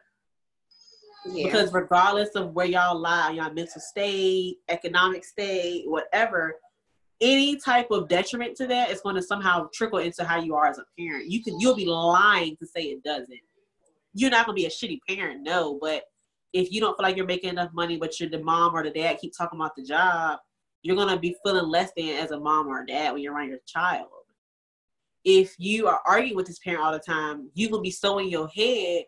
Yeah. 1.25 1.45
because 1.45 1.73
regardless 1.73 2.29
of 2.35 2.53
where 2.53 2.67
y'all 2.67 2.97
lie, 2.97 3.31
your 3.31 3.51
mental 3.51 3.81
state, 3.81 4.59
economic 4.69 5.25
state, 5.25 5.84
whatever, 5.85 6.55
any 7.22 7.57
type 7.57 7.89
of 7.91 8.07
detriment 8.07 8.56
to 8.57 8.68
that 8.68 8.91
is 8.91 9.02
going 9.02 9.15
to 9.15 9.22
somehow 9.22 9.68
trickle 9.73 9.99
into 9.99 10.23
how 10.23 10.39
you 10.39 10.56
are 10.56 10.68
as 10.68 10.77
a 10.77 10.85
parent. 10.98 11.30
You 11.30 11.44
can 11.44 11.60
you'll 11.60 11.76
be 11.76 11.85
lying 11.85 12.56
to 12.57 12.65
say 12.68 12.84
it 12.84 13.03
doesn't. 13.03 13.39
You're 14.14 14.31
not 14.31 14.45
gonna 14.45 14.56
be 14.56 14.65
a 14.65 14.69
shitty 14.69 14.99
parent, 15.07 15.41
no. 15.44 15.77
But 15.81 16.03
if 16.53 16.72
you 16.72 16.80
don't 16.80 16.95
feel 16.98 17.03
like 17.03 17.18
you're 17.18 17.26
making 17.26 17.52
enough 17.52 17.72
money, 17.73 17.98
but 17.98 18.19
you're 18.19 18.30
the 18.30 18.44
mom 18.44 18.76
or 18.76 18.84
the 18.84 18.91
dad 18.91 19.19
keep 19.19 19.34
talking 19.35 19.60
about 19.60 19.76
the 19.76 19.84
job, 19.84 20.39
you're 20.81 20.95
gonna 20.95 21.19
be 21.19 21.35
feeling 21.44 21.68
less 21.68 21.91
than 21.95 22.10
as 22.10 22.31
a 22.31 22.39
mom 22.39 22.68
or 22.68 22.81
a 22.81 22.85
dad 22.85 23.14
when 23.14 23.22
you're 23.22 23.34
around 23.34 23.49
your 23.49 23.60
child. 23.65 24.07
If 25.23 25.56
you 25.57 25.88
are 25.88 25.99
arguing 26.06 26.35
with 26.35 26.48
this 26.48 26.60
parent 26.60 26.84
all 26.84 26.91
the 26.91 26.99
time, 26.99 27.49
you 27.53 27.69
will 27.69 27.81
be 27.81 27.91
so 27.91 28.19
in 28.19 28.30
your 28.30 28.48
head 28.48 29.03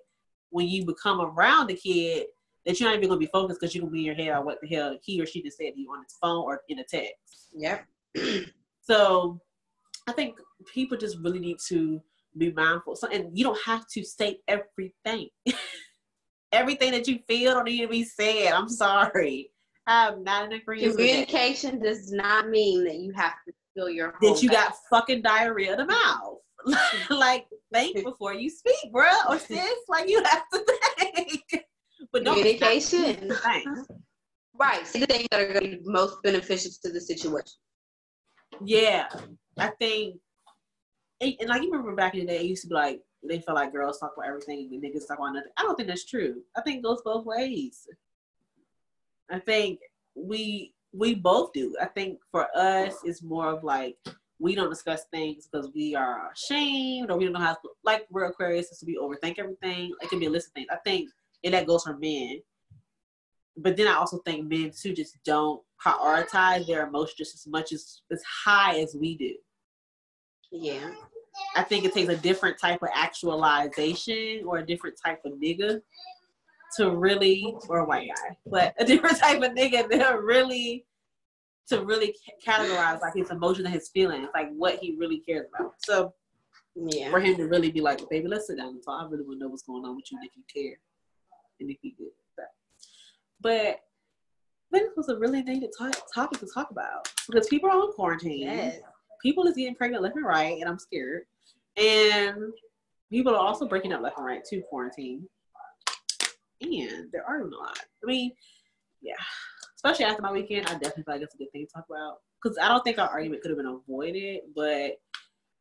when 0.50 0.68
you 0.68 0.86
become 0.86 1.22
around 1.22 1.68
the 1.68 1.76
kid 1.76 2.26
that 2.66 2.80
you're 2.80 2.90
not 2.90 2.98
even 2.98 3.08
gonna 3.08 3.20
be 3.20 3.28
focused 3.28 3.60
because 3.60 3.74
you're 3.74 3.84
gonna 3.84 3.92
be 3.92 4.00
in 4.00 4.06
your 4.06 4.16
head 4.16 4.30
on 4.30 4.46
what 4.46 4.60
the 4.62 4.68
hell 4.68 4.98
he 5.02 5.22
or 5.22 5.26
she 5.26 5.42
just 5.42 5.58
said 5.58 5.74
to 5.74 5.80
you 5.80 5.92
on 5.92 6.04
his 6.04 6.18
phone 6.22 6.44
or 6.44 6.62
in 6.70 6.80
a 6.80 6.84
text. 6.84 7.48
Yep. 7.56 7.86
So 8.90 9.40
I 10.08 10.14
think 10.14 10.40
people 10.74 10.98
just 10.98 11.18
really 11.20 11.40
need 11.40 11.58
to 11.68 12.02
be 12.38 12.52
mindful. 12.52 12.96
So 12.96 13.08
and 13.08 13.38
you 13.38 13.44
don't 13.44 13.62
have 13.64 13.88
to 13.90 14.04
say 14.04 14.40
everything. 14.48 15.30
everything 16.52 16.92
that 16.92 17.08
you 17.08 17.20
feel 17.28 17.54
don't 17.54 17.66
need 17.66 17.82
to 17.82 17.88
be 17.88 18.04
said. 18.04 18.52
I'm 18.52 18.68
sorry. 18.68 19.52
I'm 19.86 20.24
not 20.24 20.46
in 20.46 20.54
agreement. 20.54 20.96
Communication 20.96 21.80
does 21.80 22.12
not 22.12 22.50
mean 22.50 22.84
that 22.86 22.96
you 22.96 23.12
have 23.16 23.34
to 23.48 23.54
feel 23.76 23.90
your 23.90 24.16
That 24.22 24.42
you 24.42 24.50
back. 24.50 24.70
got 24.70 24.76
fucking 24.90 25.22
diarrhea 25.22 25.74
in 25.74 25.78
the 25.78 25.86
mouth. 25.86 26.38
like 27.12 27.46
think 27.72 27.96
before 28.04 28.34
you 28.34 28.50
speak, 28.50 28.92
bro, 28.92 29.08
or 29.30 29.38
sis. 29.38 29.70
Like 29.88 30.10
you 30.10 30.24
have 30.24 30.44
to 30.52 30.66
think. 30.98 31.66
But 32.12 32.24
don't 32.24 32.38
Communication. 32.38 33.32
Right. 34.60 34.86
See 34.86 35.00
the 35.00 35.06
things 35.06 35.28
that 35.32 35.42
are 35.42 35.54
going 35.54 35.72
to 35.72 35.78
be 35.78 35.80
most 35.86 36.22
beneficial 36.24 36.72
to 36.84 36.92
the 36.92 37.00
situation. 37.00 37.46
Yeah, 38.64 39.08
I 39.58 39.68
think, 39.80 40.18
and, 41.22 41.36
like 41.48 41.62
you 41.62 41.72
remember 41.72 41.96
back 41.96 42.14
in 42.14 42.22
the 42.22 42.26
day, 42.28 42.40
it 42.40 42.46
used 42.46 42.64
to 42.64 42.70
be 42.70 42.76
like 42.76 43.02
they 43.28 43.40
felt 43.40 43.56
like 43.58 43.72
girls 43.74 44.00
talk 44.00 44.14
about 44.16 44.28
everything 44.28 44.70
and 44.72 44.84
niggas 44.84 45.08
talk 45.08 45.20
about 45.20 45.34
nothing. 45.34 45.52
I 45.58 45.64
don't 45.64 45.76
think 45.76 45.90
that's 45.90 46.06
true. 46.06 46.42
I 46.56 46.62
think 46.62 46.80
it 46.80 46.84
goes 46.84 47.02
both 47.04 47.26
ways. 47.26 47.88
I 49.30 49.40
think 49.40 49.80
we 50.16 50.74
we 50.94 51.16
both 51.16 51.54
do. 51.54 51.76
I 51.82 51.86
think 51.86 52.20
for 52.32 52.48
us, 52.56 52.96
it's 53.04 53.22
more 53.22 53.48
of 53.48 53.64
like 53.64 53.98
we 54.40 54.56
don't 54.56 54.70
discuss 54.70 55.06
things 55.12 55.48
because 55.52 55.70
we 55.76 55.96
are 55.96 56.32
ashamed 56.32 57.12
or 57.12 57.18
we 57.18 57.26
don't 57.26 57.34
know 57.34 57.40
how. 57.40 57.54
To, 57.54 57.70
like 57.84 58.08
we're 58.10 58.26
Aquarius, 58.26 58.70
so 58.72 58.86
we 58.86 58.98
overthink 58.98 59.38
everything. 59.38 59.94
It 60.02 60.10
can 60.10 60.20
be 60.20 60.26
a 60.26 60.30
list 60.30 60.48
of 60.48 60.54
things. 60.54 60.68
I 60.72 60.78
think, 60.78 61.10
and 61.44 61.54
that 61.54 61.68
goes 61.68 61.84
for 61.84 61.98
men. 61.98 62.42
But 63.58 63.76
then 63.76 63.88
I 63.88 63.96
also 63.96 64.20
think 64.20 64.48
men 64.48 64.72
too 64.72 64.94
just 64.94 65.22
don't 65.24 65.62
prioritize 65.86 66.68
their 66.68 66.88
emotions 66.88 67.16
just 67.18 67.36
as 67.36 67.48
much 67.48 67.72
as 67.72 68.02
as 68.12 68.22
high 68.46 68.80
as 68.80 68.96
we 69.00 69.18
do. 69.18 69.34
Yeah. 70.52 70.92
I 71.56 71.64
think 71.64 71.86
it 71.86 71.94
takes 71.94 72.10
a 72.10 72.18
different 72.18 72.60
type 72.60 72.82
of 72.82 72.90
actualization 72.94 74.44
or 74.46 74.58
a 74.58 74.66
different 74.66 74.98
type 75.04 75.22
of 75.26 75.34
nigga 75.34 75.82
to 76.78 76.92
really, 76.96 77.56
or 77.68 77.80
a 77.80 77.86
white 77.86 78.10
guy, 78.10 78.38
but 78.46 78.74
a 78.80 78.86
different 78.92 79.18
type 79.18 79.42
of 79.42 79.52
nigga 79.52 79.88
to 79.90 80.20
really, 80.22 80.86
to 81.68 81.84
really 81.86 82.16
categorize 82.46 83.00
like 83.02 83.14
his 83.16 83.30
emotions 83.30 83.66
and 83.66 83.74
his 83.74 83.90
feelings, 83.90 84.28
like 84.34 84.50
what 84.56 84.80
he 84.80 84.96
really 85.00 85.20
cares 85.20 85.48
about. 85.58 85.74
So 85.80 86.14
Yeah. 86.76 87.10
for 87.12 87.20
him 87.20 87.36
to 87.38 87.48
really 87.48 87.72
be 87.72 87.80
like, 87.82 88.08
baby, 88.10 88.28
let's 88.28 88.48
sit 88.48 88.58
down 88.58 88.70
and 88.70 88.84
talk. 88.84 89.04
I 89.04 89.10
really 89.10 89.24
want 89.24 89.40
to 89.40 89.46
know 89.46 89.50
what's 89.50 89.64
going 89.64 89.86
on 89.86 89.96
with 89.96 90.12
you 90.12 90.18
and 90.20 90.28
if 90.30 90.36
you 90.36 90.44
care 90.64 90.78
and 91.60 91.70
if 91.70 91.78
you 91.84 91.92
good. 91.98 92.12
But, 92.36 92.50
but 93.42 93.80
I 94.72 94.78
think 94.78 94.90
it 94.92 94.98
was 94.98 95.10
a 95.10 95.18
really 95.18 95.42
needed 95.42 95.72
to- 95.80 95.92
topic 96.14 96.40
to 96.42 96.48
talk 96.54 96.70
about 96.72 97.12
because 97.28 97.48
people 97.48 97.70
are 97.70 97.78
on 97.80 97.92
quarantine 97.94 98.42
Yes. 98.42 98.80
people 99.22 99.46
is 99.48 99.56
getting 99.56 99.76
pregnant 99.76 100.04
left 100.04 100.16
and 100.16 100.26
right, 100.26 100.60
and 100.60 100.70
I'm 100.70 100.80
scared. 100.80 101.24
And 101.78 102.54
people 103.12 103.34
are 103.34 103.40
also 103.40 103.68
breaking 103.68 103.94
up 103.94 104.02
left 104.02 104.18
and 104.18 104.26
right 104.26 104.44
to 104.46 104.62
quarantine. 104.70 105.28
And 106.62 107.10
there 107.12 107.26
are 107.28 107.42
a 107.42 107.46
lot. 107.48 107.80
I 108.04 108.06
mean, 108.06 108.32
yeah. 109.02 109.14
Especially 109.76 110.06
after 110.06 110.22
my 110.22 110.32
weekend, 110.32 110.68
I 110.68 110.74
definitely 110.74 111.04
feel 111.04 111.14
like 111.16 111.22
it's 111.22 111.36
a 111.36 111.38
good 111.38 111.52
thing 111.54 111.66
to 111.66 111.72
talk 111.74 111.86
about. 111.90 112.18
Because 112.42 112.58
I 112.58 112.68
don't 112.68 112.84
think 112.84 113.00
our 113.00 113.08
argument 113.08 113.42
could 113.42 113.52
have 113.52 113.58
been 113.58 113.66
avoided, 113.66 114.42
but 114.56 115.00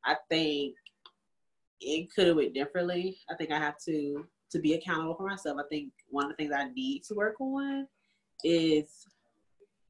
I 0.05 0.16
think 0.28 0.74
it 1.80 2.09
could 2.14 2.26
have 2.26 2.36
went 2.36 2.55
differently. 2.55 3.18
I 3.30 3.35
think 3.36 3.52
I 3.52 3.59
have 3.59 3.76
to 3.86 4.26
to 4.51 4.59
be 4.59 4.72
accountable 4.74 5.14
for 5.14 5.26
myself. 5.28 5.59
I 5.60 5.68
think 5.68 5.93
one 6.09 6.24
of 6.24 6.30
the 6.30 6.36
things 6.36 6.52
I 6.52 6.70
need 6.70 7.05
to 7.05 7.14
work 7.14 7.39
on 7.40 7.86
is 8.44 9.06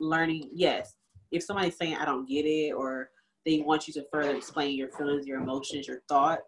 learning. 0.00 0.50
Yes, 0.52 0.94
if 1.30 1.42
somebody's 1.42 1.76
saying 1.76 1.96
I 1.96 2.04
don't 2.04 2.28
get 2.28 2.44
it 2.44 2.72
or 2.72 3.10
they 3.44 3.60
want 3.60 3.86
you 3.86 3.94
to 3.94 4.04
further 4.12 4.34
explain 4.34 4.76
your 4.76 4.90
feelings, 4.90 5.26
your 5.26 5.40
emotions, 5.40 5.86
your 5.88 6.02
thoughts, 6.08 6.42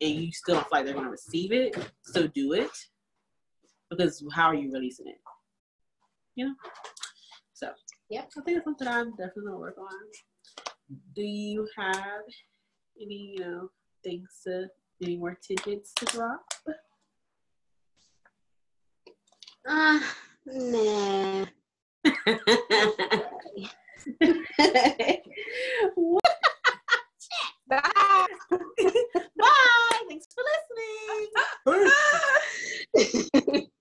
and 0.00 0.10
you 0.10 0.32
still 0.32 0.54
don't 0.54 0.64
feel 0.64 0.78
like 0.78 0.84
they're 0.84 0.94
going 0.94 1.06
to 1.06 1.10
receive 1.10 1.52
it, 1.52 1.76
so 2.02 2.26
do 2.28 2.52
it. 2.52 2.70
Because 3.90 4.22
how 4.32 4.46
are 4.46 4.54
you 4.54 4.70
releasing 4.72 5.08
it? 5.08 5.18
You 6.36 6.46
know? 6.46 6.54
So, 7.54 7.70
yeah, 8.10 8.20
I 8.20 8.42
think 8.42 8.58
it's 8.58 8.64
something 8.64 8.86
I'm 8.86 9.10
definitely 9.10 9.44
going 9.44 9.54
to 9.54 9.58
work 9.58 9.78
on. 9.78 9.88
Do 11.16 11.22
you 11.22 11.66
have 11.76 12.22
any, 13.00 13.34
you 13.36 13.44
know, 13.44 13.70
things 14.04 14.28
to, 14.44 14.68
any 15.02 15.16
more 15.16 15.36
tidbits 15.46 15.92
to 15.94 16.04
drop? 16.06 16.40
Uh, 19.68 20.00
Nah. 20.50 21.44
Bye. 27.68 28.26
Bye. 29.36 30.00
Thanks 30.08 30.26
for 30.34 30.44
listening. 31.66 33.68